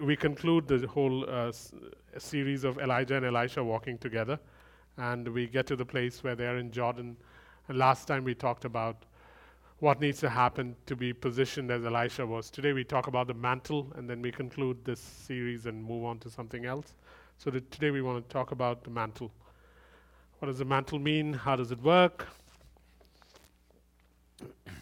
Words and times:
we 0.00 0.16
conclude 0.16 0.66
the 0.68 0.86
whole 0.86 1.28
uh, 1.28 1.48
s- 1.48 1.72
series 2.18 2.64
of 2.64 2.78
Elijah 2.78 3.16
and 3.16 3.26
Elisha 3.26 3.62
walking 3.62 3.98
together, 3.98 4.38
and 4.96 5.28
we 5.28 5.46
get 5.46 5.66
to 5.68 5.76
the 5.76 5.84
place 5.84 6.22
where 6.24 6.34
they're 6.34 6.58
in 6.58 6.70
Jordan. 6.70 7.16
And 7.68 7.78
last 7.78 8.06
time 8.06 8.24
we 8.24 8.34
talked 8.34 8.64
about 8.64 9.04
what 9.78 10.00
needs 10.00 10.18
to 10.20 10.30
happen 10.30 10.74
to 10.86 10.96
be 10.96 11.12
positioned 11.12 11.70
as 11.70 11.84
Elisha 11.84 12.26
was. 12.26 12.50
Today 12.50 12.72
we 12.72 12.84
talk 12.84 13.06
about 13.06 13.26
the 13.26 13.34
mantle, 13.34 13.92
and 13.96 14.08
then 14.08 14.22
we 14.22 14.32
conclude 14.32 14.84
this 14.84 15.00
series 15.00 15.66
and 15.66 15.84
move 15.84 16.04
on 16.04 16.18
to 16.20 16.30
something 16.30 16.64
else. 16.64 16.94
So 17.38 17.50
today 17.50 17.90
we 17.90 18.00
want 18.00 18.26
to 18.26 18.32
talk 18.32 18.52
about 18.52 18.82
the 18.84 18.90
mantle. 18.90 19.30
What 20.38 20.48
does 20.48 20.58
the 20.58 20.64
mantle 20.64 20.98
mean? 20.98 21.32
How 21.32 21.56
does 21.56 21.70
it 21.72 21.82
work? 21.82 22.26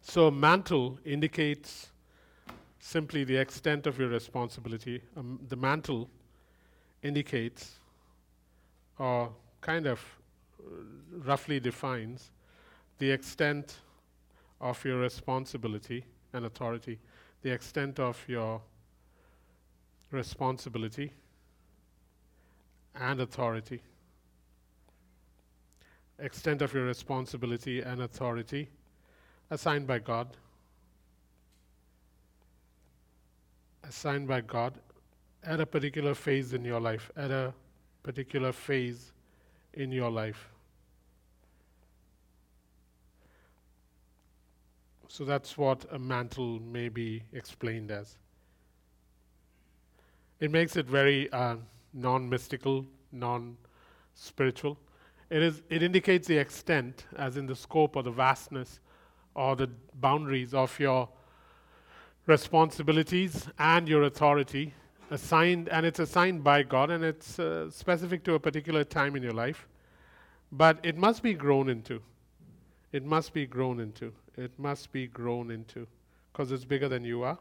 So, 0.00 0.30
mantle 0.30 0.98
indicates 1.04 1.90
simply 2.88 3.22
the 3.22 3.36
extent 3.36 3.86
of 3.86 3.98
your 3.98 4.08
responsibility. 4.08 5.02
Um, 5.14 5.38
the 5.46 5.56
mantle 5.56 6.08
indicates, 7.02 7.80
or 8.98 9.30
kind 9.60 9.86
of 9.86 10.00
uh, 10.58 10.70
roughly 11.26 11.60
defines, 11.60 12.30
the 12.98 13.10
extent 13.10 13.76
of 14.62 14.82
your 14.86 14.98
responsibility 15.00 16.02
and 16.32 16.46
authority, 16.46 16.98
the 17.42 17.50
extent 17.50 18.00
of 18.00 18.24
your 18.26 18.62
responsibility 20.10 21.12
and 22.94 23.20
authority. 23.20 23.82
Extent 26.18 26.62
of 26.62 26.72
your 26.72 26.86
responsibility 26.86 27.82
and 27.82 28.00
authority 28.00 28.70
assigned 29.50 29.86
by 29.86 29.98
God. 29.98 30.38
Assigned 33.88 34.28
by 34.28 34.42
God 34.42 34.74
at 35.42 35.60
a 35.60 35.66
particular 35.66 36.14
phase 36.14 36.52
in 36.52 36.64
your 36.64 36.80
life, 36.80 37.10
at 37.16 37.30
a 37.30 37.54
particular 38.02 38.52
phase 38.52 39.12
in 39.72 39.90
your 39.90 40.10
life. 40.10 40.48
So 45.08 45.24
that's 45.24 45.56
what 45.56 45.86
a 45.90 45.98
mantle 45.98 46.60
may 46.60 46.90
be 46.90 47.22
explained 47.32 47.90
as. 47.90 48.18
It 50.38 50.50
makes 50.50 50.76
it 50.76 50.86
very 50.86 51.32
uh, 51.32 51.56
non 51.94 52.28
mystical, 52.28 52.84
non 53.10 53.56
spiritual. 54.14 54.78
It, 55.30 55.42
is, 55.42 55.62
it 55.70 55.82
indicates 55.82 56.28
the 56.28 56.36
extent, 56.36 57.06
as 57.16 57.36
in 57.36 57.46
the 57.46 57.56
scope 57.56 57.96
or 57.96 58.02
the 58.02 58.10
vastness 58.10 58.80
or 59.34 59.56
the 59.56 59.70
boundaries 59.94 60.54
of 60.54 60.78
your 60.78 61.08
responsibilities 62.28 63.48
and 63.58 63.88
your 63.88 64.02
authority 64.04 64.74
assigned, 65.10 65.68
and 65.70 65.86
it's 65.86 65.98
assigned 65.98 66.44
by 66.44 66.62
God 66.62 66.90
and 66.90 67.02
it's 67.02 67.38
uh, 67.38 67.70
specific 67.70 68.22
to 68.24 68.34
a 68.34 68.38
particular 68.38 68.84
time 68.84 69.16
in 69.16 69.22
your 69.22 69.32
life. 69.32 69.66
But 70.52 70.78
it 70.82 70.96
must 70.96 71.22
be 71.22 71.32
grown 71.32 71.68
into. 71.68 72.02
It 72.92 73.04
must 73.04 73.32
be 73.32 73.46
grown 73.46 73.80
into. 73.80 74.12
It 74.36 74.52
must 74.58 74.92
be 74.92 75.06
grown 75.06 75.50
into. 75.50 75.86
Because 76.30 76.52
it's 76.52 76.64
bigger 76.64 76.88
than 76.88 77.02
you 77.02 77.22
are, 77.22 77.38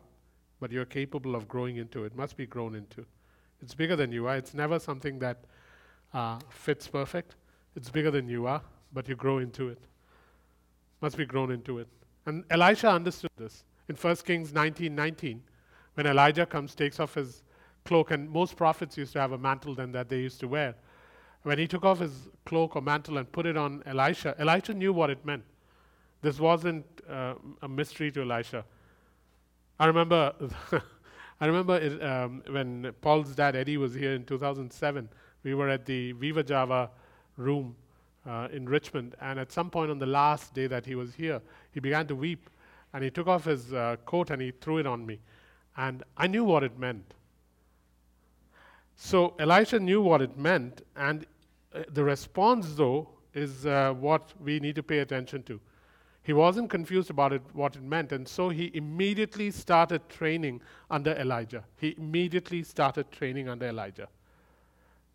but 0.60 0.72
you're 0.72 0.86
capable 0.86 1.36
of 1.36 1.48
growing 1.48 1.76
into 1.78 2.06
it. 2.06 2.16
Must 2.16 2.38
be 2.38 2.48
grown 2.48 2.74
into. 2.74 3.06
It's 3.62 3.74
bigger 3.74 3.96
than 3.96 4.12
you 4.12 4.28
are. 4.28 4.38
It's 4.38 4.54
never 4.54 4.80
something 4.80 5.20
that 5.20 5.44
uh, 6.14 6.40
fits 6.50 6.88
perfect. 6.88 7.36
It's 7.76 7.90
bigger 7.90 8.12
than 8.12 8.30
you 8.30 8.48
are, 8.48 8.62
but 8.94 9.10
you 9.10 9.16
grow 9.16 9.40
into 9.40 9.68
it. 9.68 9.80
Must 11.02 11.18
be 11.18 11.26
grown 11.26 11.52
into 11.52 11.80
it. 11.80 11.88
And 12.26 12.46
Elisha 12.50 12.90
understood 12.90 13.32
this. 13.38 13.64
In 13.90 13.96
1 13.96 14.16
Kings 14.18 14.54
19 14.54 14.94
19, 14.94 15.42
when 15.94 16.06
Elijah 16.06 16.46
comes, 16.46 16.76
takes 16.76 17.00
off 17.00 17.16
his 17.16 17.44
cloak, 17.86 18.12
and 18.12 18.30
most 18.30 18.56
prophets 18.56 18.98
used 18.98 19.14
to 19.14 19.20
have 19.20 19.32
a 19.32 19.38
mantle 19.38 19.74
then 19.74 19.92
that 19.94 20.10
they 20.10 20.20
used 20.20 20.40
to 20.42 20.48
wear. 20.48 20.76
When 21.44 21.58
he 21.58 21.68
took 21.68 21.86
off 21.86 22.00
his 22.00 22.28
cloak 22.46 22.76
or 22.76 22.82
mantle 22.82 23.18
and 23.18 23.32
put 23.32 23.46
it 23.46 23.56
on 23.56 23.82
Elisha, 23.86 24.36
Elisha 24.38 24.74
knew 24.74 24.92
what 24.92 25.10
it 25.10 25.26
meant. 25.26 25.44
This 26.22 26.40
wasn't 26.40 26.86
uh, 27.10 27.36
a 27.62 27.68
mystery 27.68 28.12
to 28.12 28.22
Elisha. 28.22 28.66
I 29.80 29.86
remember, 29.86 30.34
I 31.40 31.46
remember 31.46 31.78
it, 31.78 32.04
um, 32.04 32.44
when 32.50 32.94
Paul's 33.02 33.36
dad 33.36 33.56
Eddie 33.56 33.78
was 33.78 33.94
here 33.94 34.14
in 34.14 34.26
2007. 34.26 35.08
We 35.44 35.54
were 35.54 35.70
at 35.70 35.86
the 35.86 36.12
Viva 36.14 36.44
Java 36.44 36.90
room 37.38 37.76
uh, 38.28 38.50
in 38.52 38.68
Richmond, 38.68 39.16
and 39.22 39.40
at 39.40 39.52
some 39.52 39.70
point 39.70 39.92
on 39.92 40.00
the 40.00 40.06
last 40.06 40.54
day 40.54 40.68
that 40.68 40.86
he 40.86 40.96
was 40.96 41.14
here, 41.14 41.42
he 41.72 41.80
began 41.80 42.08
to 42.08 42.16
weep, 42.16 42.50
and 42.94 43.04
he 43.04 43.10
took 43.10 43.28
off 43.28 43.46
his 43.46 43.74
uh, 43.74 43.98
coat 44.06 44.30
and 44.30 44.42
he 44.42 44.52
threw 44.52 44.78
it 44.78 44.88
on 44.88 45.06
me, 45.06 45.20
and 45.76 46.04
I 46.16 46.28
knew 46.28 46.44
what 46.44 46.64
it 46.64 46.78
meant. 46.78 47.14
So 48.96 49.36
Elisha 49.40 49.80
knew 49.80 50.02
what 50.02 50.22
it 50.22 50.38
meant, 50.38 50.82
and 50.96 51.26
uh, 51.74 51.84
the 51.90 52.04
response, 52.04 52.74
though, 52.76 53.10
is 53.34 53.66
uh, 53.66 53.94
what 53.94 54.34
we 54.44 54.60
need 54.60 54.76
to 54.76 54.84
pay 54.84 55.00
attention 55.00 55.44
to. 55.44 55.60
He 56.24 56.34
wasn't 56.34 56.70
confused 56.70 57.10
about 57.10 57.32
it, 57.32 57.42
what 57.54 57.76
it 57.76 57.84
meant, 57.84 58.12
and 58.12 58.28
so 58.28 58.50
he 58.50 58.72
immediately 58.74 59.52
started 59.52 60.10
training 60.10 60.62
under 60.90 61.12
Elijah. 61.12 61.64
He 61.78 61.96
immediately 61.98 62.64
started 62.64 63.12
training 63.12 63.48
under 63.48 63.68
Elijah. 63.68 64.10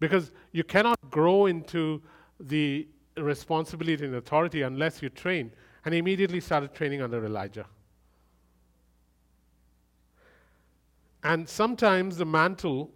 Because 0.01 0.33
you 0.53 0.65
cannot 0.65 0.99
grow 1.11 1.47
into 1.47 2.01
the 2.41 2.89
responsibility 3.17 4.05
and 4.05 4.15
authority 4.15 4.63
unless 4.63 5.03
you 5.03 5.11
train. 5.11 5.53
And 5.85 5.95
he 5.95 5.99
immediately 5.99 6.41
started 6.41 6.75
training 6.75 7.03
under 7.03 7.25
Elijah. 7.25 7.67
And 11.25 11.49
sometimes 11.49 12.17
the 12.17 12.25
mantle, 12.25 12.91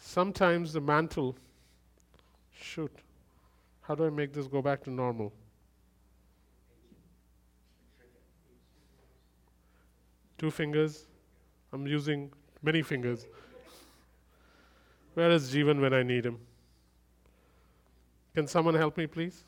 sometimes 0.00 0.72
the 0.72 0.80
mantle, 0.80 1.36
shoot, 2.52 2.92
how 3.82 3.94
do 3.94 4.06
I 4.06 4.10
make 4.10 4.32
this 4.32 4.46
go 4.46 4.62
back 4.62 4.82
to 4.84 4.90
normal? 4.90 5.32
Two 10.38 10.50
fingers. 10.50 11.06
I'm 11.72 11.86
using 11.86 12.32
many 12.62 12.82
fingers. 12.82 13.26
Where 15.14 15.30
is 15.30 15.54
Jeevan 15.54 15.80
when 15.80 15.94
I 15.94 16.02
need 16.02 16.26
him? 16.26 16.38
Can 18.34 18.46
someone 18.46 18.74
help 18.74 18.96
me, 18.96 19.06
please? 19.06 19.44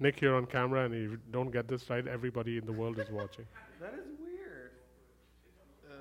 Nick, 0.00 0.22
you're 0.22 0.34
on 0.34 0.46
camera, 0.46 0.84
and 0.86 0.94
if 0.94 1.10
you 1.10 1.18
don't 1.30 1.50
get 1.50 1.68
this 1.68 1.88
right, 1.90 2.06
everybody 2.08 2.56
in 2.56 2.64
the 2.64 2.72
world 2.72 2.98
is 2.98 3.10
watching. 3.10 3.44
That 3.80 3.94
is 3.94 4.08
weird. 4.22 4.72
Um, 5.90 5.96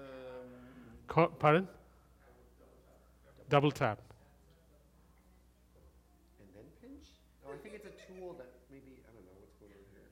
Co- 1.07 1.27
pardon? 1.27 1.65
Double 3.49 3.71
tap. 3.71 3.99
and 6.41 6.49
then 6.55 6.63
pinch? 6.81 7.07
Oh, 7.45 7.51
I 7.53 7.57
think 7.63 7.75
it's 7.75 7.85
a 7.85 7.95
tool 8.05 8.35
that 8.37 8.49
maybe, 8.69 8.99
I 9.07 9.11
don't 9.15 9.23
know 9.23 9.35
what's 9.39 9.55
going 9.59 9.71
on 9.71 9.85
here. 9.95 10.11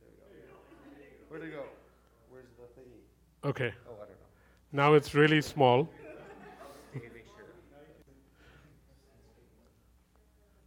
There 0.00 0.08
we 0.30 0.46
go. 0.48 0.56
Where'd 1.28 1.44
it 1.44 1.52
go? 1.52 1.64
Where's 2.30 2.46
the 2.56 2.80
thingy? 2.80 3.04
Okay. 3.50 3.72
Oh, 3.88 3.92
I 3.96 4.06
don't 4.08 4.08
know. 4.08 4.30
Now 4.72 4.94
it's 4.94 5.14
really 5.14 5.42
small. 5.42 5.88
You 6.94 7.00
can 7.00 7.12
make 7.12 7.26
sure. 7.36 7.44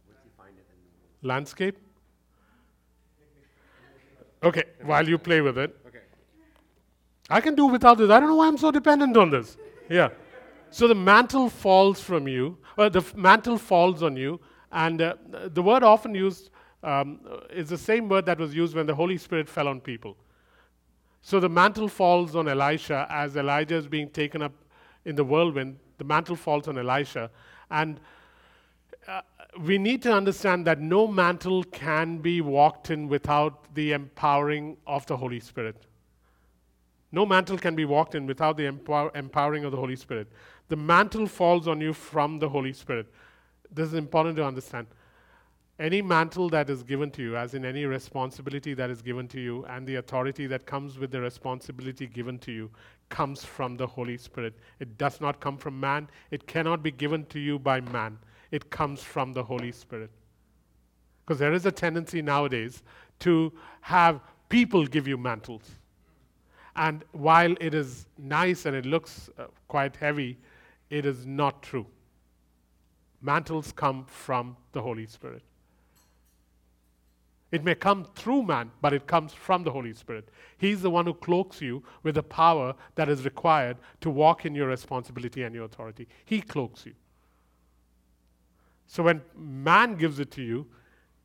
Once 0.06 0.20
you 0.24 0.30
find 0.36 0.56
it, 0.56 0.64
then 0.68 0.78
we'll. 1.22 1.28
Landscape. 1.28 1.76
Okay, 4.42 4.64
while 4.82 5.08
you 5.08 5.18
play 5.18 5.40
with 5.40 5.58
it, 5.58 5.76
Okay. 5.86 5.98
I 7.30 7.40
can 7.40 7.54
do 7.54 7.66
without 7.66 7.98
this. 7.98 8.10
I 8.10 8.20
don't 8.20 8.28
know 8.28 8.36
why 8.36 8.46
I'm 8.48 8.58
so 8.58 8.70
dependent 8.70 9.16
on 9.16 9.30
this. 9.30 9.56
Yeah. 9.88 10.08
So 10.70 10.86
the 10.86 10.94
mantle 10.94 11.48
falls 11.48 12.00
from 12.00 12.28
you, 12.28 12.58
uh, 12.76 12.88
the 12.88 13.00
f- 13.00 13.14
mantle 13.14 13.58
falls 13.58 14.02
on 14.02 14.16
you, 14.16 14.38
and 14.70 15.00
uh, 15.00 15.14
the 15.46 15.62
word 15.62 15.82
often 15.82 16.14
used 16.14 16.50
um, 16.82 17.20
is 17.50 17.68
the 17.68 17.78
same 17.78 18.08
word 18.08 18.26
that 18.26 18.38
was 18.38 18.54
used 18.54 18.74
when 18.74 18.86
the 18.86 18.94
Holy 18.94 19.16
Spirit 19.16 19.48
fell 19.48 19.66
on 19.66 19.80
people. 19.80 20.16
So 21.22 21.40
the 21.40 21.48
mantle 21.48 21.88
falls 21.88 22.36
on 22.36 22.48
Elisha 22.48 23.06
as 23.10 23.36
Elijah 23.36 23.74
is 23.76 23.88
being 23.88 24.08
taken 24.10 24.42
up 24.42 24.52
in 25.04 25.16
the 25.16 25.24
whirlwind. 25.24 25.78
The 25.96 26.04
mantle 26.04 26.36
falls 26.36 26.68
on 26.68 26.78
Elisha. 26.78 27.30
And 27.70 27.98
we 29.56 29.78
need 29.78 30.02
to 30.02 30.12
understand 30.12 30.66
that 30.66 30.80
no 30.80 31.06
mantle 31.06 31.64
can 31.64 32.18
be 32.18 32.40
walked 32.40 32.90
in 32.90 33.08
without 33.08 33.74
the 33.74 33.92
empowering 33.92 34.76
of 34.86 35.06
the 35.06 35.16
Holy 35.16 35.40
Spirit. 35.40 35.86
No 37.10 37.24
mantle 37.24 37.56
can 37.56 37.74
be 37.74 37.86
walked 37.86 38.14
in 38.14 38.26
without 38.26 38.56
the 38.56 38.66
empower- 38.66 39.10
empowering 39.14 39.64
of 39.64 39.72
the 39.72 39.78
Holy 39.78 39.96
Spirit. 39.96 40.30
The 40.68 40.76
mantle 40.76 41.26
falls 41.26 41.66
on 41.66 41.80
you 41.80 41.94
from 41.94 42.38
the 42.38 42.50
Holy 42.50 42.72
Spirit. 42.74 43.06
This 43.70 43.88
is 43.88 43.94
important 43.94 44.36
to 44.36 44.44
understand. 44.44 44.86
Any 45.78 46.02
mantle 46.02 46.48
that 46.50 46.68
is 46.68 46.82
given 46.82 47.10
to 47.12 47.22
you, 47.22 47.36
as 47.36 47.54
in 47.54 47.64
any 47.64 47.84
responsibility 47.84 48.74
that 48.74 48.90
is 48.90 49.00
given 49.00 49.28
to 49.28 49.40
you, 49.40 49.64
and 49.66 49.86
the 49.86 49.94
authority 49.94 50.46
that 50.48 50.66
comes 50.66 50.98
with 50.98 51.12
the 51.12 51.20
responsibility 51.20 52.06
given 52.06 52.38
to 52.40 52.52
you, 52.52 52.70
comes 53.08 53.44
from 53.44 53.76
the 53.76 53.86
Holy 53.86 54.18
Spirit. 54.18 54.54
It 54.80 54.98
does 54.98 55.20
not 55.20 55.40
come 55.40 55.56
from 55.56 55.78
man. 55.78 56.10
It 56.30 56.46
cannot 56.46 56.82
be 56.82 56.90
given 56.90 57.24
to 57.26 57.38
you 57.38 57.58
by 57.58 57.80
man. 57.80 58.18
It 58.50 58.70
comes 58.70 59.02
from 59.02 59.32
the 59.32 59.42
Holy 59.42 59.72
Spirit. 59.72 60.10
Because 61.24 61.38
there 61.38 61.52
is 61.52 61.66
a 61.66 61.72
tendency 61.72 62.22
nowadays 62.22 62.82
to 63.20 63.52
have 63.82 64.20
People 64.48 64.86
give 64.86 65.06
you 65.06 65.18
mantles. 65.18 65.62
And 66.76 67.04
while 67.12 67.54
it 67.60 67.74
is 67.74 68.06
nice 68.16 68.66
and 68.66 68.74
it 68.74 68.86
looks 68.86 69.28
uh, 69.38 69.44
quite 69.66 69.96
heavy, 69.96 70.38
it 70.90 71.04
is 71.04 71.26
not 71.26 71.62
true. 71.62 71.86
Mantles 73.20 73.72
come 73.72 74.06
from 74.06 74.56
the 74.72 74.80
Holy 74.80 75.06
Spirit. 75.06 75.42
It 77.50 77.64
may 77.64 77.74
come 77.74 78.06
through 78.14 78.42
man, 78.42 78.70
but 78.80 78.92
it 78.92 79.06
comes 79.06 79.32
from 79.32 79.64
the 79.64 79.70
Holy 79.70 79.94
Spirit. 79.94 80.28
He's 80.58 80.82
the 80.82 80.90
one 80.90 81.06
who 81.06 81.14
cloaks 81.14 81.60
you 81.60 81.82
with 82.02 82.14
the 82.14 82.22
power 82.22 82.74
that 82.94 83.08
is 83.08 83.24
required 83.24 83.78
to 84.02 84.10
walk 84.10 84.44
in 84.44 84.54
your 84.54 84.68
responsibility 84.68 85.42
and 85.42 85.54
your 85.54 85.64
authority. 85.64 86.06
He 86.24 86.40
cloaks 86.42 86.86
you. 86.86 86.92
So 88.88 89.02
when 89.02 89.20
man 89.36 89.94
gives 89.96 90.18
it 90.18 90.30
to 90.32 90.42
you, 90.42 90.66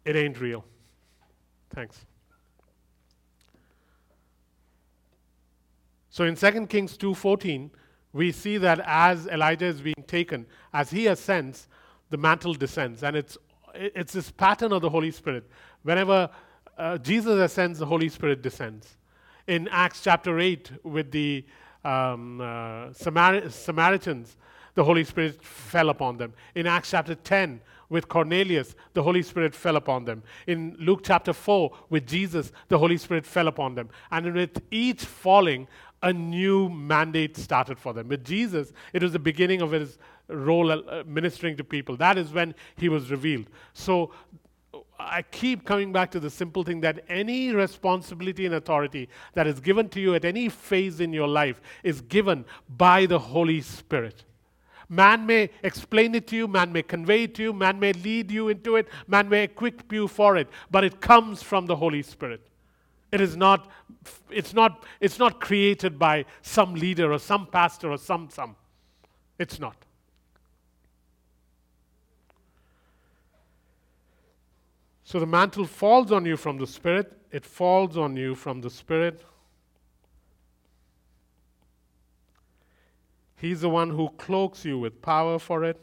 it 0.06 0.15
ain't 0.15 0.39
real. 0.39 0.65
Thanks. 1.74 2.06
So 6.10 6.25
in 6.25 6.36
2 6.36 6.68
Kings 6.68 6.98
2:14, 6.98 7.71
we 8.12 8.31
see 8.31 8.57
that 8.57 8.80
as 8.86 9.25
Elijah 9.27 9.65
is 9.65 9.81
being 9.81 10.04
taken, 10.06 10.45
as 10.71 10.92
he 10.92 11.07
ascends, 11.07 11.68
the 12.12 12.18
mantle 12.18 12.54
descends. 12.54 13.01
And 13.01 13.15
it's, 13.15 13.38
it's 13.74 14.13
this 14.13 14.30
pattern 14.30 14.71
of 14.71 14.83
the 14.83 14.89
Holy 14.89 15.09
Spirit. 15.09 15.50
Whenever 15.81 16.30
uh, 16.77 16.98
Jesus 17.00 17.39
ascends, 17.39 17.80
the 17.80 17.88
Holy 17.88 18.09
Spirit 18.09 18.44
descends. 18.44 18.98
In 19.48 19.68
Acts 19.69 20.04
chapter 20.04 20.39
8, 20.39 20.71
with 20.83 21.12
the 21.12 21.45
um, 21.83 22.39
uh, 22.39 22.94
Samar- 22.94 23.50
Samaritans, 23.50 24.38
the 24.75 24.83
Holy 24.83 25.03
Spirit 25.03 25.43
fell 25.43 25.89
upon 25.89 26.17
them. 26.17 26.33
In 26.55 26.67
Acts 26.67 26.91
chapter 26.91 27.15
10, 27.15 27.61
with 27.89 28.07
Cornelius, 28.07 28.75
the 28.93 29.03
Holy 29.03 29.21
Spirit 29.21 29.53
fell 29.53 29.75
upon 29.75 30.05
them. 30.05 30.23
In 30.47 30.75
Luke 30.79 31.01
chapter 31.03 31.31
4, 31.31 31.71
with 31.89 32.07
Jesus, 32.07 32.51
the 32.67 32.77
Holy 32.77 32.97
Spirit 32.97 33.25
fell 33.25 33.47
upon 33.47 33.75
them. 33.75 33.89
And 34.09 34.33
with 34.33 34.61
each 34.71 35.05
falling, 35.05 35.67
a 36.01 36.11
new 36.11 36.69
mandate 36.69 37.37
started 37.37 37.77
for 37.77 37.93
them. 37.93 38.07
With 38.07 38.25
Jesus, 38.25 38.73
it 38.93 39.03
was 39.03 39.13
the 39.13 39.19
beginning 39.19 39.61
of 39.61 39.71
his 39.71 39.99
role 40.27 40.71
uh, 40.71 41.03
ministering 41.05 41.55
to 41.57 41.63
people. 41.63 41.95
That 41.97 42.17
is 42.17 42.33
when 42.33 42.55
he 42.77 42.89
was 42.89 43.11
revealed. 43.11 43.47
So 43.73 44.11
I 44.99 45.21
keep 45.21 45.65
coming 45.65 45.91
back 45.91 46.11
to 46.11 46.19
the 46.19 46.29
simple 46.29 46.63
thing 46.63 46.81
that 46.81 47.03
any 47.09 47.51
responsibility 47.51 48.45
and 48.45 48.55
authority 48.55 49.09
that 49.33 49.47
is 49.47 49.59
given 49.59 49.89
to 49.89 49.99
you 49.99 50.15
at 50.15 50.25
any 50.25 50.49
phase 50.49 50.99
in 50.99 51.13
your 51.13 51.27
life 51.27 51.61
is 51.83 52.01
given 52.01 52.45
by 52.69 53.05
the 53.05 53.19
Holy 53.19 53.61
Spirit. 53.61 54.23
Man 54.94 55.25
may 55.25 55.50
explain 55.63 56.13
it 56.13 56.28
to 56.28 56.36
you, 56.36 56.48
man 56.48 56.72
may 56.72 56.84
convey 56.84 57.24
it 57.24 57.34
to 57.36 57.42
you, 57.42 57.51
man 57.51 57.80
may 57.80 57.94
lead 57.94 58.30
you 58.30 58.50
into 58.50 58.75
it, 58.75 58.88
man 59.07 59.28
may 59.28 59.44
equip 59.44 59.92
you 59.92 60.07
for 60.07 60.38
it, 60.38 60.48
but 60.69 60.84
it 60.84 61.01
comes 61.01 61.42
from 61.42 61.66
the 61.66 61.75
Holy 61.75 62.04
Spirit. 62.04 62.42
It 63.12 63.19
is 63.19 63.36
not, 63.36 63.72
it's 64.30 64.54
not, 64.54 64.86
it's 65.00 65.18
not 65.18 65.42
created 65.42 65.98
by 65.98 66.25
some 66.44 66.75
leader 66.75 67.12
or 67.12 67.18
some 67.18 67.48
pastor 67.48 67.90
or 67.92 67.98
some 67.98 68.30
some. 68.30 68.56
It's 69.40 69.60
not. 69.60 69.75
So 75.06 75.19
the 75.19 75.25
mantle 75.25 75.66
falls 75.66 76.12
on 76.12 76.24
you 76.24 76.38
from 76.38 76.60
the 76.60 76.68
Spirit, 76.68 77.18
it 77.31 77.45
falls 77.45 77.98
on 77.98 78.16
you 78.16 78.36
from 78.36 78.62
the 78.62 78.69
Spirit. 78.69 79.25
He's 83.44 83.60
the 83.60 83.69
one 83.69 83.90
who 83.90 84.07
cloaks 84.12 84.63
you 84.63 84.80
with 84.80 85.01
power 85.01 85.38
for 85.38 85.66
it. 85.66 85.78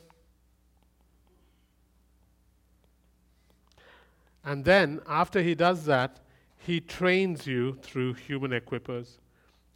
And 4.43 4.65
then, 4.65 5.03
after 5.07 5.43
he 5.43 5.55
does 5.55 5.85
that, 5.85 6.21
he 6.57 6.81
trains 6.81 7.47
you 7.47 7.75
through 7.83 8.15
human 8.15 8.53
equippers. 8.53 9.19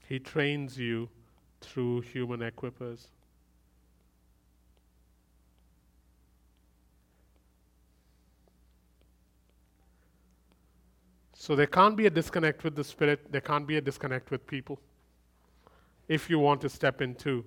He 0.09 0.19
trains 0.19 0.79
you 0.79 1.11
through 1.61 2.01
human 2.01 2.41
equippers. 2.41 3.09
So 11.35 11.55
there 11.55 11.67
can't 11.67 11.99
be 11.99 12.07
a 12.07 12.11
disconnect 12.11 12.65
with 12.65 12.77
the 12.77 12.85
Spirit, 12.85 13.31
there 13.31 13.43
can't 13.43 13.67
be 13.67 13.77
a 13.77 13.83
disconnect 13.83 14.31
with 14.31 14.47
people. 14.47 14.81
If 16.09 16.31
you 16.31 16.39
want 16.39 16.63
to 16.63 16.71
step 16.71 17.03
into 17.03 17.45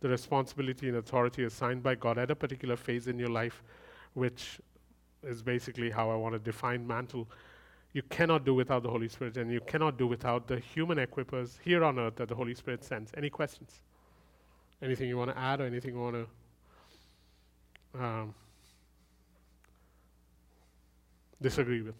the 0.00 0.08
responsibility 0.08 0.88
and 0.88 0.96
authority 0.98 1.44
assigned 1.44 1.82
by 1.82 1.94
God 1.94 2.18
at 2.18 2.30
a 2.30 2.36
particular 2.36 2.76
phase 2.76 3.06
in 3.06 3.18
your 3.18 3.28
life, 3.28 3.62
which 4.14 4.60
is 5.22 5.42
basically 5.42 5.90
how 5.90 6.10
I 6.10 6.16
want 6.16 6.34
to 6.34 6.38
define 6.38 6.86
mantle, 6.86 7.28
you 7.92 8.02
cannot 8.02 8.44
do 8.44 8.54
without 8.54 8.82
the 8.82 8.90
Holy 8.90 9.08
Spirit, 9.08 9.36
and 9.36 9.50
you 9.50 9.60
cannot 9.60 9.96
do 9.96 10.06
without 10.06 10.48
the 10.48 10.58
human 10.58 10.98
equippers 10.98 11.58
here 11.62 11.84
on 11.84 11.98
earth 11.98 12.16
that 12.16 12.28
the 12.28 12.34
Holy 12.34 12.54
Spirit 12.54 12.84
sends. 12.84 13.12
Any 13.16 13.30
questions? 13.30 13.80
Anything 14.82 15.08
you 15.08 15.16
want 15.16 15.30
to 15.30 15.38
add, 15.38 15.60
or 15.60 15.66
anything 15.66 15.94
you 15.94 16.00
want 16.00 16.26
to 17.94 18.02
um, 18.02 18.34
disagree 21.40 21.82
with? 21.82 21.94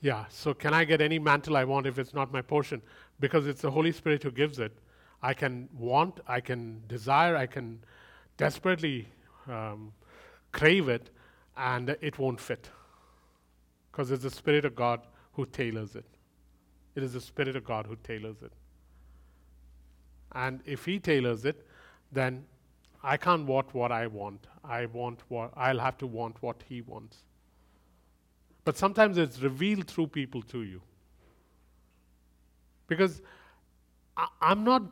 Yeah, 0.00 0.26
so 0.28 0.54
can 0.54 0.72
I 0.74 0.84
get 0.84 1.00
any 1.00 1.18
mantle 1.18 1.56
I 1.56 1.64
want 1.64 1.86
if 1.86 1.98
it's 1.98 2.14
not 2.14 2.32
my 2.32 2.42
portion? 2.42 2.82
Because 3.18 3.46
it's 3.46 3.62
the 3.62 3.70
Holy 3.70 3.90
Spirit 3.92 4.22
who 4.22 4.30
gives 4.30 4.58
it. 4.58 4.72
I 5.22 5.34
can 5.34 5.68
want, 5.76 6.20
I 6.28 6.40
can 6.40 6.82
desire, 6.86 7.36
I 7.36 7.46
can 7.46 7.80
desperately 8.36 9.08
um, 9.48 9.92
crave 10.52 10.88
it, 10.88 11.10
and 11.56 11.96
it 12.00 12.18
won't 12.18 12.40
fit. 12.40 12.70
Because 13.90 14.12
it's 14.12 14.22
the 14.22 14.30
Spirit 14.30 14.64
of 14.64 14.76
God 14.76 15.00
who 15.32 15.44
tailors 15.46 15.96
it. 15.96 16.06
It 16.94 17.02
is 17.02 17.14
the 17.14 17.20
Spirit 17.20 17.56
of 17.56 17.64
God 17.64 17.86
who 17.86 17.96
tailors 18.04 18.42
it. 18.42 18.52
And 20.32 20.60
if 20.64 20.84
He 20.84 21.00
tailors 21.00 21.44
it, 21.44 21.66
then 22.12 22.44
I 23.02 23.16
can't 23.16 23.46
want 23.46 23.74
what 23.74 23.90
I 23.90 24.06
want. 24.06 24.46
I 24.62 24.86
want 24.86 25.20
what 25.28 25.52
I'll 25.56 25.78
have 25.78 25.98
to 25.98 26.06
want 26.06 26.40
what 26.40 26.62
He 26.68 26.82
wants. 26.82 27.24
But 28.68 28.76
sometimes 28.76 29.16
it's 29.16 29.40
revealed 29.40 29.86
through 29.86 30.08
people 30.08 30.42
to 30.42 30.62
you. 30.62 30.82
Because 32.86 33.22
I, 34.14 34.26
am 34.42 34.62
not 34.62 34.82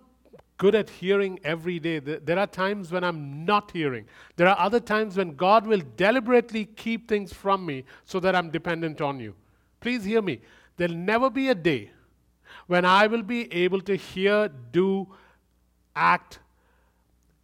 good 0.57 0.75
at 0.75 0.89
hearing 0.89 1.39
every 1.45 1.79
day. 1.79 1.99
There 1.99 2.39
are 2.39 2.47
times 2.47 2.91
when 2.91 3.05
I'm 3.05 3.45
not 3.45 3.73
hearing. 3.73 4.07
There 4.37 4.49
are 4.49 4.59
other 4.59 4.81
times 4.81 5.19
when 5.19 5.35
God 5.35 5.67
will 5.67 5.83
deliberately 5.99 6.65
keep 6.65 7.07
things 7.07 7.35
from 7.35 7.67
me 7.67 7.85
so 8.07 8.19
that 8.21 8.35
I'm 8.35 8.49
dependent 8.49 9.03
on 9.03 9.21
you. 9.21 9.35
Please 9.81 10.05
hear 10.05 10.23
me. 10.23 10.41
There'll 10.79 10.95
never 10.95 11.29
be 11.29 11.51
a 11.51 11.55
day 11.55 11.91
when 12.69 12.87
I 12.87 13.07
will 13.09 13.23
be 13.23 13.53
able 13.53 13.83
to 13.83 13.95
hear, 13.95 14.49
do, 14.73 15.07
act 15.95 16.39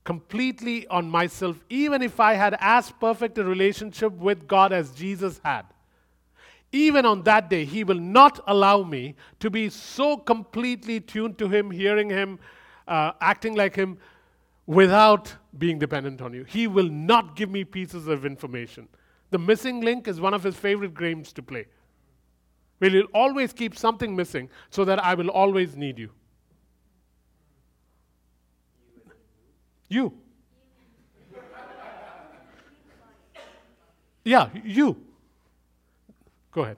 completely 0.02 0.86
on 0.86 1.10
myself, 1.10 1.62
even 1.68 2.00
if 2.00 2.20
I 2.20 2.32
had 2.32 2.56
as 2.58 2.90
perfect 2.90 3.36
a 3.36 3.44
relationship 3.44 4.14
with 4.14 4.48
God 4.48 4.72
as 4.72 4.92
Jesus 4.92 5.38
had 5.44 5.66
even 6.72 7.04
on 7.04 7.22
that 7.24 7.50
day, 7.50 7.64
He 7.64 7.84
will 7.84 8.00
not 8.00 8.40
allow 8.46 8.82
me 8.82 9.14
to 9.40 9.50
be 9.50 9.68
so 9.68 10.16
completely 10.16 11.00
tuned 11.00 11.38
to 11.38 11.48
Him, 11.48 11.70
hearing 11.70 12.08
Him, 12.08 12.38
uh, 12.88 13.12
acting 13.20 13.54
like 13.54 13.76
Him, 13.76 13.98
without 14.66 15.34
being 15.58 15.78
dependent 15.78 16.22
on 16.22 16.32
you. 16.32 16.44
He 16.44 16.66
will 16.66 16.88
not 16.88 17.36
give 17.36 17.50
me 17.50 17.64
pieces 17.64 18.08
of 18.08 18.24
information. 18.24 18.88
The 19.30 19.38
missing 19.38 19.82
link 19.82 20.08
is 20.08 20.20
one 20.20 20.34
of 20.34 20.42
His 20.42 20.56
favorite 20.56 20.96
games 20.96 21.32
to 21.34 21.42
play. 21.42 21.66
He'll 22.80 23.04
always 23.14 23.52
keep 23.52 23.78
something 23.78 24.16
missing 24.16 24.48
so 24.70 24.84
that 24.84 24.98
I 25.04 25.14
will 25.14 25.28
always 25.28 25.76
need 25.76 25.98
you. 25.98 26.10
You. 29.88 30.14
Yeah, 34.24 34.50
you. 34.64 35.11
Go 36.52 36.62
ahead. 36.62 36.76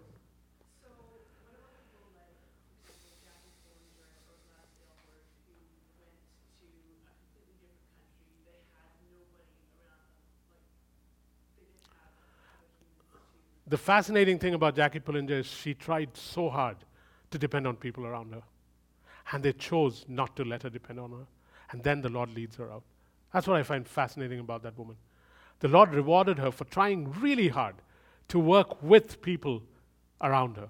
the 13.66 13.78
fascinating 13.78 14.38
thing 14.38 14.54
about 14.54 14.76
Jackie 14.76 15.00
Pullinger 15.00 15.40
is 15.40 15.46
she 15.46 15.74
tried 15.74 16.16
so 16.16 16.48
hard 16.48 16.76
to 17.32 17.38
depend 17.38 17.66
on 17.66 17.74
people 17.74 18.06
around 18.06 18.32
her. 18.32 18.42
And 19.32 19.42
they 19.42 19.52
chose 19.52 20.04
not 20.06 20.36
to 20.36 20.44
let 20.44 20.62
her 20.62 20.70
depend 20.70 21.00
on 21.00 21.10
her. 21.10 21.26
And 21.72 21.82
then 21.82 22.00
the 22.00 22.08
Lord 22.08 22.32
leads 22.32 22.54
her 22.54 22.70
out. 22.70 22.84
That's 23.32 23.48
what 23.48 23.56
I 23.56 23.64
find 23.64 23.84
fascinating 23.84 24.38
about 24.38 24.62
that 24.62 24.78
woman. 24.78 24.94
The 25.58 25.66
Lord 25.66 25.92
rewarded 25.92 26.38
her 26.38 26.52
for 26.52 26.64
trying 26.66 27.10
really 27.20 27.48
hard 27.48 27.74
to 28.28 28.38
work 28.38 28.82
with 28.82 29.20
people 29.22 29.62
around 30.20 30.56
her. 30.56 30.68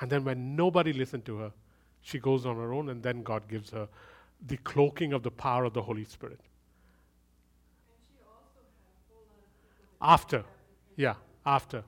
And 0.00 0.10
then 0.10 0.24
when 0.24 0.56
nobody 0.56 0.92
listened 0.92 1.24
to 1.26 1.38
her, 1.38 1.52
she 2.02 2.18
goes 2.18 2.46
on 2.46 2.56
her 2.56 2.72
own, 2.72 2.88
and 2.88 3.02
then 3.02 3.22
God 3.22 3.48
gives 3.48 3.70
her 3.70 3.88
the 4.46 4.56
cloaking 4.58 5.12
of 5.12 5.22
the 5.22 5.30
power 5.30 5.64
of 5.64 5.74
the 5.74 5.82
Holy 5.82 6.04
Spirit. 6.04 6.40
After, 10.00 10.44
yeah, 10.96 11.14
after. 11.44 11.84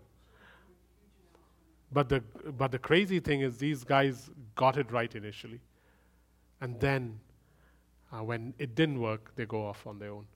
But 1.93 2.09
the, 2.09 2.21
but 2.59 2.71
the 2.71 2.79
crazy 2.79 3.21
thing 3.21 3.41
is, 3.41 3.57
these 3.57 3.85
guys 3.85 4.31
got 4.55 4.77
it 4.77 4.91
right 4.93 5.15
initially. 5.15 5.61
And 6.61 6.79
then, 6.79 7.19
uh, 8.13 8.23
when 8.23 8.55
it 8.59 8.75
didn't 8.75 9.01
work, 9.01 9.33
they 9.37 9.47
go 9.47 9.67
off 9.67 9.87
on 9.87 9.99
their 9.99 10.11
own. 10.11 10.27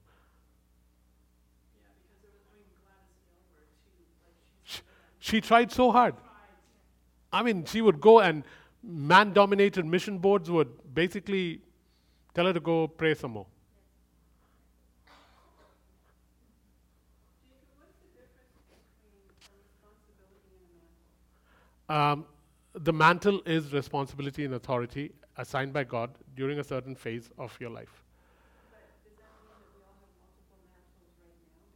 She, 5.19 5.41
tried 5.41 5.71
so 5.71 5.91
hard. 5.91 6.15
I 7.31 7.43
mean, 7.43 7.65
she 7.65 7.81
would 7.81 7.99
go 7.99 8.19
and 8.19 8.43
man 8.83 9.33
dominated 9.33 9.85
mission 9.85 10.17
boards 10.17 10.49
would 10.49 10.69
basically 10.93 11.61
tell 12.33 12.45
her 12.45 12.53
to 12.53 12.59
go 12.59 12.87
pray 12.87 13.13
some 13.13 13.31
more. 13.31 13.45
Um, 21.89 22.25
the 22.73 22.91
mantle 22.91 23.41
is 23.45 23.71
responsibility 23.71 24.43
and 24.45 24.53
authority 24.53 25.13
assigned 25.37 25.73
by 25.73 25.83
God 25.83 26.11
during 26.35 26.59
a 26.59 26.63
certain 26.63 26.95
phase 26.95 27.29
of 27.37 27.57
your 27.59 27.69
life. 27.69 28.03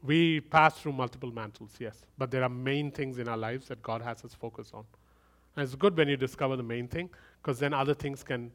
We 0.03 0.41
pass 0.41 0.79
through 0.79 0.93
multiple 0.93 1.31
mantles, 1.31 1.75
yes, 1.79 2.05
but 2.17 2.31
there 2.31 2.43
are 2.43 2.50
main 2.50 2.91
things 2.91 3.20
in 3.20 3.27
our 3.27 3.38
lives 3.38 3.67
that 3.67 3.84
God 3.84 4.01
has 4.01 4.25
us 4.25 4.34
focus 4.34 4.72
on. 4.74 4.84
And 5.55 5.63
it's 5.63 5.75
good 5.75 5.96
when 5.96 6.08
you 6.08 6.17
discover 6.17 6.55
the 6.55 6.63
main 6.63 6.88
thing, 6.88 7.10
because 7.41 7.60
then 7.60 7.74
other 7.74 7.93
things 7.93 8.24
can 8.24 8.51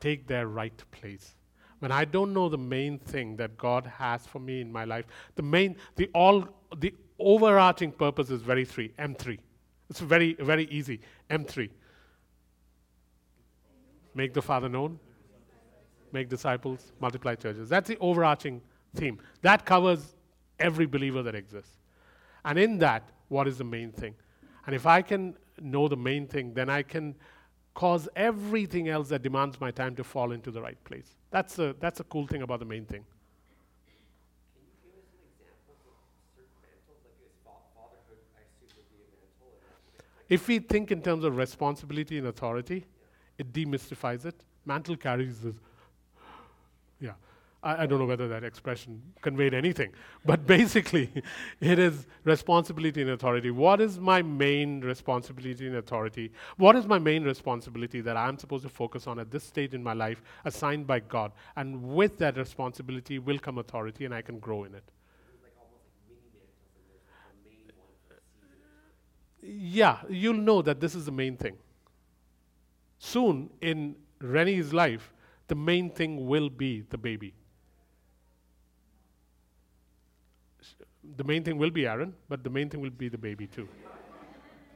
take 0.00 0.26
their 0.26 0.48
right 0.48 0.82
place. 0.90 1.34
When 1.78 1.92
I 1.92 2.04
don't 2.04 2.32
know 2.32 2.48
the 2.48 2.58
main 2.58 2.98
thing 2.98 3.36
that 3.36 3.56
God 3.58 3.86
has 3.86 4.26
for 4.26 4.38
me 4.38 4.60
in 4.60 4.72
my 4.72 4.84
life, 4.84 5.06
the 5.34 5.42
main, 5.42 5.76
the 5.96 6.08
all, 6.14 6.48
the 6.78 6.94
overarching 7.18 7.92
purpose 7.92 8.30
is 8.30 8.42
very 8.42 8.64
three, 8.64 8.92
M3. 8.98 9.38
It's 9.90 10.00
very, 10.00 10.34
very 10.34 10.64
easy. 10.64 11.00
M3. 11.30 11.68
Make 14.14 14.32
the 14.32 14.42
Father 14.42 14.68
known, 14.68 14.98
make 16.12 16.28
disciples, 16.28 16.92
multiply 17.00 17.34
churches. 17.34 17.68
That's 17.68 17.88
the 17.88 17.98
overarching 17.98 18.60
theme. 18.94 19.18
That 19.42 19.64
covers 19.64 20.14
every 20.62 20.86
believer 20.86 21.22
that 21.22 21.34
exists. 21.34 21.76
And 22.44 22.58
in 22.58 22.78
that, 22.78 23.08
what 23.28 23.46
is 23.46 23.58
the 23.58 23.64
main 23.64 23.92
thing? 23.92 24.14
And 24.66 24.74
if 24.74 24.86
I 24.86 25.02
can 25.02 25.36
know 25.60 25.88
the 25.88 25.96
main 25.96 26.26
thing, 26.26 26.54
then 26.54 26.70
I 26.70 26.82
can 26.82 27.14
cause 27.74 28.08
everything 28.16 28.88
else 28.88 29.08
that 29.08 29.22
demands 29.22 29.60
my 29.60 29.70
time 29.70 29.94
to 29.96 30.04
fall 30.04 30.32
into 30.32 30.50
the 30.50 30.60
right 30.60 30.82
place. 30.84 31.10
That's 31.30 31.58
a, 31.58 31.74
that's 31.80 32.00
a 32.00 32.04
cool 32.04 32.26
thing 32.26 32.42
about 32.42 32.60
the 32.60 32.66
main 32.66 32.84
thing. 32.84 33.04
If 40.28 40.48
we 40.48 40.60
think 40.60 40.90
in 40.90 41.02
terms 41.02 41.24
of 41.24 41.36
responsibility 41.36 42.16
and 42.16 42.26
authority, 42.26 42.86
it 43.36 43.52
demystifies 43.52 44.24
it. 44.24 44.34
Mantle 44.64 44.96
carries 44.96 45.40
this. 45.40 45.56
I, 47.62 47.82
I 47.82 47.86
don't 47.86 47.98
know 47.98 48.06
whether 48.06 48.28
that 48.28 48.44
expression 48.44 49.00
conveyed 49.20 49.54
anything, 49.54 49.92
but 50.24 50.46
basically, 50.58 51.10
it 51.60 51.78
is 51.78 52.06
responsibility 52.24 53.02
and 53.02 53.10
authority. 53.10 53.50
What 53.50 53.80
is 53.80 53.98
my 53.98 54.22
main 54.22 54.80
responsibility 54.80 55.66
and 55.66 55.76
authority? 55.76 56.32
What 56.56 56.76
is 56.76 56.86
my 56.86 56.98
main 56.98 57.24
responsibility 57.24 58.00
that 58.00 58.16
I'm 58.16 58.38
supposed 58.38 58.64
to 58.64 58.68
focus 58.68 59.06
on 59.06 59.18
at 59.18 59.30
this 59.30 59.44
stage 59.44 59.74
in 59.74 59.82
my 59.82 59.92
life, 59.92 60.22
assigned 60.44 60.86
by 60.86 61.00
God? 61.00 61.32
And 61.56 61.82
with 61.82 62.18
that 62.18 62.36
responsibility 62.36 63.18
will 63.18 63.38
come 63.38 63.58
authority, 63.58 64.04
and 64.04 64.14
I 64.14 64.22
can 64.22 64.38
grow 64.38 64.64
in 64.64 64.74
it. 64.74 64.84
Yeah, 69.42 69.98
you'll 70.08 70.34
know 70.34 70.62
that 70.62 70.80
this 70.80 70.94
is 70.94 71.04
the 71.04 71.12
main 71.12 71.36
thing. 71.36 71.56
Soon 72.98 73.50
in 73.60 73.96
Rennie's 74.20 74.72
life, 74.72 75.12
the 75.48 75.56
main 75.56 75.90
thing 75.90 76.28
will 76.28 76.48
be 76.48 76.82
the 76.88 76.96
baby. 76.96 77.34
S- 80.60 80.76
The 81.16 81.24
main 81.24 81.42
thing 81.42 81.58
will 81.58 81.70
be 81.70 81.86
Aaron, 81.86 82.14
but 82.28 82.44
the 82.44 82.50
main 82.50 82.68
thing 82.68 82.80
will 82.80 82.90
be 82.90 83.08
the 83.08 83.18
baby 83.18 83.46
too. 83.46 83.68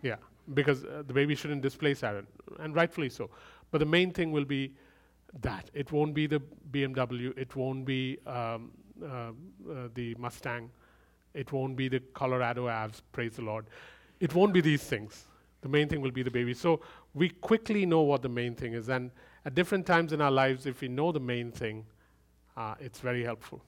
Yeah, 0.03 0.17
because 0.55 0.85
uh, 0.85 1.03
the 1.07 1.13
baby 1.13 1.35
shouldn't 1.35 1.63
displace 1.63 2.03
Aaron, 2.03 2.27
and 2.59 2.75
rightfully 2.75 3.09
so. 3.09 3.31
But 3.71 3.79
the 3.79 3.87
main 3.87 4.13
thing 4.13 4.33
will 4.33 4.45
be 4.45 4.75
that. 5.41 5.71
It 5.75 5.93
won't 5.93 6.15
be 6.15 6.27
the 6.27 6.41
BMW, 6.71 7.37
it 7.37 7.55
won't 7.57 7.85
be 7.85 8.19
um, 8.27 8.73
uh, 9.03 9.07
uh, 9.07 9.33
the 9.95 10.15
Mustang, 10.19 10.71
it 11.35 11.53
won't 11.53 11.77
be 11.77 11.89
the 11.89 12.01
Colorado 12.15 12.67
Avs, 12.67 13.03
praise 13.13 13.37
the 13.37 13.43
Lord. 13.43 13.67
It 14.21 14.35
won't 14.35 14.53
be 14.53 14.61
these 14.61 14.83
things. 14.83 15.27
The 15.61 15.69
main 15.69 15.89
thing 15.89 16.01
will 16.01 16.11
be 16.11 16.23
the 16.23 16.31
baby. 16.31 16.55
So 16.55 16.81
we 17.15 17.29
quickly 17.29 17.85
know 17.87 18.03
what 18.03 18.23
the 18.23 18.29
main 18.29 18.55
thing 18.55 18.73
is. 18.73 18.89
And 18.89 19.11
at 19.45 19.55
different 19.55 19.87
times 19.87 20.13
in 20.13 20.21
our 20.21 20.31
lives, 20.31 20.67
if 20.67 20.81
we 20.81 20.89
know 20.89 21.13
the 21.13 21.21
main 21.21 21.51
thing, 21.53 21.85
uh, 22.57 22.75
it's 22.81 23.01
very 23.01 23.23
helpful. 23.23 23.63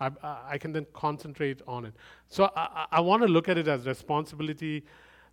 I, 0.00 0.10
I, 0.48 0.58
can 0.58 0.72
then 0.72 0.86
concentrate 0.92 1.62
on 1.68 1.84
it. 1.84 1.94
So 2.28 2.50
I, 2.56 2.86
I, 2.90 3.00
want 3.00 3.22
to 3.22 3.28
look 3.28 3.48
at 3.48 3.56
it 3.56 3.68
as 3.68 3.86
responsibility 3.86 4.84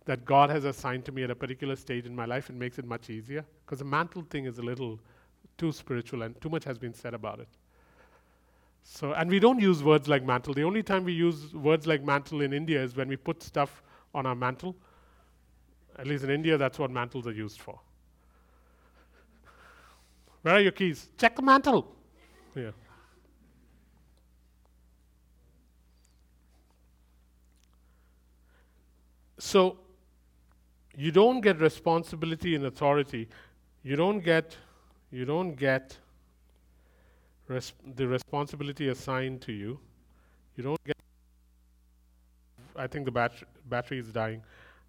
that 0.04 0.24
God 0.24 0.50
has 0.50 0.64
assigned 0.64 1.04
to 1.06 1.12
me 1.12 1.24
at 1.24 1.30
a 1.30 1.34
particular 1.34 1.74
stage 1.74 2.06
in 2.06 2.14
my 2.14 2.26
life. 2.26 2.48
It 2.48 2.54
makes 2.56 2.78
it 2.78 2.84
much 2.84 3.10
easier 3.10 3.44
because 3.64 3.80
the 3.80 3.84
mantle 3.84 4.22
thing 4.30 4.44
is 4.44 4.58
a 4.58 4.62
little 4.62 5.00
too 5.58 5.72
spiritual 5.72 6.22
and 6.22 6.40
too 6.40 6.48
much 6.48 6.64
has 6.64 6.78
been 6.78 6.94
said 6.94 7.12
about 7.12 7.40
it. 7.40 7.48
So, 8.84 9.12
and 9.12 9.30
we 9.30 9.38
don't 9.38 9.60
use 9.60 9.82
words 9.82 10.08
like 10.08 10.24
mantle. 10.24 10.54
The 10.54 10.64
only 10.64 10.82
time 10.82 11.04
we 11.04 11.12
use 11.12 11.54
words 11.54 11.86
like 11.86 12.02
mantle 12.04 12.40
in 12.40 12.52
India 12.52 12.82
is 12.82 12.96
when 12.96 13.08
we 13.08 13.16
put 13.16 13.42
stuff 13.42 13.82
on 14.14 14.26
our 14.26 14.34
mantle. 14.34 14.76
At 15.98 16.06
least 16.06 16.24
in 16.24 16.30
India, 16.30 16.56
that's 16.56 16.78
what 16.78 16.90
mantles 16.90 17.26
are 17.26 17.32
used 17.32 17.60
for. 17.60 17.78
Where 20.42 20.54
are 20.54 20.60
your 20.60 20.72
keys? 20.72 21.08
Check 21.18 21.36
the 21.36 21.42
mantle. 21.42 21.94
Yeah. 22.56 22.70
So, 29.38 29.78
you 30.96 31.10
don't 31.10 31.40
get 31.40 31.60
responsibility 31.60 32.54
and 32.54 32.66
authority. 32.66 33.28
You 33.82 33.96
don't 33.96 34.20
get, 34.20 34.56
you 35.10 35.24
don't 35.24 35.54
get 35.54 35.98
res- 37.48 37.72
the 37.96 38.06
responsibility 38.06 38.88
assigned 38.88 39.40
to 39.42 39.52
you. 39.52 39.78
You 40.56 40.64
don't 40.64 40.84
get. 40.84 40.96
I 42.76 42.86
think 42.86 43.04
the 43.04 43.10
bat- 43.10 43.42
battery 43.68 43.98
is 43.98 44.12
dying. 44.12 44.42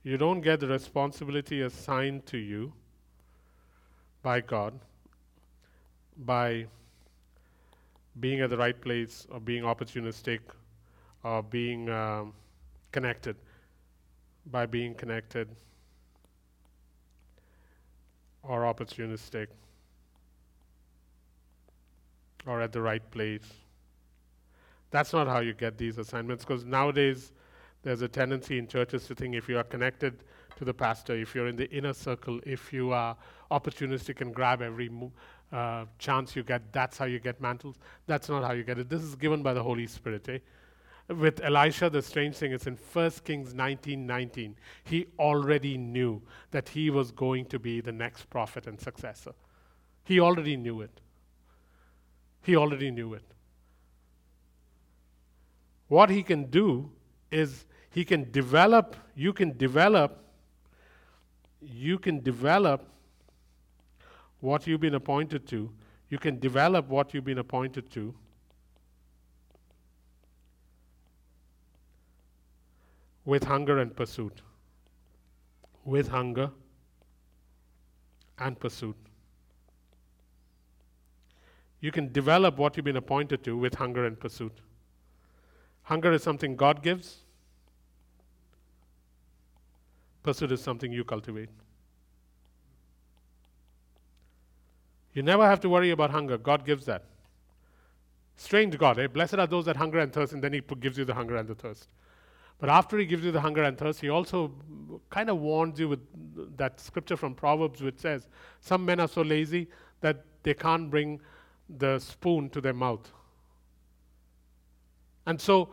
You 0.04 0.18
don't 0.18 0.42
get 0.42 0.60
the 0.60 0.68
responsibility 0.68 1.62
assigned 1.62 2.26
to 2.28 2.38
you 2.38 2.74
by 4.22 4.42
God 4.42 4.74
by 6.26 6.66
being 8.20 8.42
at 8.42 8.50
the 8.50 8.58
right 8.58 8.80
place 8.80 9.26
or 9.32 9.40
being 9.40 9.64
opportunistic 9.64 10.40
or 11.24 11.42
being 11.42 11.90
um, 11.90 12.34
connected. 12.92 13.36
By 14.46 14.66
being 14.66 14.94
connected 14.94 15.48
or 18.44 18.62
opportunistic 18.62 19.48
or 22.46 22.62
at 22.62 22.72
the 22.74 22.82
right 22.82 23.10
place. 23.12 23.48
That's 24.92 25.14
not 25.14 25.28
how 25.28 25.40
you 25.40 25.54
get 25.54 25.78
these 25.78 25.98
assignments 25.98 26.44
because 26.46 26.66
nowadays 26.66 27.32
there's 27.84 28.02
a 28.02 28.08
tendency 28.08 28.60
in 28.60 28.68
churches 28.68 29.08
to 29.08 29.16
think 29.16 29.36
if 29.36 29.50
you 29.50 29.58
are 29.58 29.64
connected 29.64 30.24
to 30.58 30.66
the 30.66 30.74
pastor, 30.74 31.16
if 31.16 31.34
you're 31.34 31.48
in 31.48 31.56
the 31.56 31.70
inner 31.72 31.94
circle, 31.94 32.40
if 32.46 32.72
you 32.72 32.92
are 32.92 33.16
opportunistic 33.52 34.22
and 34.22 34.36
grab 34.36 34.62
every 34.62 34.90
mo- 34.90 35.12
uh, 35.52 35.86
chance 36.00 36.36
you 36.36 36.44
get, 36.44 36.72
that's 36.72 36.98
how 36.98 37.06
you 37.06 37.20
get 37.20 37.42
mantles. 37.42 37.78
That's 38.08 38.30
not 38.30 38.44
how 38.44 38.54
you 38.54 38.64
get 38.64 38.78
it. 38.78 38.90
This 38.90 39.02
is 39.02 39.16
given 39.16 39.42
by 39.42 39.54
the 39.54 39.64
Holy 39.64 39.88
Spirit. 39.88 40.28
Eh? 40.30 40.40
With 41.10 41.42
Elisha, 41.42 41.90
the 41.90 42.02
strange 42.02 42.36
thing 42.38 42.54
is 42.54 42.66
in 42.66 42.78
1 42.78 43.12
Kings 43.26 43.54
19:19, 43.54 44.56
he 44.86 45.08
already 45.20 45.78
knew 45.78 46.22
that 46.52 46.70
he 46.70 46.90
was 46.90 47.12
going 47.12 47.46
to 47.48 47.60
be 47.60 47.82
the 47.82 47.92
next 47.92 48.30
prophet 48.30 48.68
and 48.68 48.80
successor. 48.80 49.34
He 50.06 50.20
already 50.20 50.56
knew 50.56 50.82
it. 50.82 51.02
He 52.42 52.56
already 52.56 52.90
knew 52.90 53.14
it. 53.14 53.24
What 55.88 56.10
he 56.10 56.24
can 56.24 56.46
do 56.46 56.92
is 57.32 57.66
he 57.90 58.06
can 58.06 58.32
develop, 58.32 58.96
you 59.16 59.34
can 59.34 59.58
develop, 59.58 60.24
you 61.62 62.00
can 62.00 62.22
develop 62.22 62.88
what 64.40 64.66
you've 64.68 64.82
been 64.82 64.96
appointed 64.96 65.48
to. 65.48 65.72
You 66.10 66.18
can 66.18 66.40
develop 66.40 66.88
what 66.88 67.14
you've 67.14 67.24
been 67.24 67.38
appointed 67.38 67.90
to. 67.92 68.16
With 73.26 73.46
hunger 73.46 73.80
and 73.80 73.96
pursuit. 73.96 74.42
With 75.86 76.10
hunger 76.10 76.52
and 78.40 78.60
pursuit. 78.60 78.96
You 81.80 81.92
can 81.92 82.12
develop 82.12 82.58
what 82.58 82.78
you've 82.78 82.86
been 82.86 82.98
appointed 82.98 83.44
to 83.44 83.58
with 83.58 83.76
hunger 83.76 84.06
and 84.06 84.20
pursuit. 84.20 84.54
Hunger 85.84 86.14
is 86.14 86.24
something 86.24 86.56
God 86.56 86.82
gives, 86.82 87.18
pursuit 90.24 90.52
is 90.54 90.62
something 90.62 90.92
you 90.92 91.04
cultivate. 91.04 91.50
You 95.14 95.22
never 95.22 95.46
have 95.46 95.60
to 95.60 95.70
worry 95.70 95.92
about 95.92 96.10
hunger. 96.10 96.38
God 96.38 96.66
gives 96.66 96.86
that. 96.86 97.04
Strange 98.36 98.78
God, 98.78 98.98
eh? 98.98 99.08
Blessed 99.08 99.36
are 99.36 99.46
those 99.46 99.66
that 99.66 99.76
hunger 99.76 100.00
and 100.00 100.12
thirst, 100.12 100.34
and 100.34 100.44
then 100.44 100.54
He 100.54 100.62
gives 100.80 100.98
you 100.98 101.06
the 101.06 101.14
hunger 101.14 101.36
and 101.36 101.48
the 101.48 101.54
thirst. 101.54 101.88
But 102.64 102.70
after 102.70 102.98
He 102.98 103.06
gives 103.06 103.26
you 103.26 103.32
the 103.34 103.42
hunger 103.42 103.62
and 103.64 103.78
thirst, 103.78 104.00
He 104.00 104.08
also 104.08 104.54
kind 105.10 105.30
of 105.30 105.38
warns 105.38 105.78
you 105.82 105.90
with 105.90 106.00
that 106.56 106.80
scripture 106.80 107.18
from 107.18 107.36
Proverbs, 107.36 107.82
which 107.82 108.00
says, 108.00 108.30
Some 108.62 108.86
men 108.86 109.02
are 109.02 109.08
so 109.10 109.22
lazy 109.22 109.68
that 110.00 110.24
they 110.44 110.54
can't 110.54 110.90
bring 110.90 111.20
the 111.68 112.00
spoon 112.00 112.50
to 112.52 112.62
their 112.62 112.72
mouth. 112.72 113.12
And 115.26 115.42
so, 115.42 115.72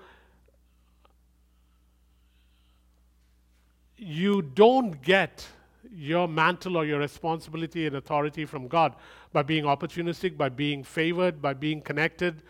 you 3.96 4.42
don't 4.42 5.00
get 5.00 5.46
your 5.94 6.26
mantle 6.26 6.76
or 6.76 6.84
your 6.84 6.98
responsibility 6.98 7.86
and 7.86 7.94
authority 7.94 8.44
from 8.44 8.66
God 8.66 8.96
by 9.32 9.44
being 9.44 9.62
opportunistic, 9.62 10.36
by 10.36 10.48
being 10.48 10.82
favored, 10.82 11.40
by 11.40 11.54
being 11.54 11.82
connected. 11.82 12.42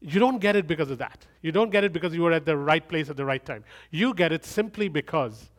You 0.00 0.20
don't 0.20 0.38
get 0.38 0.54
it 0.54 0.66
because 0.66 0.90
of 0.90 0.98
that. 0.98 1.26
You 1.42 1.50
don't 1.50 1.70
get 1.70 1.84
it 1.84 1.92
because 1.92 2.14
you 2.14 2.22
were 2.22 2.32
at 2.32 2.44
the 2.44 2.56
right 2.56 2.86
place 2.86 3.10
at 3.10 3.16
the 3.16 3.24
right 3.24 3.44
time. 3.44 3.64
You 3.90 4.14
get 4.14 4.32
it 4.32 4.44
simply 4.44 4.88
because 4.88 5.50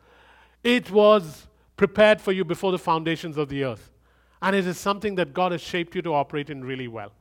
it 0.64 0.90
was 0.90 1.46
prepared 1.76 2.20
for 2.20 2.32
you 2.32 2.44
before 2.44 2.72
the 2.72 2.78
foundations 2.78 3.36
of 3.36 3.48
the 3.48 3.64
earth. 3.64 3.90
And 4.42 4.56
it 4.56 4.66
is 4.66 4.78
something 4.78 5.14
that 5.16 5.34
God 5.34 5.52
has 5.52 5.60
shaped 5.60 5.94
you 5.94 6.02
to 6.02 6.14
operate 6.14 6.48
in 6.48 6.64
really 6.64 6.88
well. 6.88 7.12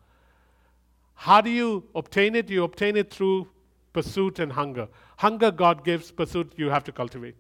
How 1.16 1.42
do 1.42 1.50
you 1.50 1.84
obtain 1.96 2.36
it? 2.36 2.50
You 2.50 2.64
obtain 2.64 2.96
it 2.96 3.12
through 3.12 3.50
pursuit 3.92 4.40
and 4.40 4.54
hunger. 4.54 4.88
Hunger 5.18 5.52
God 5.52 5.84
gives, 5.84 6.12
pursuit 6.12 6.54
you 6.56 6.70
have 6.70 6.86
to 6.86 6.94
cultivate. 6.94 7.36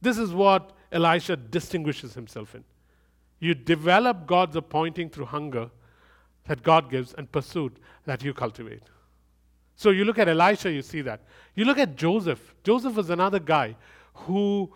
This 0.00 0.16
is 0.16 0.32
what 0.32 0.72
Elisha 0.92 1.36
distinguishes 1.36 2.14
himself 2.14 2.54
in. 2.54 2.62
You 3.40 3.54
develop 3.54 4.26
God's 4.26 4.54
appointing 4.54 5.10
through 5.10 5.26
hunger 5.26 5.70
that 6.48 6.62
God 6.62 6.90
gives 6.90 7.14
and 7.14 7.30
pursuit 7.30 7.76
that 8.04 8.24
you 8.24 8.34
cultivate. 8.34 8.82
So 9.76 9.90
you 9.90 10.04
look 10.04 10.18
at 10.18 10.28
Elisha, 10.28 10.72
you 10.72 10.82
see 10.82 11.02
that. 11.02 11.20
You 11.54 11.64
look 11.64 11.78
at 11.78 11.94
Joseph. 11.94 12.54
Joseph 12.64 12.96
was 12.96 13.10
another 13.10 13.38
guy 13.38 13.76
who 14.12 14.72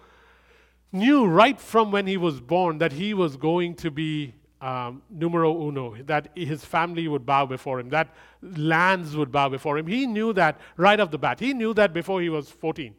knew 0.92 1.26
right 1.26 1.60
from 1.60 1.90
when 1.90 2.06
he 2.06 2.16
was 2.16 2.40
born 2.40 2.78
that 2.78 2.92
he 2.92 3.14
was 3.14 3.36
going 3.36 3.74
to 3.76 3.90
be 3.90 4.34
um, 4.60 5.02
numero 5.10 5.66
uno, 5.66 5.96
that 6.04 6.28
his 6.36 6.64
family 6.64 7.08
would 7.08 7.26
bow 7.26 7.46
before 7.46 7.80
him, 7.80 7.88
that 7.88 8.14
lands 8.42 9.16
would 9.16 9.32
bow 9.32 9.48
before 9.48 9.76
him. 9.76 9.88
He 9.88 10.06
knew 10.06 10.32
that 10.34 10.60
right 10.76 11.00
off 11.00 11.10
the 11.10 11.18
bat. 11.18 11.40
He 11.40 11.52
knew 11.52 11.74
that 11.74 11.92
before 11.92 12.20
he 12.20 12.28
was 12.28 12.48
14. 12.48 12.94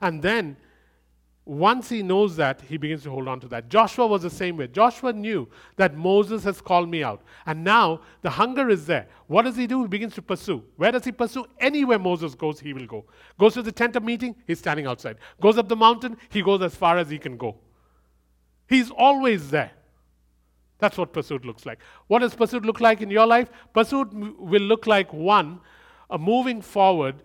And 0.00 0.22
then 0.22 0.56
once 1.48 1.88
he 1.88 2.02
knows 2.02 2.36
that, 2.36 2.60
he 2.60 2.76
begins 2.76 3.02
to 3.02 3.10
hold 3.10 3.26
on 3.26 3.40
to 3.40 3.48
that. 3.48 3.70
Joshua 3.70 4.06
was 4.06 4.20
the 4.20 4.28
same 4.28 4.58
way. 4.58 4.66
Joshua 4.66 5.14
knew 5.14 5.48
that 5.76 5.96
Moses 5.96 6.44
has 6.44 6.60
called 6.60 6.90
me 6.90 7.02
out. 7.02 7.22
And 7.46 7.64
now 7.64 8.02
the 8.20 8.28
hunger 8.28 8.68
is 8.68 8.84
there. 8.84 9.08
What 9.28 9.46
does 9.46 9.56
he 9.56 9.66
do? 9.66 9.80
He 9.80 9.88
begins 9.88 10.14
to 10.16 10.22
pursue. 10.22 10.62
Where 10.76 10.92
does 10.92 11.06
he 11.06 11.10
pursue? 11.10 11.46
Anywhere 11.58 11.98
Moses 11.98 12.34
goes, 12.34 12.60
he 12.60 12.74
will 12.74 12.84
go. 12.84 13.06
Goes 13.38 13.54
to 13.54 13.62
the 13.62 13.72
tent 13.72 13.96
of 13.96 14.02
meeting, 14.02 14.36
he's 14.46 14.58
standing 14.58 14.86
outside. 14.86 15.16
Goes 15.40 15.56
up 15.56 15.70
the 15.70 15.76
mountain, 15.76 16.18
he 16.28 16.42
goes 16.42 16.60
as 16.60 16.74
far 16.74 16.98
as 16.98 17.08
he 17.08 17.16
can 17.18 17.38
go. 17.38 17.56
He's 18.68 18.90
always 18.90 19.48
there. 19.48 19.70
That's 20.76 20.98
what 20.98 21.14
pursuit 21.14 21.46
looks 21.46 21.64
like. 21.64 21.78
What 22.08 22.18
does 22.18 22.34
pursuit 22.34 22.66
look 22.66 22.82
like 22.82 23.00
in 23.00 23.10
your 23.10 23.26
life? 23.26 23.48
Pursuit 23.72 24.12
will 24.12 24.60
look 24.60 24.86
like 24.86 25.14
one, 25.14 25.60
a 26.10 26.18
moving 26.18 26.60
forward, 26.60 27.22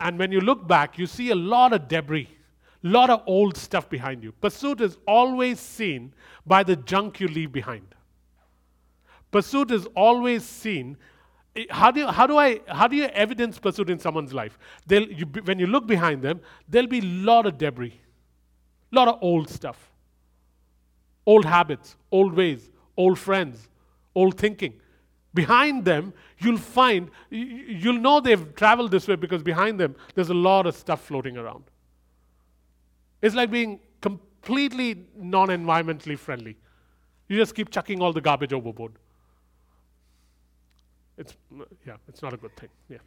and 0.00 0.18
when 0.18 0.32
you 0.32 0.42
look 0.42 0.68
back, 0.68 0.98
you 0.98 1.06
see 1.06 1.30
a 1.30 1.34
lot 1.34 1.72
of 1.72 1.88
debris 1.88 2.28
lot 2.82 3.10
of 3.10 3.22
old 3.26 3.56
stuff 3.56 3.88
behind 3.88 4.22
you. 4.22 4.32
Pursuit 4.32 4.80
is 4.80 4.96
always 5.06 5.58
seen 5.58 6.12
by 6.46 6.62
the 6.62 6.76
junk 6.76 7.20
you 7.20 7.28
leave 7.28 7.52
behind. 7.52 7.94
Pursuit 9.30 9.70
is 9.70 9.86
always 9.94 10.44
seen. 10.44 10.96
How 11.70 11.90
do, 11.90 12.00
you, 12.00 12.06
how, 12.06 12.26
do 12.26 12.38
I, 12.38 12.60
how 12.68 12.86
do 12.86 12.96
you 12.96 13.06
evidence 13.06 13.58
pursuit 13.58 13.90
in 13.90 13.98
someone's 13.98 14.32
life? 14.32 14.58
You, 14.88 15.26
when 15.44 15.58
you 15.58 15.66
look 15.66 15.86
behind 15.86 16.22
them, 16.22 16.40
there'll 16.68 16.88
be 16.88 17.00
a 17.00 17.02
lot 17.02 17.46
of 17.46 17.58
debris, 17.58 18.00
a 18.92 18.94
lot 18.94 19.08
of 19.08 19.18
old 19.20 19.50
stuff, 19.50 19.90
old 21.26 21.44
habits, 21.44 21.96
old 22.12 22.34
ways, 22.34 22.70
old 22.96 23.18
friends, 23.18 23.68
old 24.14 24.38
thinking. 24.38 24.74
Behind 25.34 25.84
them, 25.84 26.14
you'll 26.38 26.58
find, 26.58 27.10
you'll 27.30 28.00
know 28.00 28.20
they've 28.20 28.54
traveled 28.54 28.90
this 28.90 29.06
way 29.06 29.16
because 29.16 29.42
behind 29.42 29.78
them, 29.78 29.94
there's 30.14 30.30
a 30.30 30.34
lot 30.34 30.66
of 30.66 30.74
stuff 30.74 31.04
floating 31.04 31.36
around. 31.36 31.64
It's 33.20 33.34
like 33.34 33.50
being 33.50 33.80
completely 34.00 35.06
non 35.16 35.48
environmentally 35.48 36.18
friendly. 36.18 36.56
You 37.28 37.36
just 37.36 37.54
keep 37.54 37.70
chucking 37.70 38.00
all 38.00 38.12
the 38.12 38.20
garbage 38.20 38.52
overboard. 38.52 38.92
It's, 41.16 41.34
yeah, 41.86 41.96
it's 42.06 42.22
not 42.22 42.32
a 42.32 42.36
good 42.36 42.56
thing. 42.56 42.68
Yeah. 42.88 42.98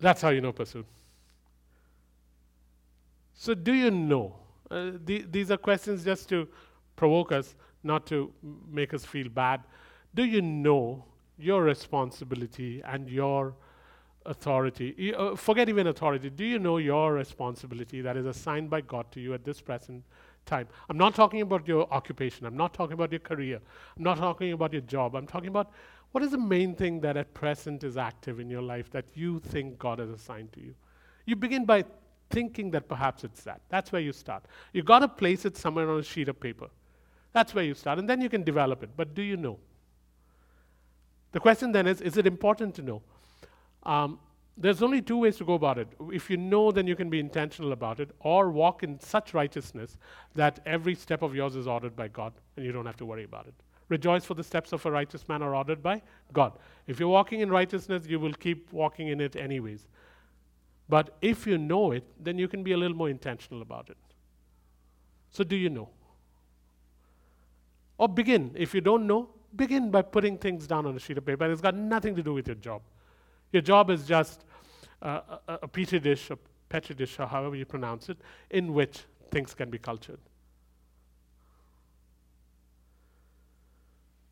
That's 0.00 0.22
how 0.22 0.28
you 0.28 0.40
know 0.40 0.52
pursuit. 0.52 0.86
So, 3.34 3.54
do 3.54 3.72
you 3.72 3.90
know? 3.90 4.36
Uh, 4.70 4.92
the, 5.04 5.24
these 5.30 5.50
are 5.50 5.56
questions 5.56 6.04
just 6.04 6.28
to 6.28 6.46
provoke 6.94 7.32
us, 7.32 7.54
not 7.82 8.06
to 8.06 8.32
make 8.70 8.94
us 8.94 9.04
feel 9.04 9.28
bad. 9.28 9.62
Do 10.14 10.24
you 10.24 10.42
know 10.42 11.04
your 11.38 11.62
responsibility 11.62 12.82
and 12.84 13.08
your 13.08 13.54
authority. 14.28 15.14
Uh, 15.14 15.34
forget 15.34 15.68
even 15.68 15.86
authority. 15.86 16.30
Do 16.30 16.44
you 16.44 16.58
know 16.58 16.76
your 16.76 17.14
responsibility 17.14 18.00
that 18.02 18.16
is 18.16 18.26
assigned 18.26 18.70
by 18.70 18.82
God 18.82 19.10
to 19.12 19.20
you 19.20 19.34
at 19.34 19.44
this 19.44 19.60
present 19.60 20.04
time? 20.46 20.68
I'm 20.88 20.98
not 20.98 21.14
talking 21.14 21.40
about 21.40 21.66
your 21.66 21.92
occupation. 21.92 22.46
I'm 22.46 22.56
not 22.56 22.74
talking 22.74 22.94
about 22.94 23.10
your 23.10 23.20
career. 23.20 23.60
I'm 23.96 24.02
not 24.02 24.18
talking 24.18 24.52
about 24.52 24.72
your 24.72 24.82
job. 24.82 25.16
I'm 25.16 25.26
talking 25.26 25.48
about 25.48 25.72
what 26.12 26.22
is 26.22 26.30
the 26.30 26.38
main 26.38 26.74
thing 26.74 27.00
that 27.00 27.16
at 27.16 27.34
present 27.34 27.84
is 27.84 27.96
active 27.96 28.40
in 28.40 28.48
your 28.48 28.62
life 28.62 28.90
that 28.90 29.06
you 29.14 29.40
think 29.40 29.78
God 29.78 29.98
has 29.98 30.10
assigned 30.10 30.52
to 30.52 30.60
you. 30.60 30.74
You 31.26 31.36
begin 31.36 31.64
by 31.64 31.84
thinking 32.30 32.70
that 32.72 32.88
perhaps 32.88 33.24
it's 33.24 33.42
that. 33.44 33.60
That's 33.68 33.92
where 33.92 34.00
you 34.00 34.12
start. 34.12 34.44
You've 34.72 34.86
got 34.86 35.00
to 35.00 35.08
place 35.08 35.44
it 35.44 35.56
somewhere 35.56 35.90
on 35.90 36.00
a 36.00 36.02
sheet 36.02 36.28
of 36.28 36.38
paper. 36.38 36.68
That's 37.32 37.54
where 37.54 37.64
you 37.64 37.74
start. 37.74 37.98
And 37.98 38.08
then 38.08 38.20
you 38.20 38.28
can 38.28 38.42
develop 38.42 38.82
it. 38.82 38.90
But 38.96 39.14
do 39.14 39.22
you 39.22 39.36
know? 39.36 39.58
The 41.32 41.40
question 41.40 41.72
then 41.72 41.86
is 41.86 42.00
is 42.00 42.16
it 42.16 42.26
important 42.26 42.74
to 42.76 42.82
know? 42.82 43.02
Um, 43.84 44.18
there's 44.56 44.82
only 44.82 45.00
two 45.00 45.18
ways 45.18 45.36
to 45.36 45.44
go 45.44 45.54
about 45.54 45.78
it. 45.78 45.88
If 46.12 46.28
you 46.28 46.36
know, 46.36 46.72
then 46.72 46.86
you 46.86 46.96
can 46.96 47.08
be 47.08 47.20
intentional 47.20 47.72
about 47.72 48.00
it, 48.00 48.10
or 48.20 48.50
walk 48.50 48.82
in 48.82 48.98
such 48.98 49.32
righteousness 49.32 49.96
that 50.34 50.58
every 50.66 50.96
step 50.96 51.22
of 51.22 51.34
yours 51.34 51.54
is 51.54 51.68
ordered 51.68 51.94
by 51.94 52.08
God 52.08 52.32
and 52.56 52.66
you 52.66 52.72
don't 52.72 52.86
have 52.86 52.96
to 52.96 53.06
worry 53.06 53.24
about 53.24 53.46
it. 53.46 53.54
Rejoice 53.88 54.24
for 54.24 54.34
the 54.34 54.42
steps 54.42 54.72
of 54.72 54.84
a 54.84 54.90
righteous 54.90 55.28
man 55.28 55.42
are 55.42 55.54
ordered 55.54 55.82
by 55.82 56.02
God. 56.32 56.52
If 56.86 56.98
you're 57.00 57.08
walking 57.08 57.40
in 57.40 57.50
righteousness, 57.50 58.06
you 58.06 58.20
will 58.20 58.34
keep 58.34 58.72
walking 58.72 59.08
in 59.08 59.20
it 59.20 59.36
anyways. 59.36 59.86
But 60.88 61.16
if 61.22 61.46
you 61.46 61.56
know 61.56 61.92
it, 61.92 62.04
then 62.22 62.38
you 62.38 62.48
can 62.48 62.62
be 62.62 62.72
a 62.72 62.76
little 62.76 62.96
more 62.96 63.08
intentional 63.08 63.62
about 63.62 63.88
it. 63.90 63.96
So, 65.30 65.44
do 65.44 65.56
you 65.56 65.70
know? 65.70 65.88
Or 67.96 68.08
begin. 68.08 68.52
If 68.54 68.74
you 68.74 68.80
don't 68.80 69.06
know, 69.06 69.28
begin 69.54 69.90
by 69.90 70.02
putting 70.02 70.38
things 70.38 70.66
down 70.66 70.86
on 70.86 70.96
a 70.96 70.98
sheet 70.98 71.18
of 71.18 71.26
paper. 71.26 71.50
It's 71.50 71.60
got 71.60 71.74
nothing 71.74 72.14
to 72.16 72.22
do 72.22 72.34
with 72.34 72.46
your 72.48 72.56
job. 72.56 72.82
Your 73.52 73.62
job 73.62 73.90
is 73.90 74.06
just 74.06 74.44
uh, 75.02 75.20
a, 75.48 75.58
a 75.62 75.68
petri 75.68 75.98
dish, 75.98 76.30
a 76.30 76.38
petri 76.68 76.94
dish, 76.94 77.18
or 77.18 77.26
however 77.26 77.56
you 77.56 77.64
pronounce 77.64 78.08
it, 78.08 78.18
in 78.50 78.74
which 78.74 79.00
things 79.30 79.54
can 79.54 79.70
be 79.70 79.78
cultured. 79.78 80.18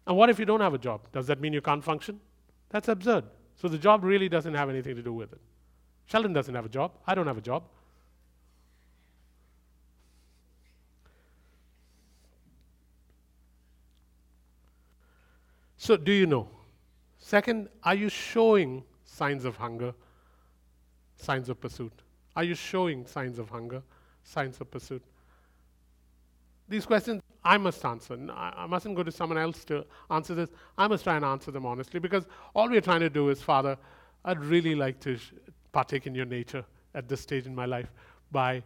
And 0.06 0.16
what 0.16 0.30
if 0.30 0.38
you 0.38 0.44
don't 0.44 0.60
have 0.60 0.74
a 0.74 0.78
job? 0.78 1.00
Does 1.12 1.26
that 1.26 1.40
mean 1.40 1.52
you 1.52 1.60
can't 1.60 1.82
function? 1.82 2.20
That's 2.70 2.88
absurd. 2.88 3.24
So 3.56 3.68
the 3.68 3.78
job 3.78 4.04
really 4.04 4.28
doesn't 4.28 4.54
have 4.54 4.68
anything 4.68 4.94
to 4.94 5.02
do 5.02 5.12
with 5.12 5.32
it. 5.32 5.40
Sheldon 6.06 6.32
doesn't 6.32 6.54
have 6.54 6.64
a 6.64 6.68
job. 6.68 6.92
I 7.06 7.14
don't 7.14 7.26
have 7.26 7.38
a 7.38 7.40
job. 7.42 7.64
So, 15.78 15.96
do 15.96 16.12
you 16.12 16.26
know? 16.26 16.48
Second, 17.18 17.68
are 17.82 17.94
you 17.94 18.08
showing 18.08 18.82
signs 19.16 19.44
of 19.44 19.56
hunger, 19.56 19.94
signs 21.16 21.48
of 21.48 21.60
pursuit? 21.60 21.92
Are 22.34 22.44
you 22.44 22.54
showing 22.54 23.06
signs 23.06 23.38
of 23.38 23.48
hunger, 23.48 23.82
signs 24.24 24.60
of 24.60 24.70
pursuit? 24.70 25.02
These 26.68 26.84
questions 26.86 27.22
I 27.44 27.56
must 27.58 27.84
answer. 27.84 28.18
I 28.30 28.66
mustn't 28.66 28.96
go 28.96 29.02
to 29.02 29.12
someone 29.12 29.38
else 29.38 29.64
to 29.66 29.84
answer 30.10 30.34
this. 30.34 30.50
I 30.76 30.88
must 30.88 31.04
try 31.04 31.16
and 31.16 31.24
answer 31.24 31.50
them 31.50 31.64
honestly 31.64 32.00
because 32.00 32.26
all 32.54 32.68
we're 32.68 32.80
trying 32.80 33.00
to 33.00 33.10
do 33.10 33.28
is, 33.30 33.40
Father, 33.40 33.78
I'd 34.24 34.40
really 34.40 34.74
like 34.74 34.98
to 35.00 35.16
partake 35.72 36.06
in 36.06 36.14
your 36.14 36.26
nature 36.26 36.64
at 36.94 37.08
this 37.08 37.20
stage 37.20 37.46
in 37.46 37.54
my 37.54 37.66
life 37.66 37.92
by 38.32 38.62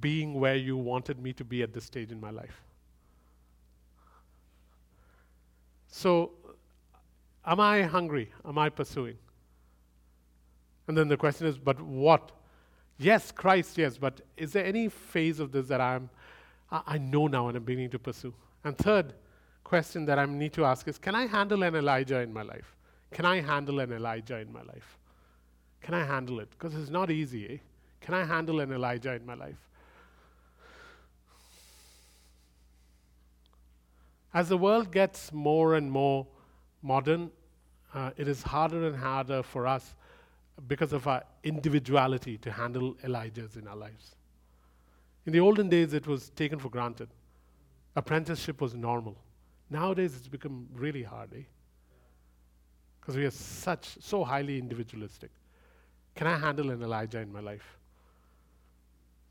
being 0.00 0.34
where 0.34 0.56
you 0.56 0.76
wanted 0.76 1.22
me 1.22 1.32
to 1.34 1.44
be 1.44 1.62
at 1.62 1.74
this 1.74 1.84
stage 1.84 2.10
in 2.10 2.20
my 2.20 2.30
life. 2.30 2.62
So 5.88 6.32
Am 7.44 7.58
I 7.58 7.82
hungry? 7.82 8.30
Am 8.44 8.56
I 8.56 8.68
pursuing? 8.68 9.18
And 10.88 10.96
then 10.96 11.08
the 11.08 11.16
question 11.16 11.46
is, 11.46 11.58
but 11.58 11.80
what? 11.80 12.32
Yes, 12.98 13.32
Christ, 13.32 13.78
yes, 13.78 13.98
but 13.98 14.20
is 14.36 14.52
there 14.52 14.64
any 14.64 14.88
phase 14.88 15.40
of 15.40 15.52
this 15.52 15.68
that 15.68 15.80
I'm, 15.80 16.10
I 16.70 16.98
know 16.98 17.26
now 17.26 17.48
and 17.48 17.56
I'm 17.56 17.64
beginning 17.64 17.90
to 17.90 17.98
pursue? 17.98 18.34
And 18.64 18.76
third 18.76 19.14
question 19.64 20.04
that 20.06 20.18
I 20.18 20.26
need 20.26 20.52
to 20.54 20.64
ask 20.64 20.86
is, 20.88 20.98
can 20.98 21.14
I 21.14 21.26
handle 21.26 21.62
an 21.62 21.74
Elijah 21.74 22.20
in 22.20 22.32
my 22.32 22.42
life? 22.42 22.76
Can 23.12 23.24
I 23.24 23.40
handle 23.40 23.80
an 23.80 23.92
Elijah 23.92 24.38
in 24.38 24.52
my 24.52 24.62
life? 24.62 24.98
Can 25.80 25.94
I 25.94 26.04
handle 26.04 26.40
it? 26.40 26.48
Because 26.50 26.74
it's 26.74 26.90
not 26.90 27.10
easy, 27.10 27.46
eh? 27.54 27.56
Can 28.00 28.14
I 28.14 28.24
handle 28.24 28.60
an 28.60 28.72
Elijah 28.72 29.12
in 29.12 29.24
my 29.26 29.34
life? 29.34 29.58
As 34.34 34.48
the 34.48 34.56
world 34.56 34.90
gets 34.90 35.32
more 35.32 35.74
and 35.74 35.90
more 35.90 36.26
modern, 36.82 37.30
uh, 37.94 38.10
it 38.16 38.28
is 38.28 38.42
harder 38.42 38.86
and 38.86 38.96
harder 38.96 39.42
for 39.42 39.66
us 39.66 39.94
because 40.68 40.92
of 40.92 41.06
our 41.06 41.22
individuality 41.42 42.38
to 42.38 42.52
handle 42.52 42.94
Elijahs 43.04 43.56
in 43.56 43.66
our 43.66 43.76
lives. 43.76 44.16
In 45.26 45.32
the 45.32 45.40
olden 45.40 45.68
days, 45.68 45.92
it 45.92 46.06
was 46.06 46.30
taken 46.30 46.58
for 46.58 46.68
granted. 46.68 47.08
Apprenticeship 47.96 48.60
was 48.60 48.74
normal. 48.74 49.16
Nowadays, 49.70 50.14
it's 50.16 50.28
become 50.28 50.66
really 50.74 51.02
hard, 51.02 51.30
eh? 51.34 51.42
Because 53.00 53.16
we 53.16 53.24
are 53.24 53.30
such, 53.30 53.96
so 54.00 54.24
highly 54.24 54.58
individualistic. 54.58 55.30
Can 56.14 56.26
I 56.26 56.36
handle 56.36 56.70
an 56.70 56.82
Elijah 56.82 57.18
in 57.20 57.32
my 57.32 57.40
life? 57.40 57.78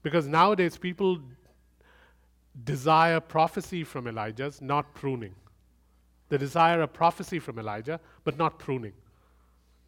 Because 0.04 0.28
nowadays, 0.28 0.78
people 0.78 1.20
desire 2.64 3.20
prophecy 3.20 3.84
from 3.84 4.08
Elijah's, 4.08 4.62
not 4.62 4.94
pruning. 4.94 5.36
They 6.30 6.38
desire 6.38 6.82
a 6.82 6.88
prophecy 6.88 7.40
from 7.40 7.60
Elijah, 7.60 8.00
but 8.24 8.38
not 8.38 8.58
pruning. 8.58 8.94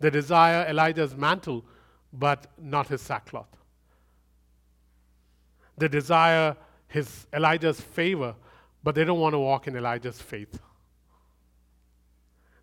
They 0.03 0.09
desire 0.09 0.67
Elijah's 0.67 1.15
mantle, 1.15 1.63
but 2.11 2.47
not 2.61 2.89
his 2.89 3.01
sackcloth. 3.01 3.55
They 5.77 5.87
desire 5.87 6.57
his 6.89 7.25
Elijah's 7.33 7.79
favor, 7.79 8.35
but 8.83 8.95
they 8.95 9.05
don't 9.05 9.21
want 9.21 9.31
to 9.31 9.39
walk 9.39 9.65
in 9.69 9.77
Elijah's 9.77 10.21
faith. 10.21 10.59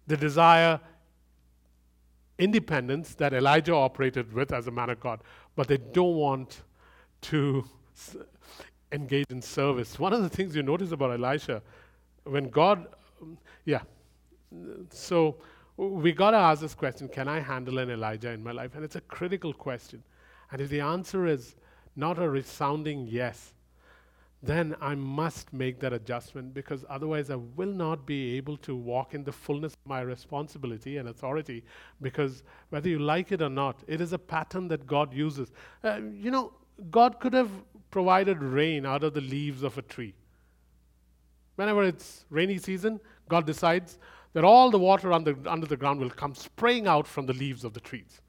They 0.06 0.16
desire 0.16 0.80
independence 2.38 3.14
that 3.14 3.32
Elijah 3.32 3.74
operated 3.74 4.34
with 4.34 4.52
as 4.52 4.66
a 4.66 4.70
man 4.70 4.90
of 4.90 5.00
God, 5.00 5.20
but 5.56 5.66
they 5.66 5.78
don't 5.78 6.16
want 6.16 6.60
to 7.22 7.64
engage 8.92 9.30
in 9.30 9.40
service. 9.40 9.98
One 9.98 10.12
of 10.12 10.22
the 10.22 10.28
things 10.28 10.54
you 10.54 10.62
notice 10.62 10.92
about 10.92 11.12
Elisha, 11.12 11.62
when 12.24 12.50
God, 12.50 12.86
um, 13.22 13.38
yeah, 13.64 13.80
so 14.90 15.36
we 15.88 16.12
got 16.12 16.32
to 16.32 16.36
ask 16.36 16.60
this 16.60 16.74
question 16.74 17.08
can 17.08 17.26
I 17.26 17.40
handle 17.40 17.78
an 17.78 17.90
Elijah 17.90 18.30
in 18.30 18.42
my 18.42 18.52
life? 18.52 18.74
And 18.74 18.84
it's 18.84 18.96
a 18.96 19.00
critical 19.00 19.52
question. 19.52 20.02
And 20.52 20.60
if 20.60 20.68
the 20.68 20.80
answer 20.80 21.26
is 21.26 21.56
not 21.96 22.18
a 22.18 22.28
resounding 22.28 23.06
yes, 23.06 23.54
then 24.42 24.74
I 24.80 24.94
must 24.94 25.52
make 25.52 25.80
that 25.80 25.92
adjustment 25.92 26.54
because 26.54 26.84
otherwise 26.88 27.30
I 27.30 27.36
will 27.36 27.72
not 27.72 28.06
be 28.06 28.36
able 28.36 28.56
to 28.58 28.74
walk 28.74 29.14
in 29.14 29.22
the 29.24 29.32
fullness 29.32 29.74
of 29.74 29.88
my 29.88 30.00
responsibility 30.00 30.96
and 30.96 31.08
authority 31.08 31.62
because 32.00 32.42
whether 32.70 32.88
you 32.88 32.98
like 32.98 33.32
it 33.32 33.42
or 33.42 33.50
not, 33.50 33.78
it 33.86 34.00
is 34.00 34.12
a 34.12 34.18
pattern 34.18 34.68
that 34.68 34.86
God 34.86 35.12
uses. 35.12 35.50
Uh, 35.84 36.00
you 36.12 36.30
know, 36.30 36.52
God 36.90 37.20
could 37.20 37.34
have 37.34 37.50
provided 37.90 38.42
rain 38.42 38.86
out 38.86 39.04
of 39.04 39.14
the 39.14 39.20
leaves 39.20 39.62
of 39.62 39.76
a 39.76 39.82
tree. 39.82 40.14
Whenever 41.56 41.84
it's 41.84 42.24
rainy 42.30 42.56
season, 42.56 42.98
God 43.28 43.46
decides 43.46 43.98
that 44.32 44.44
all 44.44 44.70
the 44.70 44.78
water 44.78 45.12
under, 45.12 45.36
under 45.46 45.66
the 45.66 45.76
ground 45.76 46.00
will 46.00 46.10
come 46.10 46.34
spraying 46.34 46.86
out 46.86 47.06
from 47.06 47.26
the 47.26 47.32
leaves 47.32 47.64
of 47.64 47.74
the 47.74 47.80
trees. 47.80 48.20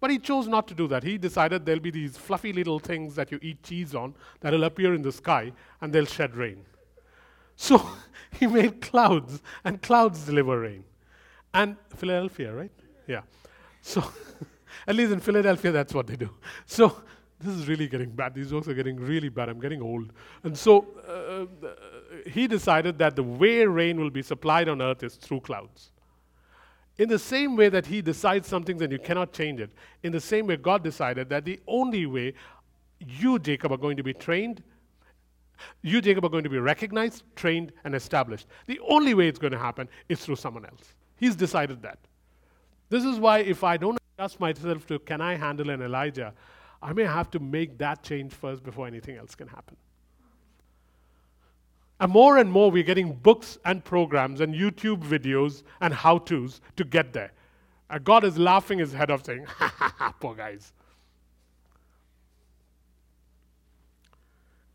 But 0.00 0.10
he 0.10 0.18
chose 0.18 0.48
not 0.48 0.66
to 0.68 0.74
do 0.74 0.88
that. 0.88 1.02
He 1.02 1.18
decided 1.18 1.66
there'll 1.66 1.80
be 1.80 1.90
these 1.90 2.16
fluffy 2.16 2.52
little 2.52 2.78
things 2.78 3.14
that 3.16 3.30
you 3.30 3.38
eat 3.42 3.62
cheese 3.62 3.94
on 3.94 4.14
that 4.40 4.52
will 4.52 4.64
appear 4.64 4.94
in 4.94 5.02
the 5.02 5.12
sky 5.12 5.52
and 5.80 5.92
they'll 5.92 6.06
shed 6.06 6.36
rain. 6.36 6.64
So 7.56 7.86
he 8.38 8.46
made 8.46 8.80
clouds, 8.80 9.42
and 9.64 9.80
clouds 9.82 10.24
deliver 10.24 10.60
rain. 10.60 10.84
And 11.52 11.76
Philadelphia, 11.96 12.54
right? 12.54 12.70
Yeah. 13.06 13.22
So, 13.82 14.02
at 14.86 14.94
least 14.94 15.12
in 15.12 15.20
Philadelphia, 15.20 15.72
that's 15.72 15.92
what 15.92 16.06
they 16.06 16.16
do. 16.16 16.30
So, 16.64 17.02
this 17.40 17.54
is 17.54 17.68
really 17.68 17.88
getting 17.88 18.10
bad. 18.10 18.34
These 18.34 18.50
jokes 18.50 18.68
are 18.68 18.74
getting 18.74 18.96
really 18.96 19.30
bad. 19.30 19.48
I'm 19.48 19.60
getting 19.60 19.80
old. 19.80 20.12
And 20.44 20.56
so 20.56 20.86
uh, 21.08 21.66
uh, 21.66 21.70
he 22.26 22.46
decided 22.46 22.98
that 22.98 23.16
the 23.16 23.22
way 23.22 23.64
rain 23.64 24.00
will 24.00 24.10
be 24.10 24.22
supplied 24.22 24.68
on 24.68 24.80
earth 24.80 25.02
is 25.02 25.16
through 25.16 25.40
clouds. 25.40 25.92
In 26.98 27.08
the 27.08 27.18
same 27.18 27.56
way 27.56 27.68
that 27.70 27.86
he 27.86 28.02
decides 28.02 28.46
something 28.46 28.80
and 28.82 28.92
you 28.92 28.98
cannot 28.98 29.32
change 29.32 29.60
it, 29.60 29.70
in 30.02 30.12
the 30.12 30.20
same 30.20 30.46
way 30.46 30.56
God 30.56 30.84
decided 30.84 31.28
that 31.30 31.44
the 31.44 31.58
only 31.66 32.06
way 32.06 32.34
you, 32.98 33.38
Jacob, 33.38 33.72
are 33.72 33.78
going 33.78 33.96
to 33.96 34.02
be 34.02 34.12
trained, 34.12 34.62
you, 35.82 36.00
Jacob, 36.00 36.24
are 36.24 36.28
going 36.28 36.44
to 36.44 36.50
be 36.50 36.58
recognized, 36.58 37.24
trained, 37.36 37.72
and 37.84 37.94
established. 37.94 38.46
The 38.66 38.80
only 38.88 39.14
way 39.14 39.28
it's 39.28 39.38
going 39.38 39.52
to 39.52 39.58
happen 39.58 39.88
is 40.08 40.24
through 40.24 40.36
someone 40.36 40.64
else. 40.64 40.94
He's 41.16 41.36
decided 41.36 41.82
that. 41.82 41.98
This 42.88 43.04
is 43.04 43.18
why 43.18 43.38
if 43.38 43.62
I 43.62 43.76
don't 43.76 43.98
adjust 44.18 44.40
myself 44.40 44.86
to 44.88 44.98
can 44.98 45.20
I 45.20 45.36
handle 45.36 45.70
an 45.70 45.82
Elijah, 45.82 46.34
I 46.82 46.92
may 46.92 47.04
have 47.04 47.30
to 47.32 47.38
make 47.38 47.78
that 47.78 48.02
change 48.02 48.32
first 48.32 48.62
before 48.62 48.86
anything 48.86 49.16
else 49.16 49.34
can 49.34 49.48
happen. 49.48 49.76
And 52.00 52.10
more 52.10 52.38
and 52.38 52.50
more, 52.50 52.70
we're 52.70 52.82
getting 52.82 53.12
books 53.12 53.58
and 53.66 53.84
programs 53.84 54.40
and 54.40 54.54
YouTube 54.54 55.04
videos 55.04 55.62
and 55.82 55.92
how 55.92 56.16
to's 56.18 56.62
to 56.76 56.84
get 56.84 57.12
there. 57.12 57.32
And 57.90 58.02
God 58.02 58.24
is 58.24 58.38
laughing 58.38 58.78
his 58.78 58.92
head 58.92 59.10
off, 59.10 59.24
saying, 59.24 59.44
ha 59.48 59.72
ha 59.76 59.94
ha, 59.98 60.14
poor 60.18 60.34
guys. 60.34 60.72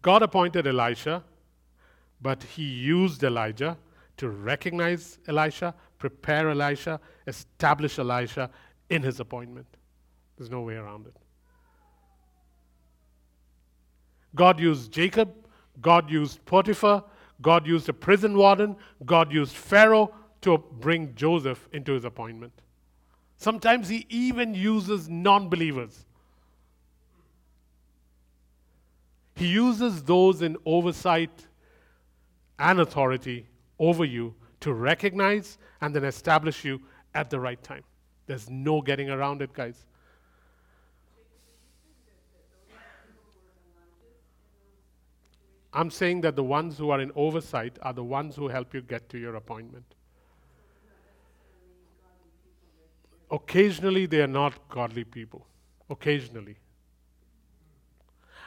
God 0.03 0.21
appointed 0.21 0.67
Elisha, 0.67 1.23
but 2.21 2.43
he 2.43 2.63
used 2.63 3.23
Elijah 3.23 3.75
to 4.17 4.29
recognize 4.29 5.17
Elisha, 5.27 5.73
prepare 5.97 6.51
Elisha, 6.51 6.99
establish 7.25 7.97
Elisha 7.97 8.51
in 8.91 9.01
his 9.01 9.19
appointment. 9.19 9.65
There's 10.37 10.51
no 10.51 10.61
way 10.61 10.75
around 10.75 11.07
it. 11.07 11.15
God 14.35 14.59
used 14.59 14.91
Jacob, 14.91 15.33
God 15.81 16.11
used 16.11 16.45
Potiphar, 16.45 17.03
God 17.41 17.67
used 17.67 17.89
a 17.89 17.93
prison 17.93 18.37
warden, 18.37 18.75
God 19.05 19.31
used 19.31 19.55
Pharaoh 19.55 20.13
to 20.41 20.57
bring 20.57 21.13
Joseph 21.15 21.67
into 21.73 21.93
his 21.93 22.05
appointment. 22.05 22.53
Sometimes 23.37 23.89
he 23.89 24.05
even 24.09 24.53
uses 24.53 25.09
non 25.09 25.49
believers. 25.49 26.05
He 29.35 29.47
uses 29.47 30.03
those 30.03 30.41
in 30.41 30.55
oversight 30.65 31.47
and 32.57 32.79
authority 32.79 33.47
over 33.79 34.05
you 34.05 34.33
to 34.61 34.73
recognize 34.73 35.57
and 35.81 35.93
then 35.93 36.05
establish 36.05 36.63
you 36.63 36.81
at 37.13 37.29
the 37.29 37.39
right 37.39 37.61
time. 37.61 37.83
There's 38.27 38.49
no 38.49 38.81
getting 38.81 39.09
around 39.09 39.41
it, 39.41 39.53
guys. 39.53 39.85
I'm 45.75 45.91
saying 45.91 46.21
that 46.21 46.37
the 46.37 46.43
ones 46.43 46.77
who 46.77 46.89
are 46.89 47.01
in 47.01 47.11
oversight 47.15 47.77
are 47.81 47.91
the 47.91 48.03
ones 48.03 48.37
who 48.37 48.47
help 48.47 48.73
you 48.73 48.81
get 48.81 49.09
to 49.09 49.17
your 49.17 49.35
appointment. 49.35 49.83
Occasionally, 53.29 54.05
they 54.05 54.21
are 54.21 54.27
not 54.27 54.69
godly 54.69 55.03
people. 55.03 55.45
Occasionally. 55.89 56.55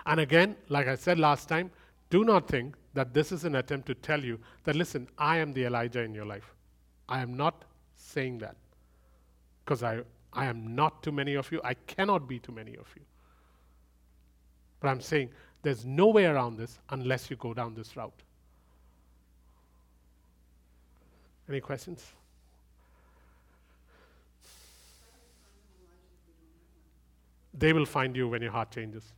And 0.07 0.21
again, 0.21 0.57
like 0.71 0.89
I 0.89 0.95
said 0.95 1.19
last 1.19 1.51
time, 1.51 1.71
do 2.09 2.25
not 2.25 2.49
think 2.49 2.77
that 2.95 3.13
this 3.13 3.31
is 3.31 3.45
an 3.45 3.57
attempt 3.57 3.87
to 3.89 3.95
tell 3.95 4.25
you 4.25 4.41
that, 4.65 4.75
listen, 4.75 5.07
I 5.19 5.37
am 5.37 5.53
the 5.53 5.67
Elijah 5.67 6.01
in 6.01 6.15
your 6.15 6.25
life. 6.25 6.55
I 7.11 7.21
am 7.21 7.37
not 7.37 7.67
saying 7.95 8.39
that. 8.39 8.57
Because 9.65 9.83
I, 9.83 10.01
I 10.33 10.47
am 10.47 10.75
not 10.75 11.03
too 11.03 11.13
many 11.13 11.35
of 11.35 11.53
you. 11.53 11.61
I 11.63 11.75
cannot 11.75 12.27
be 12.27 12.39
too 12.39 12.53
many 12.53 12.75
of 12.77 12.87
you. 12.97 13.03
But 14.81 14.89
I'm 14.89 15.03
saying 15.03 15.29
there's 15.69 15.85
no 15.85 16.07
way 16.07 16.25
around 16.25 16.57
this 16.57 16.79
unless 16.89 17.29
you 17.29 17.37
go 17.37 17.53
down 17.53 17.75
this 17.75 17.95
route. 17.95 18.23
Any 21.47 21.61
questions? 21.61 22.07
They 27.53 27.75
will 27.75 27.85
find 27.85 28.17
you 28.17 28.29
when 28.29 28.41
your 28.41 28.51
heart 28.51 28.71
changes. 28.71 29.13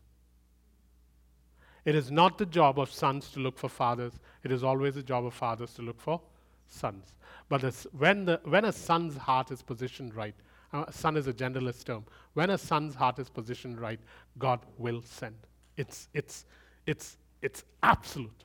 It 1.85 1.95
is 1.95 2.11
not 2.11 2.37
the 2.37 2.47
job 2.47 2.81
of 2.81 2.91
sons 2.91 3.31
to 3.31 3.39
look 3.39 3.57
for 3.57 3.69
fathers, 3.69 4.15
it 4.43 4.51
is 4.51 4.65
always 4.65 4.97
the 4.97 5.05
job 5.05 5.25
of 5.27 5.35
fathers 5.35 5.73
to 5.75 5.83
look 5.83 6.01
for 6.01 6.21
sons. 6.67 7.15
But 7.49 7.63
when, 7.97 8.25
the, 8.25 8.41
when 8.43 8.65
a 8.65 8.73
son's 8.73 9.17
heart 9.17 9.53
is 9.53 9.63
positioned 9.63 10.17
right, 10.17 10.35
uh, 10.73 10.91
son 10.91 11.17
is 11.17 11.29
a 11.29 11.33
genderless 11.33 11.85
term, 11.85 12.07
when 12.35 12.51
a 12.51 12.59
son's 12.59 12.97
heart 12.97 13.21
is 13.21 13.31
positioned 13.31 13.81
right, 13.81 14.01
God 14.37 14.59
will 14.79 15.01
send. 15.01 15.37
It's, 15.81 16.09
it's, 16.13 16.45
it's, 16.87 17.17
it's 17.41 17.65
absolute. 17.83 18.45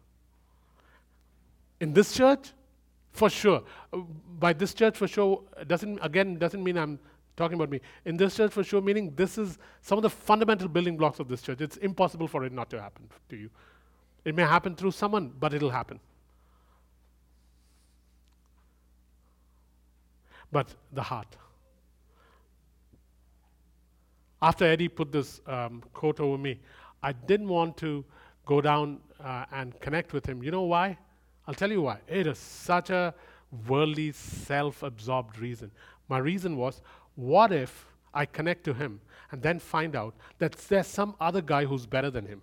In 1.80 1.94
this 1.94 2.14
church, 2.14 2.46
For 3.16 3.30
sure. 3.30 3.64
Uh, 3.94 4.00
By 4.40 4.52
this 4.52 4.74
church, 4.74 4.98
for 4.98 5.08
sure, 5.08 5.42
doesn't, 5.68 6.00
again, 6.02 6.38
doesn't 6.38 6.62
mean 6.62 6.78
I'm 6.78 7.00
talking 7.38 7.56
about 7.56 7.70
me. 7.70 7.80
In 8.04 8.18
this 8.18 8.36
church, 8.36 8.52
for 8.52 8.64
sure, 8.64 8.82
meaning 8.82 9.14
this 9.16 9.38
is 9.38 9.58
some 9.82 9.98
of 9.98 10.02
the 10.02 10.10
fundamental 10.10 10.68
building 10.68 10.98
blocks 10.98 11.20
of 11.20 11.30
this 11.30 11.42
church. 11.42 11.62
It's 11.62 11.78
impossible 11.78 12.28
for 12.28 12.44
it 12.44 12.52
not 12.52 12.70
to 12.72 12.82
happen 12.82 13.08
to 13.30 13.38
you. 13.38 13.50
It 14.26 14.36
may 14.36 14.44
happen 14.44 14.76
through 14.76 14.92
someone, 14.92 15.32
but 15.40 15.54
it'll 15.54 15.70
happen. 15.70 16.00
But 20.52 20.76
the 20.92 21.04
heart. 21.04 21.38
After 24.42 24.66
Eddie 24.66 24.90
put 24.90 25.12
this 25.12 25.40
um, 25.48 25.82
quote 25.94 26.20
over 26.20 26.38
me, 26.38 26.60
I 27.06 27.12
didn't 27.12 27.50
want 27.50 27.78
to 27.78 28.04
go 28.48 28.62
down 28.62 29.00
uh, 29.24 29.46
and 29.52 29.80
connect 29.80 30.12
with 30.12 30.26
him. 30.26 30.42
You 30.42 30.50
know 30.50 30.64
why? 30.64 30.98
I'll 31.48 31.54
tell 31.54 31.72
you 31.72 31.84
why. 31.84 32.00
It 32.08 32.26
is 32.26 32.40
such 32.40 32.90
a 32.90 33.14
worldly, 33.68 34.12
self 34.12 34.82
absorbed 34.82 35.38
reason. 35.38 35.70
My 36.10 36.18
reason 36.18 36.58
was 36.58 36.82
what 37.14 37.52
if 37.52 37.86
I 38.12 38.26
connect 38.26 38.64
to 38.64 38.74
him 38.74 39.02
and 39.32 39.40
then 39.40 39.60
find 39.60 39.96
out 39.96 40.16
that 40.40 40.54
there's 40.54 40.88
some 40.88 41.16
other 41.20 41.42
guy 41.42 41.66
who's 41.66 41.86
better 41.86 42.10
than 42.10 42.26
him? 42.26 42.42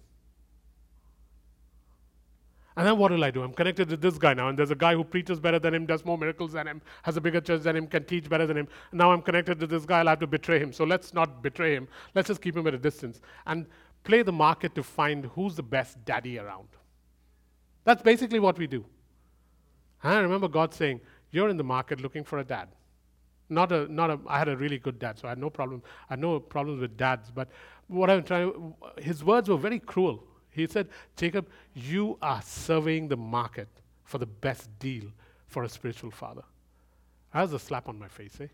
And 2.77 2.87
then 2.87 2.97
what 2.97 3.11
will 3.11 3.23
I 3.23 3.31
do? 3.31 3.43
I'm 3.43 3.53
connected 3.53 3.89
to 3.91 3.97
this 3.97 4.17
guy 4.17 4.33
now, 4.33 4.49
and 4.49 4.59
there's 4.59 4.71
a 4.71 4.75
guy 4.75 4.95
who 4.95 5.05
preaches 5.05 5.39
better 5.39 5.59
than 5.59 5.75
him, 5.75 5.85
does 5.85 6.05
more 6.07 6.17
miracles 6.17 6.53
than 6.53 6.67
him, 6.67 6.81
has 7.03 7.17
a 7.17 7.21
bigger 7.21 7.41
church 7.41 7.63
than 7.63 7.77
him, 7.77 7.87
can 7.87 8.05
teach 8.05 8.31
better 8.31 8.47
than 8.47 8.57
him. 8.57 8.69
Now 8.93 9.13
I'm 9.13 9.21
connected 9.21 9.61
to 9.61 9.67
this 9.67 9.85
guy, 9.85 9.99
I'll 9.99 10.07
have 10.07 10.21
to 10.21 10.27
betray 10.27 10.59
him. 10.59 10.73
So 10.73 10.85
let's 10.85 11.13
not 11.13 11.43
betray 11.43 11.75
him. 11.75 11.89
Let's 12.15 12.29
just 12.29 12.41
keep 12.41 12.57
him 12.57 12.67
at 12.67 12.75
a 12.75 12.79
distance 12.79 13.21
and 13.47 13.67
play 14.05 14.23
the 14.23 14.33
market 14.33 14.75
to 14.75 14.83
find 14.83 15.27
who's 15.27 15.57
the 15.57 15.63
best 15.63 16.05
daddy 16.05 16.39
around. 16.39 16.69
That's 17.85 18.03
basically 18.03 18.39
what 18.39 18.59
we 18.59 18.67
do. 18.67 18.85
And 20.03 20.15
I 20.15 20.21
remember 20.21 20.49
God 20.49 20.75
saying, 20.75 21.01
You're 21.31 21.49
in 21.49 21.57
the 21.57 21.65
market 21.65 22.01
looking 22.01 22.25
for 22.25 22.39
a 22.39 22.45
dad. 22.45 22.69
Not 23.49 23.71
a, 23.73 23.93
not 23.93 24.11
a, 24.11 24.19
I 24.27 24.39
had 24.39 24.49
a 24.49 24.57
really 24.57 24.79
good 24.79 24.99
dad, 24.99 25.19
so 25.19 25.27
I 25.27 25.31
had 25.31 25.39
no 25.39 25.51
problem. 25.51 25.83
I 26.09 26.15
had 26.15 26.21
no 26.21 26.41
problems 26.41 26.81
with 26.81 26.97
dads. 26.97 27.31
But 27.31 27.49
what 27.89 28.09
I'm 28.09 28.23
trying, 28.23 28.75
his 28.99 29.23
words 29.23 29.49
were 29.49 29.59
very 29.59 29.79
cruel. 29.79 30.25
He 30.51 30.67
said, 30.67 30.89
Jacob, 31.17 31.49
you 31.75 32.19
are 32.23 32.41
surveying 32.43 33.09
the 33.09 33.17
market 33.17 33.69
for 34.05 34.19
the 34.19 34.27
best 34.27 34.69
deal 34.79 35.05
for 35.47 35.65
a 35.65 35.69
spiritual 35.69 36.11
father. 36.11 36.43
That 37.33 37.43
was 37.43 37.53
a 37.53 37.59
slap 37.59 37.89
on 37.89 37.99
my 37.99 38.09
face, 38.09 38.39
eh? 38.41 38.49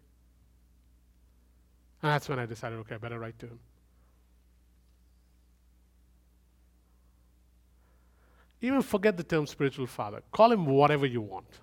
And 2.02 2.12
that's 2.12 2.28
when 2.28 2.38
I 2.38 2.46
decided, 2.46 2.78
okay, 2.80 2.94
I 2.94 2.98
better 2.98 3.18
write 3.18 3.38
to 3.40 3.46
him. 3.46 3.58
Even 8.60 8.82
forget 8.82 9.16
the 9.16 9.22
term 9.22 9.46
spiritual 9.46 9.86
father. 9.86 10.22
Call 10.32 10.52
him 10.52 10.66
whatever 10.66 11.06
you 11.06 11.20
want. 11.20 11.60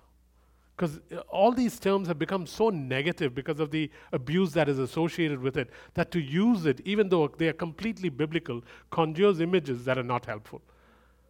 Because 0.76 1.00
uh, 1.10 1.20
all 1.28 1.52
these 1.52 1.78
terms 1.78 2.06
have 2.08 2.18
become 2.18 2.46
so 2.46 2.68
negative 2.68 3.34
because 3.34 3.60
of 3.60 3.70
the 3.70 3.90
abuse 4.12 4.52
that 4.52 4.68
is 4.68 4.78
associated 4.78 5.40
with 5.40 5.56
it 5.56 5.70
that 5.94 6.10
to 6.10 6.20
use 6.20 6.66
it, 6.66 6.80
even 6.84 7.08
though 7.08 7.28
they 7.28 7.48
are 7.48 7.54
completely 7.54 8.08
biblical, 8.08 8.62
conjures 8.90 9.40
images 9.40 9.84
that 9.84 9.96
are 9.96 10.02
not 10.02 10.26
helpful. 10.26 10.60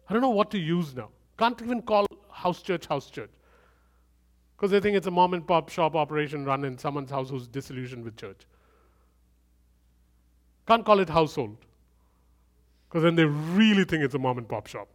I 0.09 0.13
don't 0.13 0.21
know 0.21 0.29
what 0.29 0.51
to 0.51 0.57
use 0.57 0.95
now. 0.95 1.09
Can't 1.37 1.61
even 1.61 1.81
call 1.81 2.05
house 2.31 2.61
church 2.61 2.85
house 2.87 3.09
church. 3.09 3.29
Because 4.55 4.71
they 4.71 4.79
think 4.79 4.97
it's 4.97 5.07
a 5.07 5.11
mom 5.11 5.33
and 5.33 5.45
pop 5.45 5.69
shop 5.69 5.95
operation 5.95 6.43
run 6.43 6.65
in 6.65 6.77
someone's 6.77 7.11
house 7.11 7.29
who's 7.29 7.47
disillusioned 7.47 8.03
with 8.03 8.17
church. 8.17 8.47
Can't 10.67 10.83
call 10.83 10.99
it 10.99 11.09
household. 11.09 11.57
Because 12.89 13.03
then 13.03 13.15
they 13.15 13.25
really 13.25 13.83
think 13.83 14.03
it's 14.03 14.15
a 14.15 14.19
mom 14.19 14.37
and 14.37 14.49
pop 14.49 14.67
shop. 14.67 14.87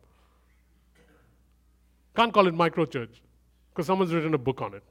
Can't 2.15 2.33
call 2.33 2.47
it 2.47 2.55
micro 2.55 2.85
church 2.85 3.23
because 3.71 3.87
someone's 3.87 4.13
written 4.13 4.35
a 4.35 4.39
book 4.39 4.61
on 4.61 4.75
it. 4.75 4.83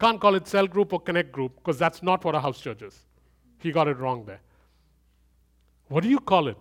Can't 0.00 0.20
call 0.20 0.34
it 0.34 0.48
cell 0.48 0.66
group 0.66 0.92
or 0.92 1.00
connect 1.00 1.30
group 1.30 1.54
because 1.56 1.78
that's 1.78 2.02
not 2.02 2.24
what 2.24 2.34
a 2.34 2.40
house 2.40 2.60
church 2.60 2.82
is. 2.82 2.98
He 3.58 3.70
got 3.70 3.86
it 3.86 3.98
wrong 3.98 4.24
there. 4.24 4.40
What 5.88 6.02
do 6.02 6.08
you 6.08 6.18
call 6.18 6.48
it? 6.48 6.56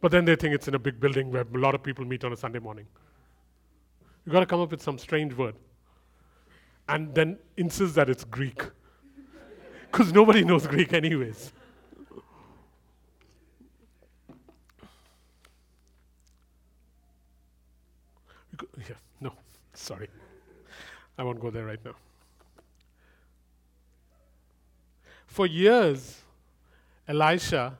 But 0.00 0.12
then 0.12 0.24
they 0.24 0.36
think 0.36 0.54
it's 0.54 0.68
in 0.68 0.74
a 0.74 0.78
big 0.78 1.00
building 1.00 1.30
where 1.30 1.42
a 1.42 1.58
lot 1.58 1.74
of 1.74 1.82
people 1.82 2.04
meet 2.04 2.24
on 2.24 2.32
a 2.32 2.36
Sunday 2.36 2.58
morning. 2.58 2.86
You've 4.24 4.32
got 4.32 4.40
to 4.40 4.46
come 4.46 4.60
up 4.60 4.70
with 4.70 4.82
some 4.82 4.98
strange 4.98 5.34
word. 5.34 5.54
And 6.88 7.14
then 7.14 7.38
insist 7.56 7.94
that 7.94 8.08
it's 8.08 8.24
Greek. 8.24 8.62
Because 9.90 10.12
nobody 10.12 10.44
knows 10.44 10.66
Greek, 10.66 10.92
anyways. 10.92 11.52
Yeah, 18.78 18.96
no, 19.20 19.32
sorry. 19.72 20.08
I 21.16 21.22
won't 21.22 21.40
go 21.40 21.50
there 21.50 21.64
right 21.64 21.84
now. 21.84 21.94
For 25.26 25.46
years, 25.46 26.20
Elisha 27.08 27.76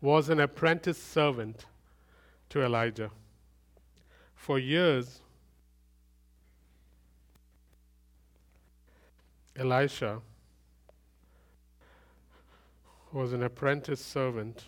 was 0.00 0.28
an 0.28 0.40
apprentice 0.40 1.02
servant 1.02 1.66
to 2.50 2.62
Elijah. 2.62 3.10
For 4.34 4.58
years, 4.58 5.20
Elisha 9.56 10.20
was 13.12 13.32
an 13.32 13.42
apprentice 13.42 14.04
servant 14.04 14.64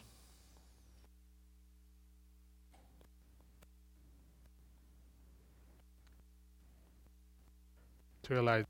to 8.23 8.39
Elijah. 8.39 8.67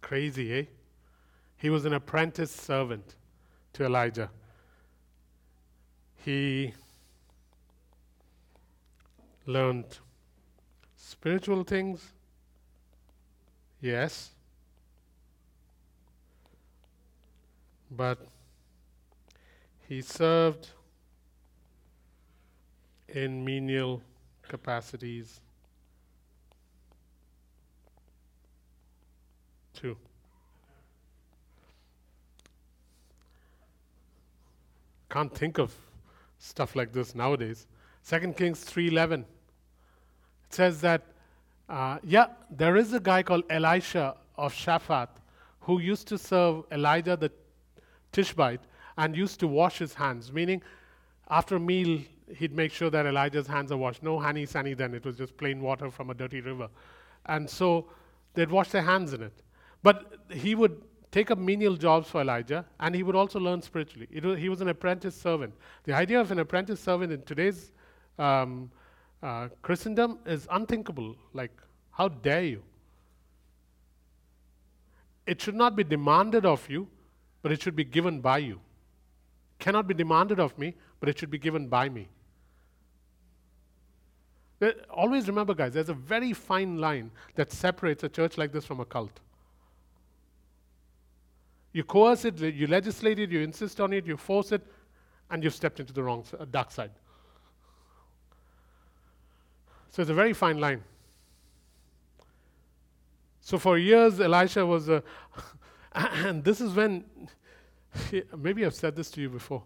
Crazy, 0.00 0.58
eh? 0.58 0.64
He 1.56 1.70
was 1.70 1.84
an 1.84 1.92
apprentice 1.92 2.50
servant 2.50 3.16
to 3.74 3.84
Elijah. 3.84 4.30
He 6.24 6.74
learned 9.46 9.98
spiritual 10.96 11.64
things, 11.64 12.12
yes, 13.80 14.30
but 17.90 18.18
he 19.88 20.02
served 20.02 20.68
in 23.08 23.44
menial 23.44 24.02
capacities 24.42 25.40
too. 29.80 29.96
Can't 35.08 35.34
think 35.34 35.58
of 35.58 35.74
stuff 36.38 36.76
like 36.76 36.92
this 36.92 37.14
nowadays. 37.14 37.66
Second 38.02 38.36
Kings 38.36 38.64
3:11. 38.64 39.24
It 40.44 40.54
says 40.54 40.80
that, 40.82 41.02
uh, 41.68 41.98
yeah, 42.02 42.26
there 42.50 42.76
is 42.76 42.92
a 42.92 43.00
guy 43.00 43.22
called 43.22 43.44
Elisha 43.50 44.16
of 44.36 44.52
Shaphat 44.52 45.08
who 45.60 45.80
used 45.80 46.08
to 46.08 46.18
serve 46.18 46.64
Elijah 46.70 47.16
the 47.16 47.30
Tishbite 48.12 48.62
and 48.96 49.16
used 49.16 49.40
to 49.40 49.46
wash 49.46 49.78
his 49.78 49.94
hands, 49.94 50.32
meaning 50.32 50.62
after 51.28 51.56
a 51.56 51.60
meal, 51.60 52.00
he'd 52.36 52.52
make 52.52 52.72
sure 52.72 52.90
that 52.90 53.06
Elijah's 53.06 53.46
hands 53.46 53.70
are 53.70 53.76
washed. 53.76 54.02
No 54.02 54.18
honey 54.18 54.46
sunny 54.46 54.74
then, 54.74 54.94
it 54.94 55.04
was 55.04 55.16
just 55.16 55.36
plain 55.36 55.60
water 55.60 55.90
from 55.90 56.10
a 56.10 56.14
dirty 56.14 56.40
river. 56.40 56.68
And 57.26 57.48
so 57.48 57.88
they'd 58.34 58.50
wash 58.50 58.70
their 58.70 58.82
hands 58.82 59.12
in 59.12 59.22
it. 59.22 59.42
But 59.82 60.18
he 60.30 60.54
would 60.54 60.82
take 61.10 61.30
up 61.30 61.38
menial 61.38 61.76
jobs 61.76 62.08
for 62.08 62.20
Elijah 62.20 62.64
and 62.78 62.94
he 62.94 63.02
would 63.02 63.16
also 63.16 63.38
learn 63.38 63.62
spiritually. 63.62 64.08
Was, 64.22 64.38
he 64.38 64.48
was 64.48 64.60
an 64.60 64.68
apprentice 64.68 65.14
servant. 65.14 65.54
The 65.84 65.92
idea 65.92 66.20
of 66.20 66.30
an 66.30 66.38
apprentice 66.38 66.80
servant 66.80 67.12
in 67.12 67.22
today's 67.22 67.72
um, 68.18 68.70
uh, 69.22 69.48
Christendom 69.62 70.18
is 70.26 70.46
unthinkable. 70.50 71.16
Like, 71.32 71.52
how 71.90 72.08
dare 72.08 72.44
you? 72.44 72.62
It 75.26 75.40
should 75.40 75.54
not 75.54 75.76
be 75.76 75.84
demanded 75.84 76.46
of 76.46 76.68
you, 76.68 76.88
but 77.42 77.52
it 77.52 77.62
should 77.62 77.76
be 77.76 77.84
given 77.84 78.20
by 78.20 78.38
you. 78.38 78.60
Cannot 79.58 79.86
be 79.86 79.94
demanded 79.94 80.40
of 80.40 80.56
me, 80.58 80.74
but 81.00 81.08
it 81.08 81.18
should 81.18 81.30
be 81.30 81.38
given 81.38 81.68
by 81.68 81.88
me. 81.88 82.08
Always 84.90 85.26
remember, 85.26 85.54
guys, 85.54 85.72
there's 85.72 85.88
a 85.88 85.94
very 85.94 86.32
fine 86.32 86.78
line 86.78 87.10
that 87.34 87.50
separates 87.50 88.04
a 88.04 88.08
church 88.08 88.36
like 88.36 88.52
this 88.52 88.64
from 88.64 88.80
a 88.80 88.84
cult. 88.84 89.20
You 91.72 91.84
coerce 91.84 92.24
it, 92.24 92.38
you 92.38 92.66
legislate 92.66 93.18
it, 93.18 93.30
you 93.30 93.40
insist 93.40 93.80
on 93.80 93.92
it, 93.92 94.06
you 94.06 94.16
force 94.16 94.52
it, 94.52 94.66
and 95.30 95.44
you've 95.44 95.54
stepped 95.54 95.78
into 95.80 95.92
the 95.92 96.02
wrong 96.02 96.24
uh, 96.38 96.44
dark 96.50 96.70
side. 96.70 96.90
So 99.90 100.02
it's 100.02 100.10
a 100.10 100.14
very 100.14 100.32
fine 100.32 100.58
line. 100.58 100.82
So 103.40 103.58
for 103.58 103.78
years, 103.78 104.20
Elisha 104.20 104.64
was 104.64 104.88
a, 104.88 105.02
and 105.92 106.42
this 106.42 106.60
is 106.60 106.74
when, 106.74 107.04
maybe 108.36 108.64
I've 108.64 108.74
said 108.74 108.96
this 108.96 109.10
to 109.12 109.20
you 109.20 109.28
before. 109.28 109.62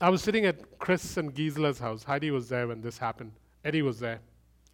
I 0.00 0.10
was 0.10 0.22
sitting 0.22 0.46
at 0.46 0.78
Chris 0.78 1.16
and 1.16 1.34
Gisela's 1.34 1.80
house. 1.80 2.04
Heidi 2.04 2.30
was 2.30 2.48
there 2.48 2.68
when 2.68 2.80
this 2.80 2.98
happened. 2.98 3.32
Eddie 3.64 3.82
was 3.82 3.98
there. 3.98 4.20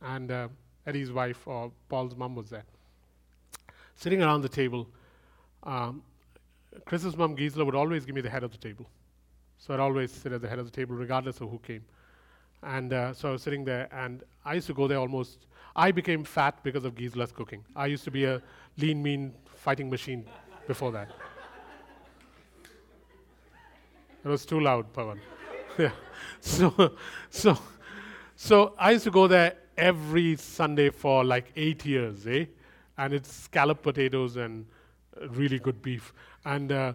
and 0.02 0.30
uh, 0.30 0.48
Eddie's 0.86 1.10
wife 1.10 1.46
or 1.46 1.72
Paul's 1.88 2.14
mom 2.14 2.34
was 2.34 2.50
there. 2.50 2.64
Sitting 3.96 4.22
around 4.22 4.42
the 4.42 4.48
table, 4.48 4.88
um, 5.64 6.02
Chris's 6.84 7.16
mom 7.16 7.34
Gisela 7.34 7.64
would 7.64 7.74
always 7.74 8.04
give 8.04 8.14
me 8.14 8.20
the 8.20 8.30
head 8.30 8.42
of 8.42 8.52
the 8.52 8.58
table. 8.58 8.86
So 9.58 9.72
I'd 9.72 9.80
always 9.80 10.10
sit 10.10 10.32
at 10.32 10.42
the 10.42 10.48
head 10.48 10.58
of 10.58 10.66
the 10.66 10.70
table, 10.70 10.94
regardless 10.94 11.40
of 11.40 11.50
who 11.50 11.58
came. 11.58 11.84
And 12.62 12.92
uh, 12.92 13.14
so 13.14 13.28
I 13.28 13.32
was 13.32 13.42
sitting 13.42 13.64
there, 13.64 13.88
and 13.92 14.22
I 14.44 14.54
used 14.54 14.66
to 14.68 14.74
go 14.74 14.88
there 14.88 14.98
almost. 14.98 15.46
I 15.76 15.90
became 15.90 16.24
fat 16.24 16.62
because 16.62 16.84
of 16.84 16.94
Gisela's 16.94 17.32
cooking. 17.32 17.64
I 17.74 17.86
used 17.86 18.04
to 18.04 18.10
be 18.10 18.24
a 18.24 18.42
lean, 18.78 19.02
mean 19.02 19.34
fighting 19.46 19.90
machine 19.90 20.24
before 20.66 20.92
that. 20.92 21.10
It 24.24 24.28
was 24.28 24.46
too 24.46 24.60
loud, 24.60 24.92
Pavan. 24.92 25.18
yeah. 25.78 25.90
So, 26.40 26.96
so, 27.30 27.58
so 28.36 28.74
I 28.78 28.92
used 28.92 29.04
to 29.04 29.10
go 29.10 29.26
there 29.26 29.56
every 29.76 30.36
Sunday 30.36 30.90
for 30.90 31.24
like 31.24 31.52
eight 31.56 31.84
years, 31.84 32.26
eh? 32.26 32.46
And 32.96 33.12
it's 33.12 33.30
scallop 33.30 33.82
potatoes 33.82 34.36
and 34.36 34.66
really 35.30 35.58
good 35.58 35.82
beef. 35.82 36.12
And 36.44 36.72
uh, 36.72 36.92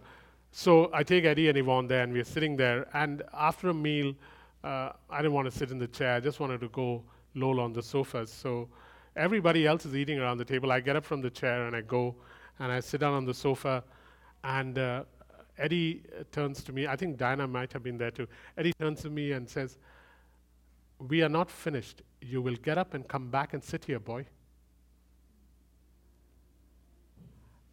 so 0.51 0.89
I 0.93 1.03
take 1.03 1.25
Eddie 1.25 1.49
and 1.49 1.57
Yvonne 1.57 1.87
there, 1.87 2.03
and 2.03 2.13
we're 2.13 2.23
sitting 2.23 2.55
there. 2.55 2.87
And 2.93 3.23
after 3.33 3.69
a 3.69 3.73
meal, 3.73 4.15
uh, 4.63 4.91
I 5.09 5.17
didn't 5.17 5.33
want 5.33 5.51
to 5.51 5.57
sit 5.57 5.71
in 5.71 5.77
the 5.77 5.87
chair. 5.87 6.15
I 6.15 6.19
just 6.19 6.39
wanted 6.39 6.61
to 6.61 6.69
go 6.69 7.03
loll 7.35 7.59
on 7.59 7.73
the 7.73 7.83
sofas. 7.83 8.31
So 8.31 8.69
everybody 9.15 9.65
else 9.65 9.85
is 9.85 9.95
eating 9.95 10.19
around 10.19 10.37
the 10.37 10.45
table. 10.45 10.71
I 10.71 10.79
get 10.79 10.95
up 10.95 11.05
from 11.05 11.21
the 11.21 11.29
chair 11.29 11.67
and 11.67 11.75
I 11.75 11.81
go 11.81 12.15
and 12.59 12.71
I 12.71 12.79
sit 12.79 13.01
down 13.01 13.13
on 13.13 13.25
the 13.25 13.33
sofa. 13.33 13.83
And 14.43 14.77
uh, 14.77 15.03
Eddie 15.57 16.03
uh, 16.17 16.23
turns 16.31 16.63
to 16.63 16.73
me. 16.73 16.87
I 16.87 16.95
think 16.95 17.17
Diana 17.17 17.47
might 17.47 17.71
have 17.73 17.83
been 17.83 17.97
there 17.97 18.11
too. 18.11 18.27
Eddie 18.57 18.73
turns 18.79 19.01
to 19.01 19.09
me 19.09 19.33
and 19.33 19.47
says, 19.49 19.77
We 21.07 21.21
are 21.21 21.29
not 21.29 21.49
finished. 21.51 22.01
You 22.21 22.41
will 22.41 22.55
get 22.55 22.77
up 22.77 22.93
and 22.93 23.07
come 23.07 23.29
back 23.29 23.53
and 23.53 23.63
sit 23.63 23.85
here, 23.85 23.99
boy. 23.99 24.25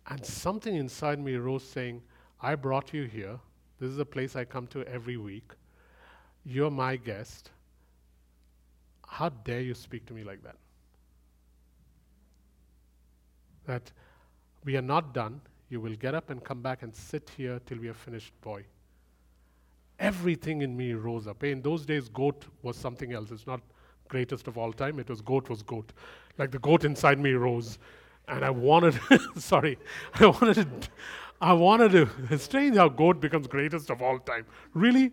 And 0.08 0.24
something 0.24 0.76
inside 0.76 1.18
me 1.18 1.34
rose 1.36 1.64
saying, 1.64 2.02
I 2.40 2.54
brought 2.54 2.94
you 2.94 3.04
here. 3.04 3.38
This 3.80 3.90
is 3.90 3.98
a 3.98 4.04
place 4.04 4.36
I 4.36 4.44
come 4.44 4.66
to 4.68 4.84
every 4.84 5.16
week. 5.16 5.52
You're 6.44 6.70
my 6.70 6.96
guest. 6.96 7.50
How 9.06 9.30
dare 9.30 9.60
you 9.60 9.74
speak 9.74 10.06
to 10.06 10.14
me 10.14 10.22
like 10.22 10.42
that? 10.44 10.56
That 13.66 13.90
we 14.64 14.76
are 14.76 14.82
not 14.82 15.12
done. 15.12 15.40
You 15.68 15.80
will 15.80 15.96
get 15.96 16.14
up 16.14 16.30
and 16.30 16.42
come 16.42 16.62
back 16.62 16.82
and 16.82 16.94
sit 16.94 17.30
here 17.36 17.60
till 17.66 17.78
we 17.78 17.88
are 17.88 17.94
finished, 17.94 18.32
boy. 18.40 18.64
Everything 19.98 20.62
in 20.62 20.76
me 20.76 20.92
rose 20.92 21.26
up. 21.26 21.42
In 21.42 21.62
those 21.62 21.84
days, 21.84 22.08
goat 22.08 22.44
was 22.62 22.76
something 22.76 23.12
else. 23.12 23.30
It's 23.32 23.46
not 23.46 23.60
greatest 24.08 24.46
of 24.46 24.56
all 24.56 24.72
time. 24.72 25.00
It 25.00 25.08
was 25.08 25.20
goat 25.20 25.48
was 25.48 25.62
goat. 25.62 25.92
Like 26.38 26.52
the 26.52 26.58
goat 26.60 26.84
inside 26.84 27.18
me 27.18 27.32
rose. 27.32 27.78
And 28.28 28.44
I 28.44 28.50
wanted, 28.50 28.98
sorry, 29.36 29.78
I 30.14 30.26
wanted 30.26 30.54
to, 30.54 30.88
I 31.40 31.52
wanted 31.52 31.92
to, 31.92 32.08
it's 32.30 32.44
strange 32.44 32.76
how 32.76 32.88
goat 32.88 33.20
becomes 33.20 33.46
greatest 33.46 33.90
of 33.90 34.02
all 34.02 34.18
time. 34.18 34.46
Really? 34.74 35.12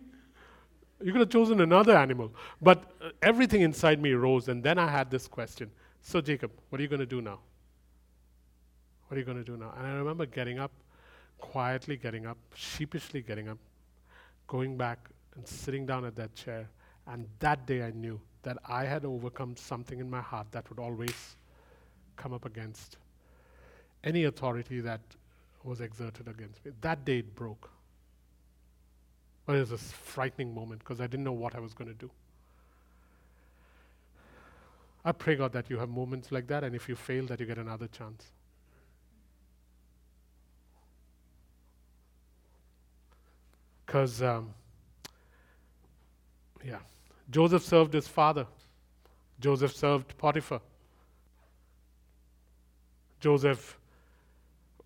You 1.02 1.12
could 1.12 1.20
have 1.20 1.30
chosen 1.30 1.60
another 1.60 1.96
animal. 1.96 2.32
But 2.60 2.92
uh, 3.00 3.10
everything 3.22 3.62
inside 3.62 4.00
me 4.00 4.12
rose. 4.12 4.48
And 4.48 4.62
then 4.62 4.78
I 4.78 4.88
had 4.88 5.10
this 5.10 5.28
question 5.28 5.70
So, 6.00 6.20
Jacob, 6.20 6.50
what 6.68 6.80
are 6.80 6.82
you 6.82 6.88
going 6.88 7.00
to 7.00 7.06
do 7.06 7.20
now? 7.20 7.40
What 9.06 9.16
are 9.16 9.20
you 9.20 9.26
going 9.26 9.38
to 9.38 9.44
do 9.44 9.56
now? 9.56 9.72
And 9.76 9.86
I 9.86 9.90
remember 9.92 10.26
getting 10.26 10.58
up, 10.58 10.72
quietly 11.38 11.96
getting 11.96 12.26
up, 12.26 12.38
sheepishly 12.54 13.22
getting 13.22 13.48
up, 13.48 13.58
going 14.46 14.76
back 14.76 15.10
and 15.36 15.46
sitting 15.46 15.84
down 15.86 16.04
at 16.04 16.16
that 16.16 16.34
chair. 16.34 16.68
And 17.06 17.26
that 17.40 17.66
day 17.66 17.82
I 17.82 17.90
knew 17.90 18.20
that 18.42 18.56
I 18.68 18.84
had 18.84 19.04
overcome 19.04 19.56
something 19.56 19.98
in 20.00 20.08
my 20.08 20.20
heart 20.20 20.46
that 20.52 20.68
would 20.70 20.78
always 20.78 21.36
come 22.16 22.32
up 22.32 22.44
against 22.44 22.96
any 24.04 24.24
authority 24.24 24.80
that 24.80 25.00
was 25.64 25.80
exerted 25.80 26.28
against 26.28 26.64
me. 26.64 26.72
That 26.82 27.04
day 27.04 27.18
it 27.18 27.34
broke. 27.34 27.70
But 29.46 29.56
it 29.56 29.60
was 29.60 29.72
a 29.72 29.78
frightening 29.78 30.54
moment 30.54 30.80
because 30.80 31.00
I 31.00 31.06
didn't 31.06 31.24
know 31.24 31.32
what 31.32 31.54
I 31.54 31.60
was 31.60 31.74
going 31.74 31.88
to 31.88 31.94
do. 31.94 32.10
I 35.04 35.12
pray, 35.12 35.36
God, 35.36 35.52
that 35.52 35.68
you 35.68 35.78
have 35.78 35.88
moments 35.88 36.32
like 36.32 36.46
that, 36.46 36.64
and 36.64 36.74
if 36.74 36.88
you 36.88 36.96
fail, 36.96 37.26
that 37.26 37.38
you 37.38 37.44
get 37.44 37.58
another 37.58 37.88
chance. 37.88 38.24
Because, 43.84 44.22
um, 44.22 44.54
yeah, 46.64 46.78
Joseph 47.30 47.62
served 47.62 47.92
his 47.92 48.08
father, 48.08 48.46
Joseph 49.40 49.76
served 49.76 50.16
Potiphar. 50.16 50.60
Joseph 53.20 53.78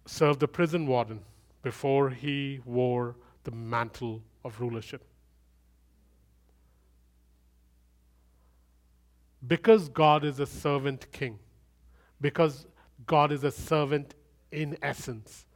served 0.09 0.41
the 0.41 0.49
prison 0.49 0.87
warden 0.87 1.21
before 1.63 2.09
he 2.09 2.61
wore 2.65 3.15
the 3.45 3.51
mantle 3.51 4.23
of 4.43 4.61
rulership. 4.61 5.05
Because 9.47 9.89
God 9.89 10.25
is 10.25 10.41
a 10.41 10.47
servant 10.47 11.11
king, 11.13 11.39
because 12.21 12.67
God 13.07 13.31
is 13.31 13.45
a 13.45 13.51
servant 13.51 14.15
in 14.51 14.79
essence. 14.83 15.47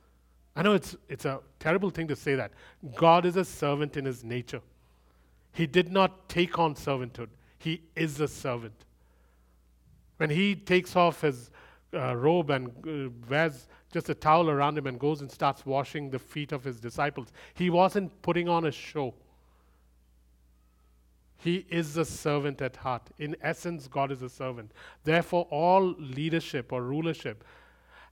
I 0.55 0.63
know 0.63 0.75
it's, 0.75 0.95
it's 1.09 1.25
a 1.25 1.41
terrible 1.59 1.91
thing 1.91 2.07
to 2.09 2.17
say 2.17 2.35
that. 2.35 2.53
God 2.95 3.25
is 3.25 3.37
a 3.37 3.45
servant 3.45 3.97
in 3.97 4.05
his 4.05 4.23
nature. 4.23 4.61
He 5.53 5.67
did 5.67 5.91
not 5.91 6.29
take 6.29 6.59
on 6.59 6.75
servanthood, 6.75 7.29
he 7.59 7.83
is 7.97 8.21
a 8.21 8.29
servant. 8.29 8.85
When 10.19 10.31
he 10.31 10.55
takes 10.55 10.95
off 10.95 11.23
his 11.23 11.51
uh, 11.95 12.15
robe 12.17 12.51
and 12.51 12.69
uh, 12.87 13.11
wears 13.29 13.67
just 13.93 14.09
a 14.09 14.15
towel 14.15 14.51
around 14.51 14.79
him 14.79 14.87
and 14.87 14.99
goes 14.99 15.21
and 15.21 15.31
starts 15.31 15.65
washing 15.65 16.11
the 16.11 16.19
feet 16.19 16.51
of 16.51 16.65
his 16.65 16.81
disciples. 16.81 17.29
He 17.55 17.71
wasn't 17.71 18.23
putting 18.23 18.49
on 18.49 18.65
a 18.65 18.73
show. 18.73 19.15
He 21.37 21.67
is 21.71 21.97
a 21.97 22.05
servant 22.05 22.63
at 22.63 22.77
heart. 22.77 23.03
In 23.19 23.37
essence, 23.43 23.89
God 23.89 24.11
is 24.11 24.23
a 24.23 24.29
servant. 24.29 24.73
Therefore, 25.05 25.47
all 25.51 25.95
leadership 25.99 26.73
or 26.73 26.83
rulership 26.83 27.45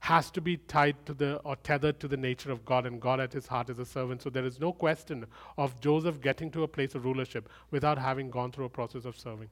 has 0.01 0.31
to 0.31 0.41
be 0.41 0.57
tied 0.57 1.05
to 1.05 1.13
the 1.13 1.37
or 1.37 1.55
tethered 1.57 1.99
to 1.99 2.07
the 2.07 2.17
nature 2.17 2.51
of 2.51 2.65
God, 2.65 2.85
and 2.85 2.99
God 2.99 3.19
at 3.19 3.31
his 3.31 3.47
heart 3.47 3.69
is 3.69 3.79
a 3.79 3.85
servant. 3.85 4.21
So 4.21 4.29
there 4.29 4.45
is 4.45 4.59
no 4.59 4.73
question 4.73 5.25
of 5.57 5.79
Joseph 5.79 6.19
getting 6.21 6.51
to 6.51 6.63
a 6.63 6.67
place 6.67 6.95
of 6.95 7.05
rulership 7.05 7.49
without 7.69 7.97
having 7.97 8.29
gone 8.29 8.51
through 8.51 8.65
a 8.65 8.69
process 8.69 9.05
of 9.05 9.17
serving. 9.17 9.49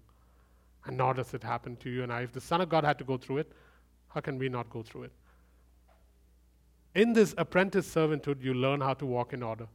And 0.85 0.97
nor 0.97 1.13
does 1.13 1.33
it 1.33 1.43
happen 1.43 1.75
to 1.77 1.89
you 1.89 2.03
and 2.03 2.11
I. 2.11 2.21
If 2.21 2.33
the 2.33 2.41
Son 2.41 2.61
of 2.61 2.69
God 2.69 2.83
had 2.83 2.97
to 2.97 3.03
go 3.03 3.17
through 3.17 3.37
it, 3.37 3.51
how 4.09 4.21
can 4.21 4.37
we 4.39 4.49
not 4.49 4.69
go 4.69 4.81
through 4.81 5.03
it? 5.03 5.11
In 6.95 7.13
this 7.13 7.35
apprentice 7.37 7.93
servanthood, 7.93 8.43
you 8.43 8.53
learn 8.53 8.81
how 8.81 8.93
to 8.95 9.05
walk 9.05 9.33
in 9.33 9.43
order. 9.43 9.67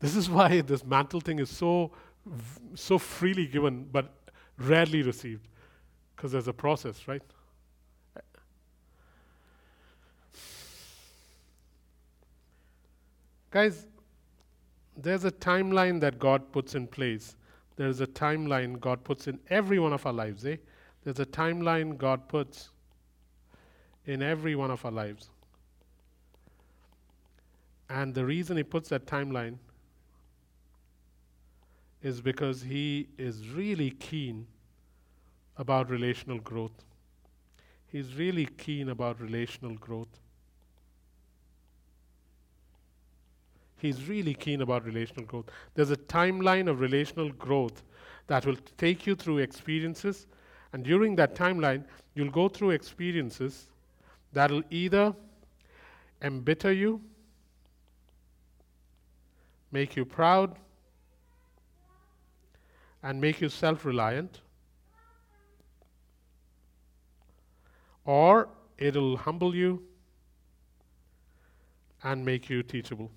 This 0.00 0.14
is 0.16 0.30
why 0.30 0.60
this 0.60 0.84
mantle 0.84 1.20
thing 1.20 1.38
is 1.38 1.50
so, 1.50 1.92
so 2.74 2.98
freely 2.98 3.46
given, 3.46 3.88
but 3.90 4.14
rarely 4.56 5.02
received, 5.02 5.48
because 6.14 6.32
there's 6.32 6.48
a 6.48 6.52
process, 6.52 7.06
right? 7.08 7.22
Guys, 13.50 13.86
there's 14.96 15.24
a 15.24 15.32
timeline 15.32 16.00
that 16.00 16.18
God 16.18 16.52
puts 16.52 16.74
in 16.74 16.86
place 16.86 17.34
there's 17.78 18.00
a 18.00 18.08
timeline 18.08 18.80
God 18.80 19.04
puts 19.04 19.28
in 19.28 19.38
every 19.48 19.78
one 19.78 19.92
of 19.92 20.04
our 20.04 20.12
lives, 20.12 20.44
eh? 20.44 20.56
There's 21.04 21.20
a 21.20 21.24
timeline 21.24 21.96
God 21.96 22.28
puts 22.28 22.70
in 24.04 24.20
every 24.20 24.56
one 24.56 24.72
of 24.72 24.84
our 24.84 24.90
lives. 24.90 25.30
And 27.88 28.16
the 28.16 28.24
reason 28.24 28.56
He 28.56 28.64
puts 28.64 28.88
that 28.88 29.06
timeline 29.06 29.58
is 32.02 32.20
because 32.20 32.62
He 32.62 33.06
is 33.16 33.48
really 33.48 33.90
keen 33.90 34.48
about 35.56 35.88
relational 35.88 36.40
growth. 36.40 36.84
He's 37.86 38.16
really 38.16 38.46
keen 38.58 38.88
about 38.88 39.20
relational 39.20 39.76
growth. 39.76 40.18
He's 43.78 44.08
really 44.08 44.34
keen 44.34 44.60
about 44.60 44.84
relational 44.84 45.24
growth. 45.24 45.46
There's 45.74 45.90
a 45.90 45.96
timeline 45.96 46.68
of 46.68 46.80
relational 46.80 47.30
growth 47.30 47.84
that 48.26 48.44
will 48.44 48.56
take 48.76 49.06
you 49.06 49.14
through 49.14 49.38
experiences, 49.38 50.26
and 50.72 50.84
during 50.84 51.16
that 51.16 51.34
timeline, 51.34 51.84
you'll 52.14 52.30
go 52.30 52.48
through 52.48 52.70
experiences 52.70 53.66
that'll 54.32 54.62
either 54.70 55.14
embitter 56.20 56.72
you, 56.72 57.00
make 59.70 59.96
you 59.96 60.04
proud, 60.04 60.58
and 63.02 63.20
make 63.20 63.40
you 63.40 63.48
self 63.48 63.84
reliant, 63.84 64.40
or 68.04 68.48
it'll 68.76 69.16
humble 69.16 69.54
you 69.54 69.82
and 72.02 72.24
make 72.24 72.50
you 72.50 72.62
teachable. 72.62 73.10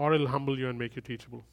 Or 0.00 0.14
it'll 0.14 0.28
humble 0.28 0.58
you 0.58 0.66
and 0.70 0.78
make 0.78 0.96
you 0.96 1.02
teachable. 1.02 1.44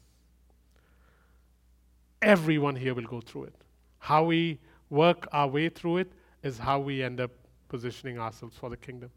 Everyone 2.22 2.74
here 2.74 2.94
will 2.94 3.04
go 3.04 3.20
through 3.20 3.44
it. 3.44 3.54
How 3.98 4.24
we 4.24 4.58
work 4.88 5.28
our 5.32 5.46
way 5.46 5.68
through 5.68 5.98
it 5.98 6.12
is 6.42 6.56
how 6.56 6.80
we 6.80 7.02
end 7.02 7.20
up 7.20 7.30
positioning 7.68 8.18
ourselves 8.18 8.56
for 8.56 8.70
the 8.70 8.76
kingdom. 8.78 9.10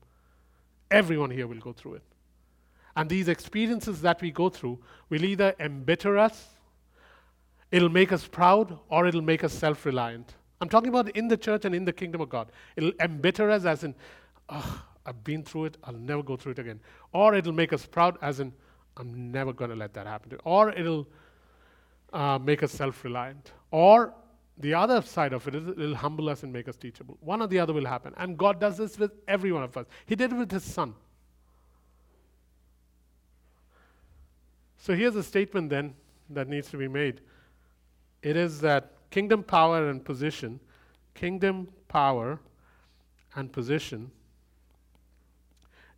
Everyone 0.91 1.31
here 1.31 1.47
will 1.47 1.61
go 1.61 1.71
through 1.71 1.93
it. 1.93 2.01
And 2.97 3.09
these 3.09 3.29
experiences 3.29 4.01
that 4.01 4.21
we 4.21 4.31
go 4.31 4.49
through 4.49 4.79
will 5.07 5.23
either 5.23 5.55
embitter 5.61 6.17
us, 6.17 6.49
it'll 7.71 7.87
make 7.87 8.11
us 8.11 8.27
proud, 8.27 8.77
or 8.89 9.07
it'll 9.07 9.21
make 9.21 9.45
us 9.45 9.53
self 9.53 9.85
reliant. 9.85 10.35
I'm 10.59 10.67
talking 10.67 10.89
about 10.89 11.07
in 11.15 11.29
the 11.29 11.37
church 11.37 11.63
and 11.63 11.73
in 11.73 11.85
the 11.85 11.93
kingdom 11.93 12.19
of 12.19 12.27
God. 12.27 12.51
It'll 12.75 12.91
embitter 12.99 13.49
us, 13.49 13.63
as 13.63 13.85
in, 13.85 13.95
oh, 14.49 14.83
I've 15.05 15.23
been 15.23 15.41
through 15.41 15.65
it, 15.65 15.77
I'll 15.85 15.93
never 15.93 16.21
go 16.21 16.35
through 16.35 16.51
it 16.51 16.59
again. 16.59 16.81
Or 17.13 17.33
it'll 17.33 17.53
make 17.53 17.71
us 17.71 17.85
proud, 17.85 18.17
as 18.21 18.41
in, 18.41 18.51
I'm 18.97 19.31
never 19.31 19.53
going 19.53 19.69
to 19.69 19.75
let 19.75 19.93
that 19.93 20.07
happen. 20.07 20.37
Or 20.43 20.71
it'll 20.71 21.07
uh, 22.13 22.39
make 22.39 22.63
us 22.63 22.71
self 22.71 23.03
reliant. 23.03 23.51
Or 23.71 24.13
the 24.57 24.73
other 24.73 25.01
side 25.01 25.33
of 25.33 25.47
it 25.47 25.55
is 25.55 25.67
it'll 25.67 25.95
humble 25.95 26.29
us 26.29 26.43
and 26.43 26.51
make 26.51 26.67
us 26.67 26.75
teachable. 26.75 27.17
One 27.21 27.41
or 27.41 27.47
the 27.47 27.59
other 27.59 27.73
will 27.73 27.85
happen. 27.85 28.13
And 28.17 28.37
God 28.37 28.59
does 28.59 28.77
this 28.77 28.99
with 28.99 29.11
every 29.27 29.51
one 29.51 29.63
of 29.63 29.75
us. 29.77 29.87
He 30.05 30.15
did 30.15 30.33
it 30.33 30.35
with 30.35 30.51
His 30.51 30.63
Son. 30.63 30.93
So 34.77 34.95
here's 34.95 35.15
a 35.15 35.23
statement 35.23 35.69
then 35.69 35.93
that 36.29 36.47
needs 36.47 36.69
to 36.71 36.77
be 36.77 36.87
made 36.87 37.21
it 38.21 38.35
is 38.35 38.61
that 38.61 38.93
kingdom 39.09 39.43
power 39.43 39.89
and 39.89 40.03
position, 40.03 40.59
kingdom 41.13 41.67
power 41.87 42.39
and 43.35 43.51
position 43.51 44.11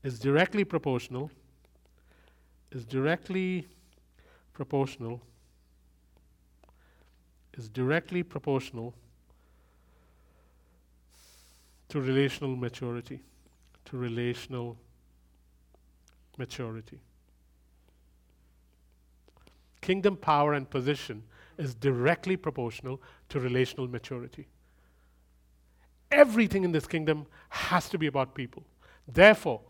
is 0.04 0.20
directly 0.20 0.64
proportional, 0.64 1.32
is 2.74 2.86
directly 2.86 3.68
proportional, 4.54 5.22
is 7.58 7.70
directly 7.70 8.24
proportional 8.24 8.94
to 11.90 12.02
relational 12.02 12.56
maturity, 12.56 13.22
to 13.86 13.98
relational 13.98 14.76
maturity. 16.38 17.00
Kingdom 19.82 20.18
power 20.18 20.54
and 20.54 20.68
position 20.68 21.24
is 21.58 21.76
directly 21.76 22.36
proportional 22.36 23.00
to 23.30 23.40
relational 23.40 23.88
maturity. 23.88 24.48
Everything 26.12 26.64
in 26.64 26.72
this 26.72 26.88
kingdom 26.88 27.28
has 27.50 27.90
to 27.90 27.98
be 27.98 28.08
about 28.08 28.34
people. 28.34 28.64
Therefore, 29.08 29.62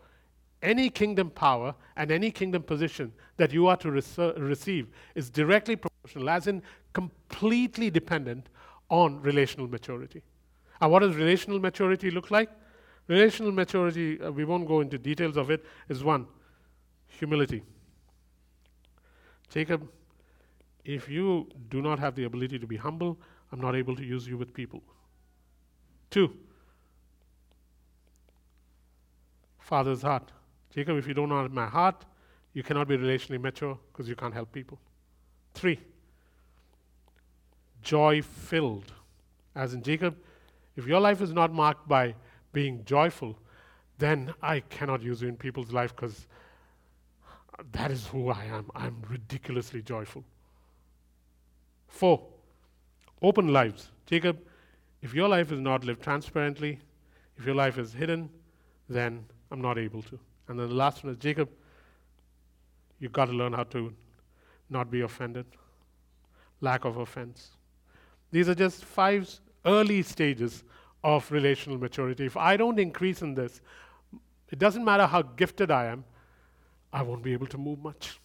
any 0.64 0.90
kingdom 0.90 1.30
power 1.30 1.74
and 1.96 2.10
any 2.10 2.30
kingdom 2.30 2.62
position 2.62 3.12
that 3.36 3.52
you 3.52 3.66
are 3.66 3.76
to 3.76 3.88
rece- 3.88 4.34
receive 4.38 4.88
is 5.14 5.30
directly 5.30 5.76
proportional, 5.76 6.30
as 6.30 6.46
in 6.46 6.62
completely 6.92 7.90
dependent 7.90 8.48
on 8.88 9.20
relational 9.22 9.68
maturity. 9.68 10.22
And 10.80 10.90
what 10.90 11.00
does 11.00 11.14
relational 11.14 11.60
maturity 11.60 12.10
look 12.10 12.30
like? 12.30 12.50
Relational 13.06 13.52
maturity, 13.52 14.20
uh, 14.20 14.30
we 14.32 14.44
won't 14.44 14.66
go 14.66 14.80
into 14.80 14.98
details 14.98 15.36
of 15.36 15.50
it, 15.50 15.64
is 15.88 16.02
one, 16.02 16.26
humility. 17.06 17.62
Jacob, 19.50 19.88
if 20.84 21.08
you 21.08 21.48
do 21.68 21.82
not 21.82 21.98
have 21.98 22.14
the 22.14 22.24
ability 22.24 22.58
to 22.58 22.66
be 22.66 22.76
humble, 22.76 23.18
I'm 23.52 23.60
not 23.60 23.76
able 23.76 23.94
to 23.96 24.04
use 24.04 24.26
you 24.26 24.36
with 24.36 24.52
people. 24.52 24.82
Two, 26.10 26.34
Father's 29.58 30.02
heart. 30.02 30.32
Jacob, 30.74 30.98
if 30.98 31.06
you 31.06 31.14
don't 31.14 31.30
have 31.30 31.52
my 31.52 31.66
heart, 31.66 32.04
you 32.52 32.62
cannot 32.62 32.88
be 32.88 32.96
relationally 32.96 33.40
mature 33.40 33.78
because 33.92 34.08
you 34.08 34.16
can't 34.16 34.34
help 34.34 34.50
people. 34.52 34.78
Three, 35.54 35.78
joy 37.82 38.22
filled. 38.22 38.92
As 39.54 39.72
in 39.72 39.82
Jacob, 39.82 40.16
if 40.76 40.86
your 40.86 41.00
life 41.00 41.20
is 41.20 41.32
not 41.32 41.52
marked 41.52 41.86
by 41.86 42.14
being 42.52 42.84
joyful, 42.84 43.38
then 43.98 44.34
I 44.42 44.60
cannot 44.60 45.00
use 45.00 45.22
you 45.22 45.28
in 45.28 45.36
people's 45.36 45.70
life 45.70 45.94
because 45.94 46.26
that 47.70 47.92
is 47.92 48.08
who 48.08 48.30
I 48.30 48.44
am. 48.44 48.68
I'm 48.74 49.00
ridiculously 49.08 49.80
joyful. 49.80 50.24
Four, 51.86 52.26
open 53.22 53.52
lives. 53.52 53.90
Jacob, 54.06 54.40
if 55.02 55.14
your 55.14 55.28
life 55.28 55.52
is 55.52 55.60
not 55.60 55.84
lived 55.84 56.02
transparently, 56.02 56.80
if 57.38 57.46
your 57.46 57.54
life 57.54 57.78
is 57.78 57.92
hidden, 57.92 58.28
then 58.88 59.24
I'm 59.52 59.60
not 59.60 59.78
able 59.78 60.02
to. 60.02 60.18
And 60.48 60.58
then 60.58 60.68
the 60.68 60.74
last 60.74 61.04
one 61.04 61.12
is 61.12 61.18
Jacob, 61.18 61.48
you've 62.98 63.12
got 63.12 63.26
to 63.26 63.32
learn 63.32 63.52
how 63.52 63.64
to 63.64 63.92
not 64.70 64.90
be 64.90 65.00
offended. 65.00 65.46
Lack 66.60 66.84
of 66.84 66.96
offense. 66.96 67.50
These 68.30 68.48
are 68.48 68.54
just 68.54 68.84
five 68.84 69.30
early 69.64 70.02
stages 70.02 70.64
of 71.02 71.30
relational 71.30 71.78
maturity. 71.78 72.26
If 72.26 72.36
I 72.36 72.56
don't 72.56 72.78
increase 72.78 73.22
in 73.22 73.34
this, 73.34 73.60
it 74.50 74.58
doesn't 74.58 74.84
matter 74.84 75.06
how 75.06 75.22
gifted 75.22 75.70
I 75.70 75.86
am, 75.86 76.04
I 76.92 77.02
won't 77.02 77.22
be 77.22 77.32
able 77.32 77.46
to 77.48 77.58
move 77.58 77.82
much. 77.82 78.18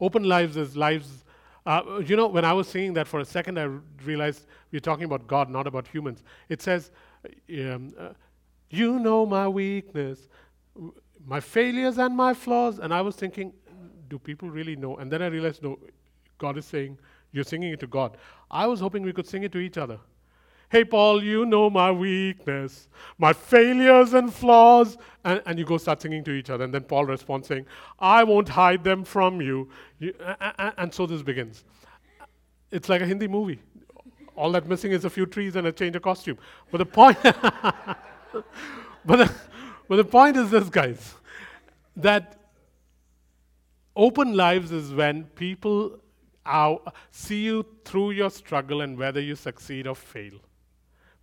Open 0.00 0.24
lives 0.24 0.56
is 0.56 0.76
lives. 0.76 1.24
Uh, 1.64 2.02
you 2.04 2.16
know, 2.16 2.26
when 2.26 2.44
I 2.44 2.52
was 2.52 2.66
saying 2.68 2.94
that 2.94 3.06
for 3.06 3.20
a 3.20 3.24
second, 3.24 3.58
I 3.58 3.68
realized 4.04 4.46
we're 4.72 4.80
talking 4.80 5.04
about 5.04 5.26
God, 5.26 5.48
not 5.48 5.66
about 5.66 5.86
humans. 5.86 6.22
It 6.48 6.60
says, 6.60 6.90
um, 7.58 7.92
uh, 7.98 8.10
You 8.70 8.98
know 8.98 9.24
my 9.26 9.46
weakness, 9.46 10.28
my 11.24 11.38
failures 11.40 11.98
and 11.98 12.16
my 12.16 12.34
flaws. 12.34 12.78
And 12.78 12.92
I 12.92 13.00
was 13.00 13.14
thinking, 13.14 13.52
Do 14.08 14.18
people 14.18 14.50
really 14.50 14.74
know? 14.74 14.96
And 14.96 15.10
then 15.10 15.22
I 15.22 15.26
realized, 15.26 15.62
No, 15.62 15.78
God 16.38 16.58
is 16.58 16.66
saying, 16.66 16.98
You're 17.30 17.44
singing 17.44 17.72
it 17.72 17.80
to 17.80 17.86
God. 17.86 18.16
I 18.50 18.66
was 18.66 18.80
hoping 18.80 19.02
we 19.02 19.12
could 19.12 19.28
sing 19.28 19.44
it 19.44 19.52
to 19.52 19.58
each 19.58 19.78
other. 19.78 19.98
Hey, 20.72 20.86
Paul, 20.86 21.22
you 21.22 21.44
know 21.44 21.68
my 21.68 21.92
weakness, 21.92 22.88
my 23.18 23.34
failures 23.34 24.14
and 24.14 24.32
flaws. 24.32 24.96
And, 25.22 25.42
and 25.44 25.58
you 25.58 25.66
go 25.66 25.76
start 25.76 26.00
singing 26.00 26.24
to 26.24 26.30
each 26.30 26.48
other. 26.48 26.64
And 26.64 26.72
then 26.72 26.84
Paul 26.84 27.04
responds 27.04 27.46
saying, 27.46 27.66
I 27.98 28.24
won't 28.24 28.48
hide 28.48 28.82
them 28.82 29.04
from 29.04 29.42
you. 29.42 29.68
you 29.98 30.14
and, 30.40 30.72
and 30.78 30.94
so 30.94 31.04
this 31.04 31.20
begins. 31.20 31.64
It's 32.70 32.88
like 32.88 33.02
a 33.02 33.06
Hindi 33.06 33.28
movie. 33.28 33.60
All 34.34 34.50
that 34.52 34.66
missing 34.66 34.92
is 34.92 35.04
a 35.04 35.10
few 35.10 35.26
trees 35.26 35.56
and 35.56 35.66
a 35.66 35.72
change 35.72 35.94
of 35.94 36.00
costume. 36.00 36.38
But 36.70 36.78
the 36.78 36.86
point, 36.86 37.18
but, 37.22 38.46
the, 39.04 39.30
but 39.88 39.96
the 39.96 40.04
point 40.06 40.38
is 40.38 40.50
this, 40.50 40.70
guys, 40.70 41.16
that 41.96 42.40
open 43.94 44.34
lives 44.34 44.72
is 44.72 44.90
when 44.90 45.24
people 45.24 46.00
are, 46.46 46.80
see 47.10 47.42
you 47.44 47.66
through 47.84 48.12
your 48.12 48.30
struggle 48.30 48.80
and 48.80 48.96
whether 48.96 49.20
you 49.20 49.36
succeed 49.36 49.86
or 49.86 49.94
fail. 49.94 50.40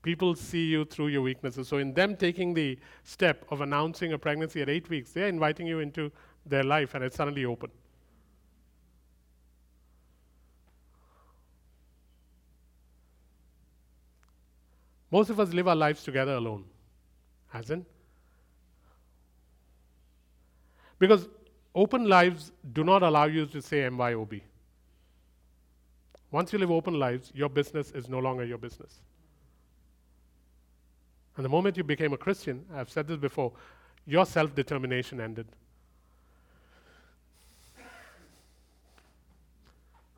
People 0.02 0.34
see 0.34 0.66
you 0.66 0.86
through 0.86 1.08
your 1.08 1.22
weaknesses. 1.22 1.68
So, 1.68 1.78
in 1.78 1.94
them 1.94 2.16
taking 2.16 2.54
the 2.54 2.80
step 3.04 3.46
of 3.50 3.62
announcing 3.62 4.14
a 4.14 4.18
pregnancy 4.18 4.62
at 4.62 4.70
eight 4.70 4.90
weeks, 4.90 5.12
they're 5.12 5.28
inviting 5.28 5.68
you 5.68 5.80
into 5.80 6.12
their 6.46 6.64
life 6.64 6.96
and 6.96 7.04
it's 7.04 7.18
suddenly 7.18 7.46
open. 7.46 7.70
Most 15.12 15.30
of 15.30 15.40
us 15.40 15.54
live 15.54 15.68
our 15.68 15.76
lives 15.76 16.04
together 16.04 16.34
alone, 16.34 16.66
hasn't? 17.48 17.86
Because 21.00 21.28
open 21.74 22.08
lives 22.08 22.52
do 22.74 22.84
not 22.84 23.02
allow 23.02 23.26
you 23.26 23.46
to 23.48 23.62
say 23.62 23.80
MYOB. 23.90 24.42
Once 26.32 26.54
you 26.54 26.60
live 26.60 26.70
open 26.70 26.94
lives, 27.00 27.32
your 27.34 27.50
business 27.50 27.92
is 27.92 28.08
no 28.08 28.20
longer 28.20 28.46
your 28.46 28.60
business. 28.60 29.00
And 31.40 31.46
the 31.46 31.50
moment 31.50 31.78
you 31.78 31.86
became 31.86 32.12
a 32.12 32.18
Christian, 32.18 32.66
I've 32.76 32.90
said 32.90 33.08
this 33.08 33.16
before, 33.16 33.54
your 34.06 34.26
self 34.26 34.54
determination 34.54 35.22
ended. 35.22 35.48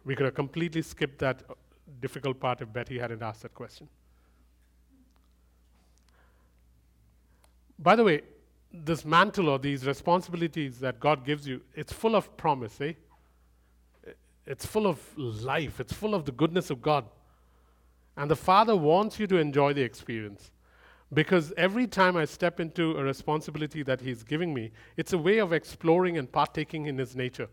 We 0.04 0.16
could 0.16 0.26
have 0.26 0.34
completely 0.34 0.82
skipped 0.82 1.20
that 1.20 1.44
difficult 2.00 2.40
part 2.40 2.62
if 2.62 2.74
Betty 2.74 2.98
hadn't 2.98 3.22
asked 3.22 3.44
that 3.44 3.54
question. 3.54 3.88
By 7.78 7.96
the 7.96 8.04
way, 8.04 8.22
this 8.74 9.06
mantle 9.06 9.48
or 9.50 9.60
these 9.60 9.86
responsibilities 9.86 10.80
that 10.80 11.00
God 11.00 11.24
gives 11.24 11.48
you, 11.48 11.62
it's 11.76 11.94
full 11.94 12.16
of 12.16 12.36
promise, 12.36 12.82
eh? 12.82 12.94
It's 14.48 14.66
full 14.66 14.88
of 14.88 15.00
life, 15.16 15.80
it's 15.80 15.94
full 15.94 16.16
of 16.16 16.26
the 16.26 16.32
goodness 16.32 16.72
of 16.72 16.82
God. 16.82 17.06
And 18.18 18.32
the 18.32 18.36
Father 18.36 18.76
wants 18.76 19.20
you 19.20 19.28
to 19.28 19.38
enjoy 19.38 19.74
the 19.74 19.84
experience. 19.84 20.50
Because 21.14 21.52
every 21.58 21.88
time 21.88 22.16
I 22.16 22.26
step 22.26 22.60
into 22.60 22.98
a 22.98 23.04
responsibility 23.04 23.84
that 23.84 24.02
He's 24.02 24.24
giving 24.24 24.54
me, 24.54 24.72
it's 24.96 25.14
a 25.14 25.18
way 25.18 25.40
of 25.40 25.52
exploring 25.52 26.18
and 26.18 26.32
partaking 26.32 26.86
in 26.86 26.98
His 26.98 27.16
nature. 27.16 27.50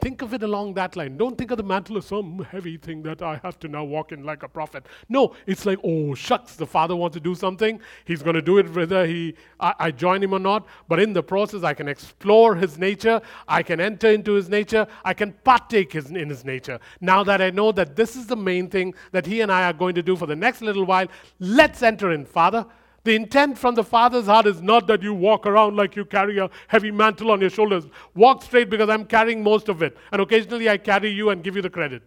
Think 0.00 0.22
of 0.22 0.34
it 0.34 0.42
along 0.42 0.74
that 0.74 0.96
line. 0.96 1.16
Don't 1.16 1.38
think 1.38 1.52
of 1.52 1.56
the 1.56 1.62
mantle 1.62 1.96
as 1.98 2.06
some 2.06 2.44
heavy 2.50 2.76
thing 2.76 3.02
that 3.04 3.22
I 3.22 3.40
have 3.44 3.60
to 3.60 3.68
now 3.68 3.84
walk 3.84 4.10
in 4.10 4.24
like 4.24 4.42
a 4.42 4.48
prophet. 4.48 4.86
No, 5.08 5.36
it's 5.46 5.64
like, 5.64 5.78
oh, 5.84 6.14
shucks, 6.14 6.56
the 6.56 6.66
Father 6.66 6.96
wants 6.96 7.14
to 7.14 7.20
do 7.20 7.34
something. 7.36 7.80
He's 8.04 8.20
going 8.20 8.34
to 8.34 8.42
do 8.42 8.58
it 8.58 8.74
whether 8.74 9.06
he, 9.06 9.34
I, 9.60 9.74
I 9.78 9.90
join 9.92 10.20
him 10.20 10.32
or 10.32 10.40
not. 10.40 10.66
But 10.88 10.98
in 10.98 11.12
the 11.12 11.22
process, 11.22 11.62
I 11.62 11.74
can 11.74 11.86
explore 11.88 12.56
his 12.56 12.76
nature. 12.76 13.20
I 13.46 13.62
can 13.62 13.80
enter 13.80 14.10
into 14.10 14.32
his 14.32 14.48
nature. 14.48 14.86
I 15.04 15.14
can 15.14 15.32
partake 15.44 15.92
his, 15.92 16.10
in 16.10 16.28
his 16.28 16.44
nature. 16.44 16.80
Now 17.00 17.22
that 17.24 17.40
I 17.40 17.50
know 17.50 17.70
that 17.72 17.94
this 17.94 18.16
is 18.16 18.26
the 18.26 18.36
main 18.36 18.68
thing 18.68 18.94
that 19.12 19.26
he 19.26 19.42
and 19.42 19.50
I 19.50 19.70
are 19.70 19.72
going 19.72 19.94
to 19.94 20.02
do 20.02 20.16
for 20.16 20.26
the 20.26 20.36
next 20.36 20.60
little 20.60 20.84
while, 20.84 21.06
let's 21.38 21.82
enter 21.82 22.10
in, 22.10 22.24
Father. 22.26 22.66
The 23.04 23.14
intent 23.14 23.58
from 23.58 23.74
the 23.74 23.84
Father's 23.84 24.26
heart 24.26 24.46
is 24.46 24.62
not 24.62 24.86
that 24.86 25.02
you 25.02 25.12
walk 25.12 25.46
around 25.46 25.76
like 25.76 25.94
you 25.94 26.06
carry 26.06 26.38
a 26.38 26.48
heavy 26.68 26.90
mantle 26.90 27.30
on 27.30 27.40
your 27.40 27.50
shoulders. 27.50 27.84
Walk 28.14 28.42
straight 28.42 28.70
because 28.70 28.88
I'm 28.88 29.04
carrying 29.04 29.42
most 29.42 29.68
of 29.68 29.82
it. 29.82 29.96
And 30.10 30.22
occasionally 30.22 30.70
I 30.70 30.78
carry 30.78 31.10
you 31.10 31.28
and 31.28 31.44
give 31.44 31.54
you 31.54 31.62
the 31.62 31.70
credit. 31.70 32.02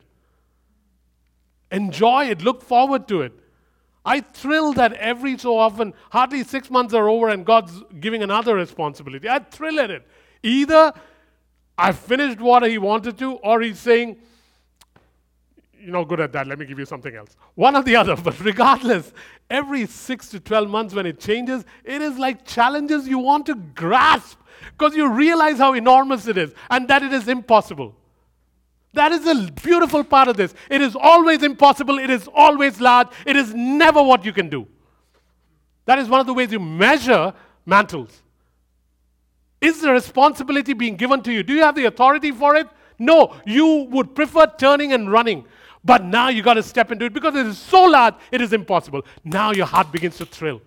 Enjoy 1.71 2.25
it, 2.25 2.41
look 2.41 2.63
forward 2.63 3.07
to 3.09 3.21
it. 3.21 3.33
I 4.03 4.21
thrill 4.21 4.73
that 4.73 4.93
every 4.93 5.37
so 5.37 5.57
often, 5.57 5.93
hardly 6.11 6.43
six 6.43 6.71
months 6.71 6.93
are 6.93 7.09
over 7.09 7.27
and 7.29 7.45
God's 7.45 7.83
giving 7.99 8.23
another 8.23 8.55
responsibility. 8.55 9.29
I 9.29 9.39
thrill 9.39 9.79
at 9.79 9.91
it. 9.91 10.07
Either 10.41 10.93
I 11.77 11.91
finished 11.91 12.39
what 12.39 12.63
He 12.63 12.77
wanted 12.77 13.17
to, 13.19 13.33
or 13.33 13.61
He's 13.61 13.79
saying, 13.79 14.17
you're 15.79 15.91
not 15.91 16.07
good 16.07 16.19
at 16.19 16.31
that. 16.33 16.47
Let 16.47 16.59
me 16.59 16.65
give 16.65 16.79
you 16.79 16.85
something 16.85 17.15
else. 17.15 17.35
One 17.55 17.75
or 17.75 17.83
the 17.83 17.95
other. 17.95 18.15
But 18.23 18.39
regardless, 18.39 19.13
every 19.49 19.85
six 19.85 20.29
to 20.29 20.39
12 20.39 20.69
months 20.69 20.93
when 20.93 21.05
it 21.05 21.19
changes, 21.19 21.65
it 21.83 22.01
is 22.01 22.17
like 22.17 22.45
challenges 22.45 23.07
you 23.07 23.19
want 23.19 23.45
to 23.47 23.55
grasp 23.55 24.39
because 24.77 24.95
you 24.95 25.09
realize 25.09 25.57
how 25.57 25.73
enormous 25.73 26.27
it 26.27 26.37
is 26.37 26.53
and 26.69 26.87
that 26.87 27.03
it 27.03 27.13
is 27.13 27.27
impossible. 27.27 27.95
That 28.93 29.11
is 29.11 29.23
the 29.23 29.51
beautiful 29.63 30.03
part 30.03 30.27
of 30.27 30.37
this. 30.37 30.53
It 30.69 30.81
is 30.81 30.95
always 30.95 31.43
impossible. 31.43 31.99
It 31.99 32.09
is 32.09 32.27
always 32.33 32.81
large. 32.81 33.07
It 33.25 33.35
is 33.35 33.53
never 33.53 34.01
what 34.01 34.25
you 34.25 34.33
can 34.33 34.49
do. 34.49 34.67
That 35.85 35.99
is 35.99 36.09
one 36.09 36.19
of 36.19 36.25
the 36.25 36.33
ways 36.33 36.51
you 36.51 36.59
measure 36.59 37.33
mantles. 37.65 38.21
Is 39.61 39.81
the 39.81 39.91
responsibility 39.91 40.73
being 40.73 40.95
given 40.95 41.21
to 41.23 41.31
you? 41.31 41.43
Do 41.43 41.53
you 41.53 41.61
have 41.61 41.75
the 41.75 41.85
authority 41.85 42.31
for 42.31 42.55
it? 42.55 42.67
No, 42.99 43.35
you 43.45 43.87
would 43.91 44.15
prefer 44.15 44.47
turning 44.57 44.93
and 44.93 45.11
running. 45.11 45.45
But 45.87 46.03
now 46.03 46.27
you 46.27 46.43
got 46.43 46.55
to 46.55 46.63
step 46.63 46.91
into 46.91 47.05
it 47.05 47.13
because 47.13 47.33
it 47.33 47.45
is 47.45 47.57
so 47.57 47.85
large, 47.85 48.15
it 48.29 48.41
is 48.41 48.51
impossible. 48.51 49.05
Now 49.23 49.51
your 49.51 49.65
heart 49.65 49.89
begins 49.89 50.17
to 50.17 50.25
thrill. 50.25 50.61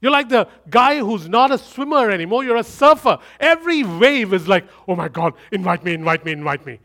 You're 0.00 0.12
like 0.12 0.28
the 0.28 0.46
guy 0.70 0.98
who's 0.98 1.28
not 1.28 1.50
a 1.50 1.58
swimmer 1.58 2.08
anymore, 2.08 2.44
you're 2.44 2.56
a 2.56 2.62
surfer. 2.62 3.18
Every 3.40 3.82
wave 3.82 4.32
is 4.32 4.46
like, 4.46 4.64
oh 4.86 4.94
my 4.94 5.08
God, 5.08 5.34
invite 5.50 5.82
me, 5.82 5.92
invite 5.94 6.24
me, 6.24 6.30
invite 6.30 6.64
me. 6.64 6.78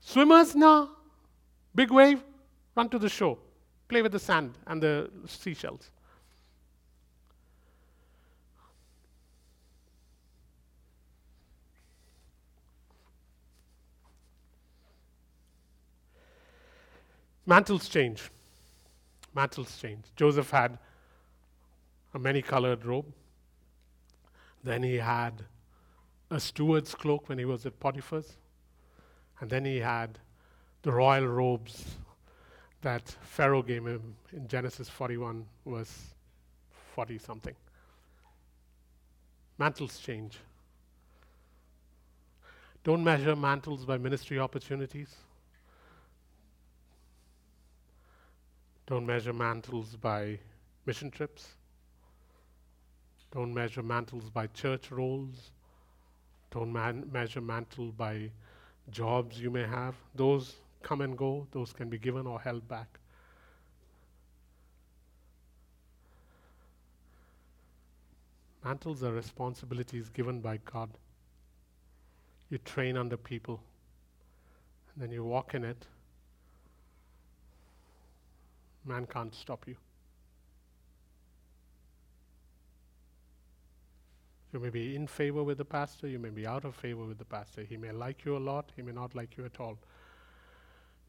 Swimmers, 0.00 0.56
no. 0.56 0.90
Big 1.76 1.92
wave, 1.92 2.24
run 2.74 2.88
to 2.88 2.98
the 2.98 3.08
shore, 3.08 3.38
play 3.86 4.02
with 4.02 4.10
the 4.10 4.18
sand 4.18 4.58
and 4.66 4.82
the 4.82 5.08
seashells. 5.26 5.92
Mantles 17.48 17.88
change. 17.88 18.30
Mantles 19.34 19.80
change. 19.80 20.04
Joseph 20.16 20.50
had 20.50 20.78
a 22.12 22.18
many 22.18 22.42
colored 22.42 22.84
robe. 22.84 23.06
Then 24.62 24.82
he 24.82 24.96
had 24.96 25.46
a 26.30 26.38
steward's 26.40 26.94
cloak 26.94 27.30
when 27.30 27.38
he 27.38 27.46
was 27.46 27.64
at 27.64 27.80
Potiphar's. 27.80 28.36
And 29.40 29.48
then 29.48 29.64
he 29.64 29.78
had 29.78 30.18
the 30.82 30.92
royal 30.92 31.26
robes 31.26 31.96
that 32.82 33.16
Pharaoh 33.22 33.62
gave 33.62 33.86
him 33.86 34.14
in 34.30 34.46
Genesis 34.46 34.90
41, 34.90 35.46
verse 35.64 36.14
40 36.94 37.16
something. 37.16 37.54
Mantles 39.56 39.98
change. 39.98 40.36
Don't 42.84 43.02
measure 43.02 43.34
mantles 43.34 43.86
by 43.86 43.96
ministry 43.96 44.38
opportunities. 44.38 45.16
Don't 48.88 49.04
measure 49.04 49.34
mantles 49.34 49.96
by 49.96 50.38
mission 50.86 51.10
trips. 51.10 51.48
Don't 53.30 53.52
measure 53.52 53.82
mantles 53.82 54.30
by 54.30 54.46
church 54.46 54.90
roles. 54.90 55.50
Don't 56.50 56.72
man- 56.72 57.06
measure 57.12 57.42
mantle 57.42 57.92
by 57.92 58.30
jobs 58.90 59.38
you 59.38 59.50
may 59.50 59.66
have. 59.66 59.94
Those 60.14 60.56
come 60.82 61.02
and 61.02 61.18
go, 61.18 61.46
those 61.50 61.70
can 61.70 61.90
be 61.90 61.98
given 61.98 62.26
or 62.26 62.40
held 62.40 62.66
back. 62.66 62.98
Mantles 68.64 69.02
are 69.02 69.12
responsibilities 69.12 70.08
given 70.08 70.40
by 70.40 70.60
God. 70.64 70.88
You 72.48 72.56
train 72.56 72.96
under 72.96 73.18
people, 73.18 73.60
and 74.94 75.02
then 75.02 75.12
you 75.12 75.24
walk 75.24 75.52
in 75.52 75.62
it 75.62 75.86
Man 78.84 79.06
can't 79.06 79.34
stop 79.34 79.66
you. 79.66 79.76
You 84.52 84.60
may 84.60 84.70
be 84.70 84.96
in 84.96 85.06
favor 85.06 85.42
with 85.42 85.58
the 85.58 85.64
pastor, 85.64 86.08
you 86.08 86.18
may 86.18 86.30
be 86.30 86.46
out 86.46 86.64
of 86.64 86.74
favor 86.74 87.04
with 87.04 87.18
the 87.18 87.24
pastor. 87.24 87.64
He 87.64 87.76
may 87.76 87.92
like 87.92 88.24
you 88.24 88.36
a 88.36 88.38
lot, 88.38 88.72
he 88.76 88.82
may 88.82 88.92
not 88.92 89.14
like 89.14 89.36
you 89.36 89.44
at 89.44 89.60
all. 89.60 89.78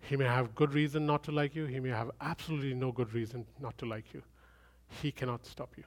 He 0.02 0.18
may 0.18 0.26
have 0.26 0.56
good 0.56 0.74
reason 0.74 1.06
not 1.06 1.24
to 1.24 1.32
like 1.32 1.56
you, 1.56 1.66
he 1.66 1.80
may 1.80 1.90
have 1.90 2.12
absolutely 2.20 2.74
no 2.74 2.92
good 2.92 3.14
reason 3.14 3.46
not 3.60 3.78
to 3.78 3.86
like 3.86 4.14
you. 4.14 4.24
He 5.02 5.12
cannot 5.12 5.46
stop 5.46 5.78
you. 5.78 5.86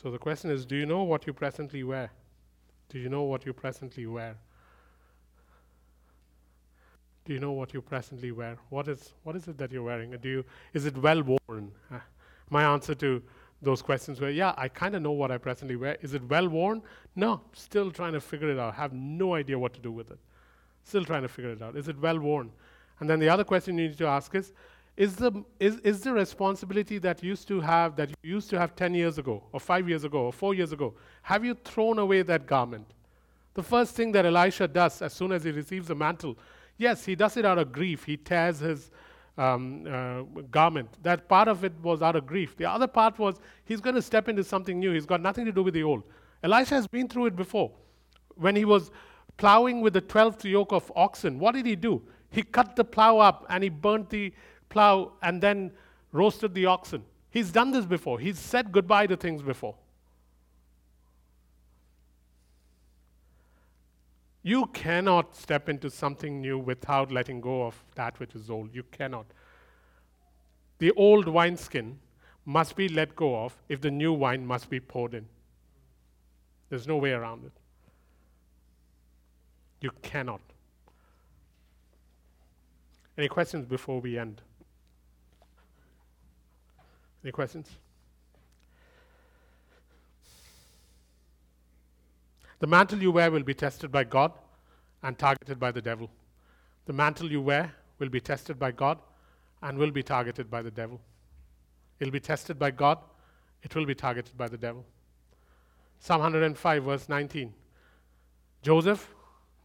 So 0.00 0.12
the 0.12 0.18
question 0.18 0.50
is 0.50 0.64
do 0.64 0.76
you 0.76 0.86
know 0.86 1.02
what 1.02 1.26
you 1.26 1.32
presently 1.32 1.82
wear? 1.82 2.12
Do 2.88 3.00
you 3.00 3.08
know 3.08 3.22
what 3.22 3.44
you 3.44 3.52
presently 3.52 4.06
wear? 4.06 4.36
Do 7.24 7.32
you 7.32 7.40
know 7.40 7.50
what 7.52 7.74
you 7.74 7.82
presently 7.82 8.30
wear? 8.30 8.56
What 8.70 8.86
is, 8.86 9.12
what 9.24 9.34
is 9.34 9.48
it 9.48 9.58
that 9.58 9.72
you're 9.72 9.82
wearing? 9.82 10.16
Do 10.22 10.28
you, 10.28 10.44
is 10.72 10.86
it 10.86 10.96
well 10.96 11.22
worn? 11.22 11.72
Uh, 11.92 11.98
my 12.48 12.62
answer 12.62 12.94
to 12.94 13.22
those 13.60 13.82
questions 13.82 14.20
were, 14.20 14.30
yeah, 14.30 14.54
I 14.56 14.68
kind 14.68 14.94
of 14.94 15.02
know 15.02 15.10
what 15.10 15.30
I 15.30 15.36
presently 15.36 15.76
wear. 15.76 15.98
Is 16.00 16.14
it 16.14 16.22
well 16.28 16.48
worn? 16.48 16.80
No, 17.16 17.42
still 17.52 17.90
trying 17.90 18.12
to 18.12 18.20
figure 18.20 18.50
it 18.50 18.58
out. 18.58 18.74
Have 18.74 18.92
no 18.92 19.34
idea 19.34 19.58
what 19.58 19.74
to 19.74 19.80
do 19.80 19.90
with 19.90 20.10
it. 20.12 20.18
Still 20.84 21.04
trying 21.04 21.22
to 21.22 21.28
figure 21.28 21.50
it 21.50 21.60
out. 21.60 21.76
Is 21.76 21.88
it 21.88 21.98
well 21.98 22.20
worn? 22.20 22.52
And 23.00 23.10
then 23.10 23.18
the 23.18 23.28
other 23.28 23.44
question 23.44 23.76
you 23.76 23.88
need 23.88 23.98
to 23.98 24.06
ask 24.06 24.34
is, 24.34 24.52
is 24.98 25.14
the, 25.14 25.30
is, 25.60 25.78
is 25.78 26.00
the 26.00 26.12
responsibility 26.12 26.98
that 26.98 27.22
used 27.22 27.46
to 27.46 27.60
have 27.60 27.94
that 27.94 28.10
you 28.10 28.34
used 28.34 28.50
to 28.50 28.58
have 28.58 28.74
10 28.74 28.94
years 28.94 29.16
ago 29.16 29.44
or 29.52 29.60
5 29.60 29.88
years 29.88 30.02
ago 30.02 30.24
or 30.24 30.32
4 30.32 30.54
years 30.54 30.72
ago 30.72 30.92
have 31.22 31.44
you 31.44 31.54
thrown 31.54 32.00
away 32.00 32.22
that 32.22 32.46
garment? 32.46 32.86
The 33.54 33.62
first 33.62 33.94
thing 33.94 34.10
that 34.12 34.26
elisha 34.26 34.66
does 34.66 35.00
as 35.00 35.12
soon 35.12 35.30
as 35.30 35.44
he 35.44 35.52
receives 35.52 35.86
the 35.86 35.94
mantle 35.94 36.36
yes 36.78 37.04
he 37.04 37.14
does 37.14 37.36
it 37.36 37.46
out 37.46 37.58
of 37.58 37.70
grief. 37.70 38.04
He 38.04 38.16
tears 38.16 38.58
his 38.58 38.90
um, 39.38 39.86
uh, 39.88 40.22
garment. 40.50 40.90
That 41.04 41.28
part 41.28 41.46
of 41.46 41.64
it 41.64 41.72
was 41.80 42.02
out 42.02 42.16
of 42.16 42.26
grief. 42.26 42.56
The 42.56 42.68
other 42.68 42.88
part 42.88 43.20
was 43.20 43.36
he's 43.64 43.80
going 43.80 43.94
to 43.94 44.02
step 44.02 44.28
into 44.28 44.42
something 44.42 44.80
new. 44.80 44.90
He's 44.90 45.06
got 45.06 45.20
nothing 45.22 45.44
to 45.44 45.52
do 45.52 45.62
with 45.62 45.74
the 45.74 45.84
old. 45.84 46.02
Elisha 46.42 46.74
has 46.74 46.88
been 46.88 47.06
through 47.06 47.26
it 47.26 47.36
before. 47.36 47.70
When 48.34 48.56
he 48.56 48.64
was 48.64 48.90
plowing 49.36 49.80
with 49.80 49.92
the 49.92 50.02
12th 50.02 50.42
yoke 50.42 50.72
of 50.72 50.90
oxen 50.96 51.38
what 51.38 51.54
did 51.54 51.66
he 51.66 51.76
do? 51.76 52.02
He 52.30 52.42
cut 52.42 52.74
the 52.74 52.84
plow 52.84 53.20
up 53.20 53.46
and 53.48 53.62
he 53.62 53.70
burnt 53.70 54.10
the 54.10 54.32
plow 54.68 55.12
and 55.22 55.42
then 55.42 55.72
roasted 56.12 56.54
the 56.54 56.66
oxen. 56.66 57.04
He's 57.30 57.50
done 57.50 57.70
this 57.70 57.84
before. 57.84 58.18
He's 58.18 58.38
said 58.38 58.72
goodbye 58.72 59.06
to 59.06 59.16
things 59.16 59.42
before. 59.42 59.74
You 64.42 64.66
cannot 64.66 65.36
step 65.36 65.68
into 65.68 65.90
something 65.90 66.40
new 66.40 66.58
without 66.58 67.12
letting 67.12 67.40
go 67.40 67.66
of 67.66 67.82
that 67.96 68.18
which 68.18 68.34
is 68.34 68.48
old. 68.48 68.74
You 68.74 68.82
cannot. 68.84 69.26
The 70.78 70.90
old 70.92 71.28
wineskin 71.28 71.98
must 72.46 72.76
be 72.76 72.88
let 72.88 73.14
go 73.14 73.44
of 73.44 73.54
if 73.68 73.80
the 73.80 73.90
new 73.90 74.12
wine 74.12 74.46
must 74.46 74.70
be 74.70 74.80
poured 74.80 75.12
in. 75.12 75.26
There's 76.70 76.86
no 76.86 76.96
way 76.96 77.12
around 77.12 77.44
it. 77.44 77.52
You 79.80 79.90
cannot. 80.02 80.40
Any 83.18 83.28
questions 83.28 83.66
before 83.66 84.00
we 84.00 84.16
end? 84.16 84.40
Any 87.24 87.32
questions? 87.32 87.68
The 92.60 92.66
mantle 92.66 93.00
you 93.00 93.12
wear 93.12 93.30
will 93.30 93.42
be 93.42 93.54
tested 93.54 93.92
by 93.92 94.04
God 94.04 94.32
and 95.02 95.16
targeted 95.18 95.60
by 95.60 95.70
the 95.70 95.82
devil. 95.82 96.10
The 96.86 96.92
mantle 96.92 97.30
you 97.30 97.40
wear 97.40 97.72
will 97.98 98.08
be 98.08 98.20
tested 98.20 98.58
by 98.58 98.72
God 98.72 98.98
and 99.62 99.78
will 99.78 99.90
be 99.90 100.02
targeted 100.02 100.50
by 100.50 100.62
the 100.62 100.70
devil. 100.70 101.00
It'll 102.00 102.12
be 102.12 102.20
tested 102.20 102.58
by 102.58 102.70
God, 102.70 102.98
it 103.62 103.74
will 103.74 103.86
be 103.86 103.94
targeted 103.94 104.36
by 104.36 104.48
the 104.48 104.58
devil. 104.58 104.84
Psalm 106.00 106.20
105, 106.20 106.84
verse 106.84 107.08
19. 107.08 107.52
Joseph 108.62 109.14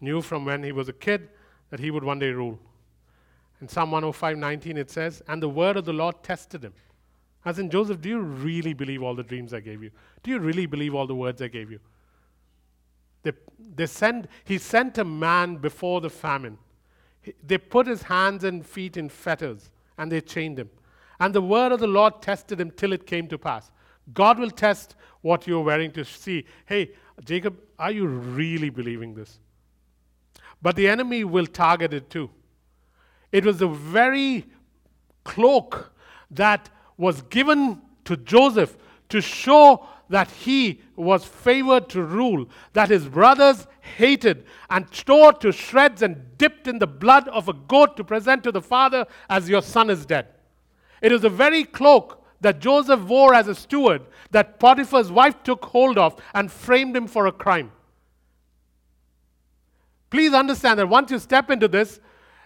knew 0.02 0.22
from 0.22 0.46
when 0.46 0.64
he 0.64 0.72
was 0.72 0.90
a 0.90 0.94
kid 0.94 1.30
that 1.70 1.80
he 1.80 1.92
would 1.92 2.04
one 2.04 2.20
day 2.20 2.32
rule. 2.32 2.60
In 3.62 3.68
Psalm 3.68 3.92
105, 3.92 4.38
19, 4.38 4.78
it 4.78 4.92
says, 4.92 5.22
And 5.28 5.42
the 5.42 5.50
word 5.50 5.78
of 5.78 5.86
the 5.86 5.94
Lord 5.94 6.22
tested 6.24 6.64
him. 6.64 6.74
As 7.46 7.60
in, 7.60 7.70
Joseph, 7.70 8.02
do 8.02 8.10
you 8.10 8.20
really 8.20 8.74
believe 8.74 9.04
all 9.04 9.16
the 9.16 9.24
dreams 9.24 9.54
I 9.54 9.60
gave 9.60 9.84
you? 9.84 9.92
Do 10.22 10.32
you 10.32 10.40
really 10.40 10.66
believe 10.66 10.96
all 10.96 11.08
the 11.08 11.16
words 11.16 11.42
I 11.42 11.48
gave 11.48 11.70
you? 11.70 11.80
They, 13.24 13.34
they 13.76 13.86
sent, 13.86 14.28
he 14.46 14.58
sent 14.58 14.98
a 14.98 15.04
man 15.04 15.58
before 15.58 16.02
the 16.02 16.10
famine. 16.10 16.58
He, 17.22 17.34
they 17.46 17.58
put 17.58 17.88
his 17.88 18.04
hands 18.04 18.44
and 18.44 18.66
feet 18.66 18.98
in 18.98 19.10
fetters 19.10 19.72
and 19.98 20.12
they 20.12 20.22
chained 20.22 20.60
him. 20.60 20.70
And 21.20 21.34
the 21.34 21.42
word 21.42 21.72
of 21.72 21.80
the 21.80 21.88
Lord 21.88 22.22
tested 22.22 22.60
him 22.60 22.72
till 22.72 22.94
it 22.94 23.06
came 23.06 23.28
to 23.28 23.38
pass. 23.38 23.72
God 24.14 24.40
will 24.40 24.50
test 24.50 24.96
what 25.22 25.48
you're 25.48 25.64
wearing 25.64 25.92
to 25.94 26.04
see. 26.04 26.46
Hey, 26.66 26.92
Jacob, 27.24 27.58
are 27.80 27.92
you 27.92 28.08
really 28.08 28.70
believing 28.70 29.14
this? 29.14 29.40
But 30.62 30.76
the 30.76 30.88
enemy 30.88 31.24
will 31.24 31.46
target 31.46 31.94
it 31.94 32.10
too. 32.10 32.30
It 33.32 33.46
was 33.46 33.58
the 33.58 33.68
very 33.68 34.46
cloak 35.24 35.94
that 36.32 36.70
was 36.98 37.22
given 37.24 37.82
to 38.06 38.18
Joseph 38.18 38.78
to 39.10 39.22
show 39.22 39.88
that 40.10 40.30
he 40.30 40.82
was 40.96 41.26
favored 41.26 41.90
to 41.90 42.04
rule, 42.04 42.48
that 42.74 42.90
his 42.90 43.08
brothers 43.08 43.68
hated 43.82 44.46
and 44.70 44.90
tore 44.92 45.34
to 45.34 45.52
shreds 45.52 46.02
and 46.02 46.38
dipped 46.38 46.68
in 46.68 46.80
the 46.80 46.88
blood 46.88 47.28
of 47.30 47.50
a 47.50 47.54
goat 47.54 47.98
to 47.98 48.04
present 48.04 48.44
to 48.44 48.52
the 48.52 48.62
father 48.62 49.06
as 49.30 49.50
your 49.50 49.62
son 49.62 49.90
is 49.90 50.06
dead. 50.06 50.28
It 51.02 51.12
was 51.12 51.22
the 51.22 51.30
very 51.30 51.64
cloak 51.64 52.24
that 52.42 52.60
Joseph 52.60 53.02
wore 53.02 53.34
as 53.34 53.48
a 53.48 53.56
steward 53.56 54.04
that 54.32 54.60
Potiphar's 54.60 55.12
wife 55.12 55.42
took 55.44 55.66
hold 55.66 55.98
of 55.98 56.20
and 56.34 56.52
framed 56.52 56.96
him 56.96 57.08
for 57.08 57.28
a 57.28 57.32
crime. 57.32 57.72
Please 60.10 60.34
understand 60.34 60.78
that 60.78 60.88
once 60.88 61.10
you 61.10 61.18
step 61.20 61.50
into 61.50 61.68
this, 61.68 62.00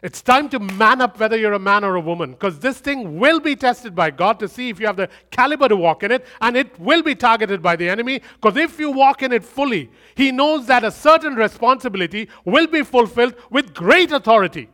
it's 0.03 0.21
time 0.21 0.47
to 0.49 0.59
man 0.59 1.01
up 1.01 1.19
whether 1.19 1.35
you're 1.35 1.53
a 1.53 1.59
man 1.59 1.83
or 1.83 1.95
a 1.95 2.01
woman 2.01 2.31
because 2.31 2.59
this 2.59 2.79
thing 2.79 3.19
will 3.19 3.39
be 3.39 3.55
tested 3.55 3.95
by 3.95 4.11
God 4.11 4.39
to 4.39 4.47
see 4.47 4.69
if 4.69 4.79
you 4.79 4.85
have 4.85 4.97
the 4.97 5.09
caliber 5.31 5.67
to 5.67 5.75
walk 5.75 6.03
in 6.03 6.11
it 6.11 6.25
and 6.41 6.55
it 6.55 6.79
will 6.79 7.01
be 7.01 7.15
targeted 7.15 7.61
by 7.61 7.75
the 7.75 7.89
enemy 7.89 8.21
because 8.39 8.57
if 8.57 8.79
you 8.79 8.91
walk 8.91 9.23
in 9.23 9.33
it 9.33 9.43
fully, 9.43 9.89
he 10.15 10.31
knows 10.31 10.67
that 10.67 10.83
a 10.83 10.91
certain 10.91 11.35
responsibility 11.35 12.29
will 12.45 12.67
be 12.67 12.83
fulfilled 12.83 13.33
with 13.49 13.73
great 13.73 14.11
authority. 14.11 14.69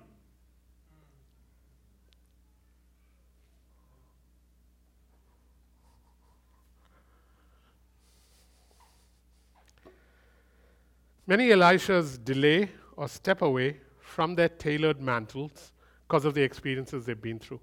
Many 11.26 11.48
Elishas 11.50 12.22
delay 12.22 12.70
or 12.98 13.08
step 13.08 13.42
away 13.42 13.78
from 14.14 14.36
their 14.36 14.50
tailored 14.50 15.02
mantles 15.02 15.72
because 16.08 16.24
of 16.24 16.36
the 16.36 16.42
experiences 16.42 17.06
they've 17.06 17.22
been 17.22 17.40
through. 17.40 17.60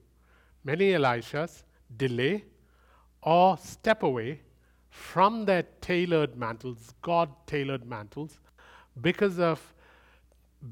Many 0.64 0.92
Elishas 0.92 1.62
delay 1.96 2.44
or 3.22 3.56
step 3.58 4.02
away 4.02 4.40
from 4.88 5.44
their 5.44 5.62
tailored 5.80 6.36
mantles, 6.36 6.92
God 7.02 7.28
tailored 7.46 7.86
mantles, 7.86 8.40
because 9.00 9.38
of 9.38 9.60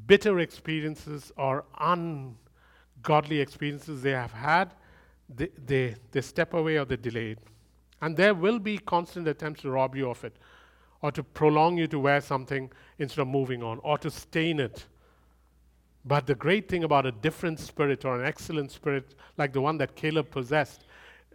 bitter 0.06 0.40
experiences 0.40 1.30
or 1.36 1.64
ungodly 1.78 3.38
experiences 3.38 4.02
they 4.02 4.10
have 4.10 4.32
had. 4.32 4.74
They, 5.32 5.50
they, 5.64 5.94
they 6.10 6.20
step 6.20 6.54
away 6.54 6.78
or 6.78 6.86
they 6.86 6.96
delay 6.96 7.30
it. 7.32 7.38
And 8.00 8.16
there 8.16 8.34
will 8.34 8.58
be 8.58 8.78
constant 8.78 9.28
attempts 9.28 9.62
to 9.62 9.70
rob 9.70 9.94
you 9.94 10.10
of 10.10 10.24
it, 10.24 10.36
or 11.02 11.12
to 11.12 11.22
prolong 11.22 11.78
you 11.78 11.86
to 11.86 12.00
wear 12.00 12.20
something 12.20 12.72
instead 12.98 13.22
of 13.22 13.28
moving 13.28 13.62
on, 13.62 13.78
or 13.84 13.96
to 13.98 14.10
stain 14.10 14.58
it 14.58 14.86
but 16.04 16.26
the 16.26 16.34
great 16.34 16.68
thing 16.68 16.84
about 16.84 17.06
a 17.06 17.12
different 17.12 17.58
spirit 17.58 18.04
or 18.04 18.18
an 18.18 18.26
excellent 18.26 18.70
spirit 18.70 19.14
like 19.36 19.52
the 19.52 19.60
one 19.60 19.78
that 19.78 19.94
Caleb 19.94 20.30
possessed, 20.30 20.84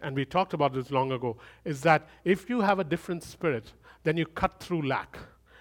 and 0.02 0.16
we 0.16 0.24
talked 0.24 0.52
about 0.54 0.72
this 0.72 0.90
long 0.90 1.12
ago, 1.12 1.36
is 1.64 1.80
that 1.82 2.08
if 2.24 2.48
you 2.50 2.60
have 2.60 2.78
a 2.78 2.84
different 2.84 3.22
spirit, 3.22 3.72
then 4.02 4.16
you 4.16 4.26
cut 4.26 4.60
through 4.60 4.82
lack. 4.82 5.18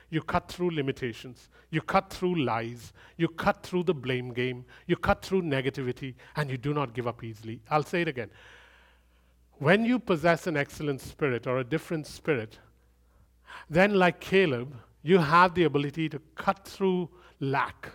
You 0.09 0.21
cut 0.21 0.47
through 0.47 0.71
limitations. 0.71 1.49
You 1.69 1.81
cut 1.81 2.11
through 2.11 2.43
lies. 2.43 2.93
You 3.17 3.27
cut 3.27 3.63
through 3.63 3.83
the 3.83 3.93
blame 3.93 4.31
game. 4.31 4.65
You 4.85 4.95
cut 4.95 5.23
through 5.23 5.41
negativity, 5.41 6.13
and 6.35 6.49
you 6.49 6.57
do 6.57 6.73
not 6.73 6.93
give 6.93 7.07
up 7.07 7.23
easily. 7.23 7.61
I'll 7.69 7.83
say 7.83 8.03
it 8.03 8.07
again. 8.07 8.29
When 9.57 9.85
you 9.85 9.97
possess 9.97 10.45
an 10.45 10.57
excellent 10.57 11.01
spirit 11.01 11.47
or 11.47 11.59
a 11.59 11.63
different 11.63 12.05
spirit, 12.05 12.59
then, 13.69 13.93
like 13.95 14.19
Caleb, 14.19 14.75
you 15.03 15.19
have 15.19 15.55
the 15.55 15.63
ability 15.63 16.09
to 16.09 16.21
cut 16.35 16.67
through 16.67 17.09
lack 17.39 17.91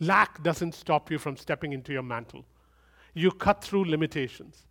Lack 0.00 0.42
doesn't 0.42 0.74
stop 0.74 1.10
you 1.10 1.18
from 1.18 1.36
stepping 1.36 1.72
into 1.72 1.92
your 1.92 2.02
mantle. 2.02 2.44
You 3.14 3.30
cut 3.30 3.62
through 3.64 3.88
limitations. 3.88 4.64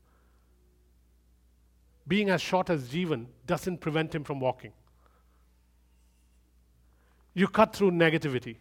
Being 2.07 2.29
as 2.29 2.41
short 2.41 2.69
as 2.69 2.83
Jeevan 2.83 3.25
doesn't 3.47 3.79
prevent 3.79 4.13
him 4.13 4.23
from 4.23 4.39
walking. 4.39 4.71
You 7.33 7.47
cut 7.47 7.75
through 7.75 7.91
negativity. 7.91 8.57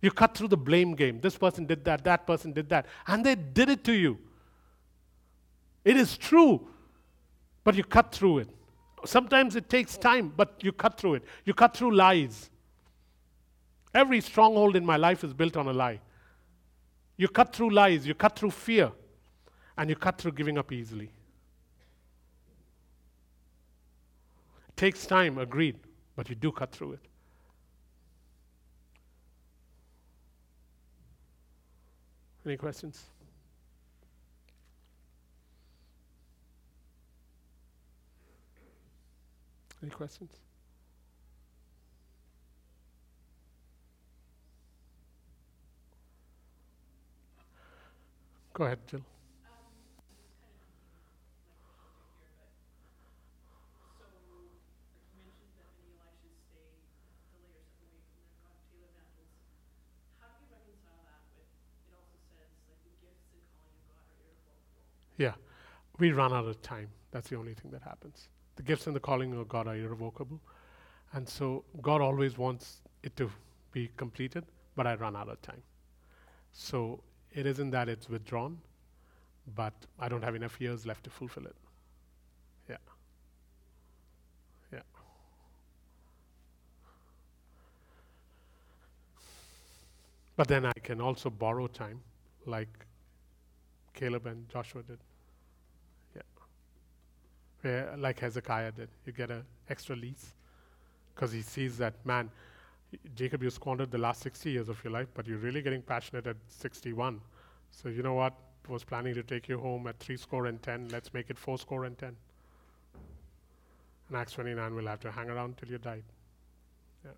You 0.00 0.10
cut 0.10 0.36
through 0.36 0.48
the 0.48 0.56
blame 0.56 0.94
game. 0.94 1.20
This 1.20 1.36
person 1.36 1.66
did 1.66 1.84
that, 1.84 2.04
that 2.04 2.26
person 2.26 2.52
did 2.52 2.68
that. 2.68 2.86
And 3.06 3.24
they 3.24 3.34
did 3.34 3.68
it 3.68 3.84
to 3.84 3.92
you. 3.92 4.18
It 5.84 5.96
is 5.96 6.16
true, 6.16 6.68
but 7.64 7.74
you 7.74 7.84
cut 7.84 8.12
through 8.12 8.38
it. 8.38 8.48
Sometimes 9.04 9.56
it 9.56 9.68
takes 9.68 9.96
time, 9.96 10.32
but 10.34 10.62
you 10.62 10.72
cut 10.72 10.98
through 10.98 11.14
it. 11.14 11.24
You 11.44 11.54
cut 11.54 11.76
through 11.76 11.94
lies. 11.94 12.50
Every 13.94 14.20
stronghold 14.20 14.74
in 14.74 14.84
my 14.84 14.96
life 14.96 15.22
is 15.22 15.32
built 15.32 15.56
on 15.56 15.68
a 15.68 15.72
lie. 15.72 16.00
You 17.16 17.28
cut 17.28 17.54
through 17.54 17.70
lies, 17.70 18.06
you 18.06 18.14
cut 18.14 18.36
through 18.36 18.50
fear, 18.50 18.90
and 19.78 19.88
you 19.88 19.94
cut 19.94 20.18
through 20.18 20.32
giving 20.32 20.58
up 20.58 20.72
easily. 20.72 21.12
It 24.68 24.76
takes 24.76 25.06
time, 25.06 25.38
agreed, 25.38 25.76
but 26.16 26.28
you 26.28 26.34
do 26.34 26.50
cut 26.50 26.72
through 26.72 26.94
it. 26.94 27.00
Any 32.44 32.56
questions? 32.56 33.04
Any 39.80 39.90
questions? 39.90 40.43
Go 48.54 48.64
ahead, 48.64 48.78
Jill. 48.86 49.00
Yeah, 65.16 65.32
we 65.98 66.12
run 66.12 66.32
out 66.32 66.46
of 66.46 66.62
time. 66.62 66.88
That's 67.10 67.28
the 67.28 67.36
only 67.36 67.54
thing 67.54 67.72
that 67.72 67.82
happens. 67.82 68.28
The 68.54 68.62
gifts 68.62 68.86
and 68.86 68.94
the 68.94 69.00
calling 69.00 69.32
of 69.34 69.48
God 69.48 69.66
are 69.66 69.76
irrevocable. 69.76 70.40
And 71.12 71.28
so 71.28 71.64
God 71.82 72.00
always 72.00 72.38
wants 72.38 72.82
it 73.02 73.16
to 73.16 73.30
be 73.72 73.90
completed, 73.96 74.44
but 74.76 74.86
I 74.86 74.94
run 74.94 75.16
out 75.16 75.28
of 75.28 75.40
time. 75.42 75.62
So 76.52 77.00
it 77.34 77.46
isn't 77.46 77.70
that 77.70 77.88
it's 77.88 78.08
withdrawn, 78.08 78.58
but 79.54 79.72
I 79.98 80.08
don't 80.08 80.22
have 80.22 80.34
enough 80.34 80.60
years 80.60 80.86
left 80.86 81.04
to 81.04 81.10
fulfill 81.10 81.46
it. 81.46 81.56
Yeah. 82.68 82.76
Yeah. 84.72 84.80
But 90.36 90.48
then 90.48 90.64
I 90.64 90.72
can 90.82 91.00
also 91.00 91.28
borrow 91.28 91.66
time, 91.66 92.00
like 92.46 92.86
Caleb 93.94 94.26
and 94.26 94.48
Joshua 94.48 94.82
did. 94.82 94.98
Yeah. 96.14 96.22
Where, 97.62 97.96
like 97.96 98.20
Hezekiah 98.20 98.72
did. 98.72 98.88
You 99.06 99.12
get 99.12 99.30
an 99.30 99.44
extra 99.68 99.96
lease 99.96 100.34
because 101.14 101.32
he 101.32 101.42
sees 101.42 101.78
that, 101.78 101.94
man, 102.04 102.30
Jacob, 103.14 103.42
you 103.42 103.50
squandered 103.50 103.90
the 103.90 103.98
last 103.98 104.22
60 104.22 104.50
years 104.50 104.68
of 104.68 104.82
your 104.84 104.92
life, 104.92 105.08
but 105.14 105.26
you're 105.26 105.38
really 105.38 105.62
getting 105.62 105.82
passionate 105.82 106.26
at 106.26 106.36
61. 106.48 107.20
So 107.70 107.88
you 107.88 108.02
know 108.02 108.14
what? 108.14 108.34
Was 108.68 108.82
planning 108.82 109.14
to 109.14 109.22
take 109.22 109.48
you 109.48 109.58
home 109.58 109.86
at 109.86 109.98
three 109.98 110.16
score 110.16 110.46
and 110.46 110.62
10. 110.62 110.88
Let's 110.88 111.12
make 111.12 111.28
it 111.28 111.38
four 111.38 111.58
score 111.58 111.84
and 111.84 111.98
10. 111.98 112.16
And 114.08 114.16
Acts 114.16 114.32
29 114.32 114.74
will 114.74 114.86
have 114.86 115.00
to 115.00 115.10
hang 115.10 115.28
around 115.28 115.58
till 115.58 115.68
you 115.68 115.78
died. 115.78 116.04
Yeah. 117.04 117.10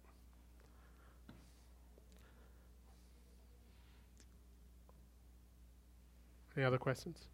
Any 6.57 6.64
other 6.64 6.79
questions? 6.79 7.27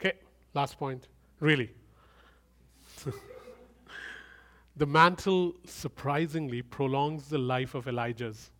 Okay, 0.00 0.14
last 0.54 0.78
point. 0.78 1.06
Really. 1.40 1.70
the 4.78 4.86
mantle 4.86 5.54
surprisingly 5.64 6.62
prolongs 6.62 7.28
the 7.28 7.38
life 7.38 7.74
of 7.74 7.88
Elijah's. 7.88 8.52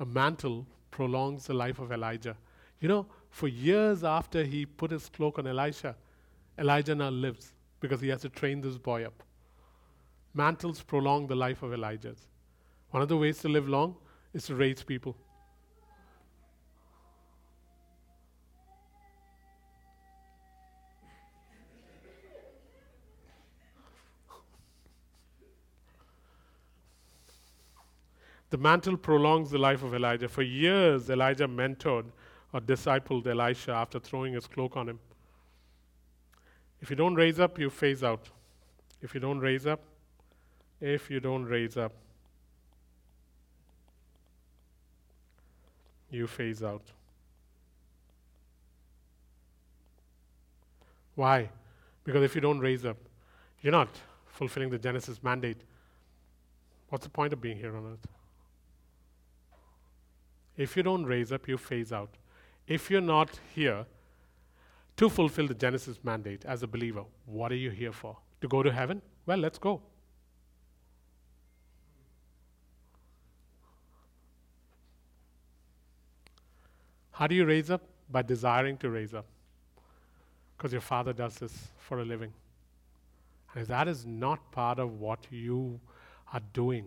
A 0.00 0.04
mantle 0.04 0.66
prolongs 0.90 1.46
the 1.46 1.54
life 1.54 1.78
of 1.78 1.90
Elijah. 1.90 2.36
You 2.80 2.88
know, 2.88 3.06
for 3.30 3.48
years 3.48 4.04
after 4.04 4.44
he 4.44 4.66
put 4.66 4.90
his 4.90 5.08
cloak 5.08 5.38
on 5.38 5.46
Elisha, 5.46 5.96
Elijah 6.58 6.94
now 6.94 7.08
lives 7.08 7.54
because 7.80 8.02
he 8.02 8.08
has 8.08 8.20
to 8.20 8.28
train 8.28 8.60
this 8.60 8.76
boy 8.76 9.04
up. 9.04 9.22
Mantles 10.34 10.82
prolong 10.82 11.26
the 11.26 11.34
life 11.34 11.62
of 11.62 11.72
Elijah's. 11.72 12.28
One 12.90 13.02
of 13.02 13.08
the 13.08 13.16
ways 13.16 13.38
to 13.38 13.48
live 13.48 13.66
long 13.66 13.96
is 14.34 14.44
to 14.46 14.54
raise 14.54 14.82
people. 14.82 15.16
The 28.50 28.56
mantle 28.56 28.96
prolongs 28.96 29.50
the 29.50 29.58
life 29.58 29.82
of 29.82 29.94
Elijah. 29.94 30.28
For 30.28 30.42
years, 30.42 31.10
Elijah 31.10 31.46
mentored 31.46 32.06
or 32.52 32.60
discipled 32.60 33.26
Elisha 33.26 33.72
after 33.72 33.98
throwing 33.98 34.32
his 34.32 34.46
cloak 34.46 34.76
on 34.76 34.88
him. 34.88 34.98
If 36.80 36.90
you 36.90 36.96
don't 36.96 37.14
raise 37.14 37.38
up, 37.38 37.58
you 37.58 37.68
phase 37.68 38.02
out. 38.02 38.30
If 39.02 39.14
you 39.14 39.20
don't 39.20 39.38
raise 39.38 39.66
up, 39.66 39.80
if 40.80 41.10
you 41.10 41.20
don't 41.20 41.44
raise 41.44 41.76
up, 41.76 41.92
you 46.10 46.26
phase 46.26 46.62
out. 46.62 46.82
Why? 51.14 51.50
Because 52.04 52.22
if 52.22 52.34
you 52.34 52.40
don't 52.40 52.60
raise 52.60 52.86
up, 52.86 52.96
you're 53.60 53.72
not 53.72 53.88
fulfilling 54.26 54.70
the 54.70 54.78
Genesis 54.78 55.22
mandate. 55.22 55.60
What's 56.88 57.04
the 57.04 57.10
point 57.10 57.32
of 57.32 57.40
being 57.40 57.56
here 57.56 57.76
on 57.76 57.84
earth? 57.84 58.17
If 60.58 60.76
you 60.76 60.82
don't 60.82 61.04
raise 61.04 61.30
up, 61.32 61.48
you 61.48 61.56
phase 61.56 61.92
out. 61.92 62.16
If 62.66 62.90
you're 62.90 63.00
not 63.00 63.38
here 63.54 63.86
to 64.96 65.08
fulfill 65.08 65.46
the 65.46 65.54
Genesis 65.54 66.00
mandate 66.02 66.44
as 66.44 66.64
a 66.64 66.66
believer, 66.66 67.04
what 67.24 67.52
are 67.52 67.56
you 67.56 67.70
here 67.70 67.92
for? 67.92 68.18
To 68.40 68.48
go 68.48 68.64
to 68.64 68.72
heaven? 68.72 69.00
Well, 69.24 69.38
let's 69.38 69.56
go. 69.56 69.80
How 77.12 77.28
do 77.28 77.36
you 77.36 77.46
raise 77.46 77.70
up? 77.70 77.82
By 78.10 78.22
desiring 78.22 78.76
to 78.78 78.90
raise 78.90 79.14
up. 79.14 79.26
Because 80.56 80.72
your 80.72 80.80
father 80.80 81.12
does 81.12 81.36
this 81.36 81.68
for 81.76 82.00
a 82.00 82.04
living. 82.04 82.32
And 83.52 83.62
if 83.62 83.68
that 83.68 83.86
is 83.86 84.04
not 84.04 84.50
part 84.50 84.80
of 84.80 84.98
what 84.98 85.26
you 85.30 85.80
are 86.32 86.42
doing, 86.52 86.86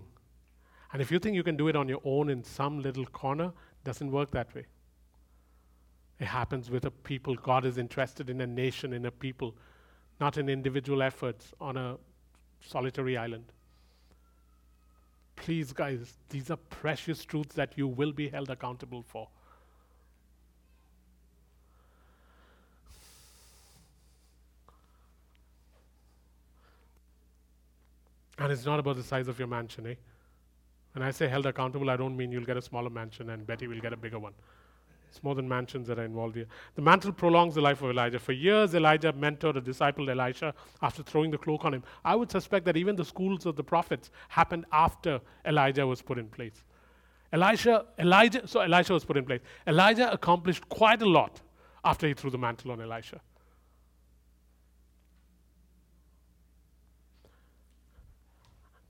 and 0.93 1.01
if 1.01 1.11
you 1.11 1.19
think 1.19 1.35
you 1.35 1.43
can 1.43 1.55
do 1.55 1.67
it 1.67 1.75
on 1.75 1.87
your 1.87 2.01
own 2.03 2.29
in 2.29 2.43
some 2.43 2.81
little 2.81 3.05
corner, 3.05 3.51
doesn't 3.83 4.11
work 4.11 4.31
that 4.31 4.53
way. 4.53 4.65
It 6.19 6.25
happens 6.25 6.69
with 6.69 6.85
a 6.85 6.91
people. 6.91 7.35
God 7.35 7.65
is 7.65 7.77
interested 7.77 8.29
in 8.29 8.41
a 8.41 8.47
nation, 8.47 8.93
in 8.93 9.05
a 9.05 9.11
people, 9.11 9.55
not 10.19 10.37
in 10.37 10.49
individual 10.49 11.01
efforts 11.01 11.53
on 11.59 11.77
a 11.77 11.97
solitary 12.59 13.17
island. 13.17 13.45
Please, 15.35 15.73
guys, 15.73 16.17
these 16.29 16.51
are 16.51 16.57
precious 16.57 17.25
truths 17.25 17.55
that 17.55 17.75
you 17.75 17.87
will 17.87 18.11
be 18.11 18.29
held 18.29 18.49
accountable 18.49 19.03
for. 19.07 19.27
And 28.37 28.51
it's 28.51 28.65
not 28.65 28.79
about 28.79 28.97
the 28.97 29.03
size 29.03 29.27
of 29.27 29.39
your 29.39 29.47
mansion, 29.47 29.87
eh? 29.87 29.95
When 30.93 31.03
I 31.03 31.11
say 31.11 31.27
held 31.27 31.45
accountable, 31.45 31.89
I 31.89 31.95
don't 31.95 32.17
mean 32.17 32.31
you'll 32.31 32.45
get 32.45 32.57
a 32.57 32.61
smaller 32.61 32.89
mansion 32.89 33.29
and 33.29 33.47
Betty 33.47 33.67
will 33.67 33.79
get 33.79 33.93
a 33.93 33.97
bigger 33.97 34.19
one. 34.19 34.33
It's 35.09 35.21
more 35.23 35.35
than 35.35 35.47
mansions 35.47 35.87
that 35.87 35.99
are 35.99 36.05
involved 36.05 36.35
here. 36.35 36.47
The 36.75 36.81
mantle 36.81 37.11
prolongs 37.11 37.55
the 37.55 37.61
life 37.61 37.81
of 37.81 37.89
Elijah. 37.89 38.17
For 38.17 38.31
years, 38.31 38.73
Elijah 38.75 39.11
mentored 39.11 39.57
a 39.57 39.61
disciple, 39.61 40.09
Elisha, 40.09 40.53
after 40.81 41.03
throwing 41.03 41.31
the 41.31 41.37
cloak 41.37 41.65
on 41.65 41.73
him. 41.73 41.83
I 42.05 42.15
would 42.15 42.31
suspect 42.31 42.65
that 42.65 42.77
even 42.77 42.95
the 42.95 43.03
schools 43.03 43.45
of 43.45 43.57
the 43.57 43.63
prophets 43.63 44.09
happened 44.29 44.65
after 44.71 45.19
Elijah 45.45 45.85
was 45.85 46.01
put 46.01 46.17
in 46.17 46.27
place. 46.27 46.63
Elisha, 47.33 47.85
Elijah, 47.99 48.47
so 48.47 48.61
Elisha 48.61 48.93
was 48.93 49.03
put 49.03 49.17
in 49.17 49.25
place. 49.25 49.41
Elijah 49.67 50.11
accomplished 50.11 50.67
quite 50.69 51.01
a 51.01 51.09
lot 51.09 51.41
after 51.83 52.07
he 52.07 52.13
threw 52.13 52.29
the 52.29 52.37
mantle 52.37 52.71
on 52.71 52.81
Elisha. 52.81 53.19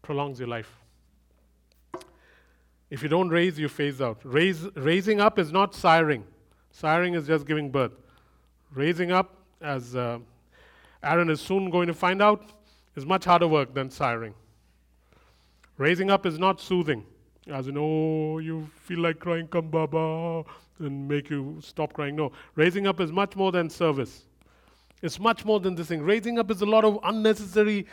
Prolongs 0.03 0.39
your 0.39 0.49
life. 0.49 0.80
If 2.91 3.01
you 3.01 3.07
don't 3.07 3.29
raise, 3.29 3.57
you 3.57 3.69
phase 3.69 4.01
out. 4.01 4.19
Raise, 4.23 4.67
raising 4.75 5.21
up 5.21 5.39
is 5.39 5.49
not 5.49 5.71
siring. 5.71 6.23
Siring 6.77 7.15
is 7.15 7.25
just 7.25 7.47
giving 7.47 7.71
birth. 7.71 7.93
Raising 8.73 9.13
up, 9.13 9.33
as 9.61 9.95
uh, 9.95 10.19
Aaron 11.01 11.29
is 11.29 11.39
soon 11.39 11.69
going 11.69 11.87
to 11.87 11.93
find 11.93 12.21
out, 12.21 12.51
is 12.97 13.05
much 13.05 13.23
harder 13.23 13.47
work 13.47 13.73
than 13.73 13.87
siring. 13.87 14.33
Raising 15.77 16.11
up 16.11 16.25
is 16.25 16.37
not 16.37 16.59
soothing. 16.59 17.05
As 17.47 17.65
you 17.65 17.71
know, 17.71 18.39
you 18.39 18.69
feel 18.83 18.99
like 18.99 19.19
crying, 19.19 19.47
come 19.47 19.69
baba, 19.69 20.43
and 20.79 21.07
make 21.07 21.29
you 21.29 21.59
stop 21.61 21.93
crying. 21.93 22.17
No. 22.17 22.33
Raising 22.55 22.87
up 22.87 22.99
is 22.99 23.09
much 23.09 23.37
more 23.37 23.53
than 23.53 23.69
service. 23.69 24.25
It's 25.01 25.17
much 25.17 25.45
more 25.45 25.61
than 25.61 25.75
this 25.75 25.87
thing. 25.87 26.01
Raising 26.01 26.37
up 26.37 26.51
is 26.51 26.61
a 26.61 26.65
lot 26.65 26.83
of 26.83 26.99
unnecessary, 27.03 27.87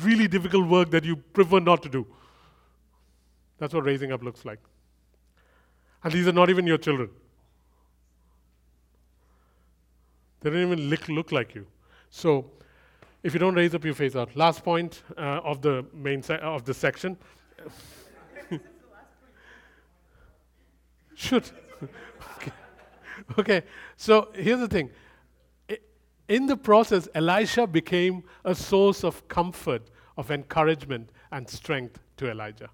really 0.00 0.28
difficult 0.28 0.68
work 0.68 0.90
that 0.90 1.04
you 1.04 1.16
prefer 1.16 1.58
not 1.58 1.82
to 1.82 1.88
do. 1.88 2.06
That's 3.58 3.74
what 3.74 3.84
raising 3.84 4.12
up 4.12 4.22
looks 4.22 4.44
like. 4.44 4.60
And 6.04 6.12
these 6.12 6.28
are 6.28 6.32
not 6.32 6.48
even 6.48 6.66
your 6.66 6.78
children. 6.78 7.10
They 10.40 10.50
don't 10.50 10.62
even 10.62 10.88
look, 10.88 11.08
look 11.08 11.32
like 11.32 11.54
you. 11.54 11.66
So, 12.10 12.50
if 13.22 13.34
you 13.34 13.40
don't 13.40 13.54
raise 13.54 13.74
up, 13.74 13.84
you 13.84 13.92
phase 13.94 14.14
out. 14.14 14.34
Last 14.36 14.62
point 14.62 15.02
uh, 15.16 15.40
of 15.42 15.60
the 15.60 15.84
main 15.92 16.22
se- 16.22 16.38
of 16.38 16.64
the 16.64 16.72
section. 16.72 17.16
Should. 21.14 21.50
okay. 22.36 22.52
okay. 23.38 23.62
So 23.96 24.28
here's 24.34 24.60
the 24.60 24.68
thing. 24.68 24.90
In 26.28 26.46
the 26.46 26.56
process, 26.56 27.08
Elisha 27.14 27.66
became 27.66 28.22
a 28.44 28.54
source 28.54 29.02
of 29.02 29.26
comfort, 29.26 29.90
of 30.16 30.30
encouragement, 30.30 31.10
and 31.32 31.48
strength 31.48 31.98
to 32.18 32.30
Elijah. 32.30 32.70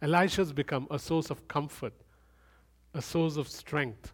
Elisha's 0.00 0.52
become 0.52 0.86
a 0.90 0.98
source 0.98 1.30
of 1.30 1.46
comfort, 1.48 1.94
a 2.94 3.02
source 3.02 3.36
of 3.36 3.48
strength, 3.48 4.12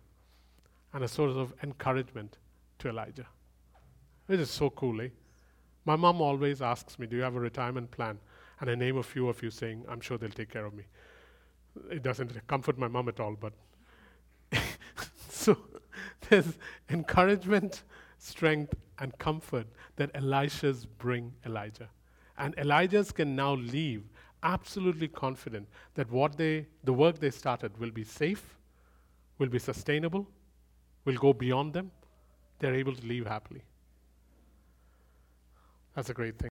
and 0.93 1.05
a 1.05 1.09
source 1.09 1.37
of 1.37 1.53
encouragement 1.62 2.39
to 2.78 2.89
Elijah. 2.89 3.26
It 4.28 4.41
is 4.41 4.51
so 4.51 4.70
cool, 4.70 5.01
eh? 5.03 5.09
My 5.85 5.97
mom 5.97 6.22
always 6.22 6.62
asks 6.62 6.99
me, 6.99 7.07
Do 7.07 7.16
you 7.16 7.22
have 7.22 7.37
a 7.37 7.41
retirement 7.41 7.91
plan? 7.91 8.18
And 8.61 8.70
I 8.70 8.74
name 8.74 8.97
a 8.97 9.03
few 9.03 9.28
of 9.28 9.43
you 9.43 9.51
saying, 9.51 9.85
I'm 9.89 10.01
sure 10.01 10.16
they'll 10.16 10.30
take 10.30 10.51
care 10.51 10.64
of 10.64 10.72
me. 10.72 10.85
It 11.91 12.03
doesn't 12.03 12.47
comfort 12.47 12.78
my 12.78 12.89
mom 12.89 13.09
at 13.09 13.20
all, 13.20 13.37
but. 13.39 13.53
so 15.28 15.57
there's 16.28 16.57
encouragement, 16.89 17.82
strength, 18.18 18.74
and 18.99 19.16
comfort 19.18 19.66
that 19.97 20.11
Elisha's 20.14 20.87
bring 20.87 21.32
Elijah. 21.45 21.89
And 22.39 22.55
Elijah's 22.57 23.12
can 23.12 23.37
now 23.37 23.55
leave 23.55 24.05
absolutely 24.45 25.09
confident 25.09 25.67
that 25.95 26.11
what 26.11 26.37
they, 26.37 26.67
the 26.85 26.93
work 26.93 27.19
they 27.19 27.31
started 27.31 27.77
will 27.79 27.91
be 27.91 28.05
safe, 28.05 28.57
will 29.39 29.49
be 29.49 29.59
sustainable, 29.59 30.29
will 31.05 31.17
go 31.17 31.33
beyond 31.33 31.73
them. 31.73 31.91
They're 32.59 32.75
able 32.75 32.95
to 32.95 33.07
leave 33.07 33.27
happily. 33.27 33.63
That's 35.95 36.11
a 36.11 36.15
great 36.15 36.39
thing. 36.39 36.43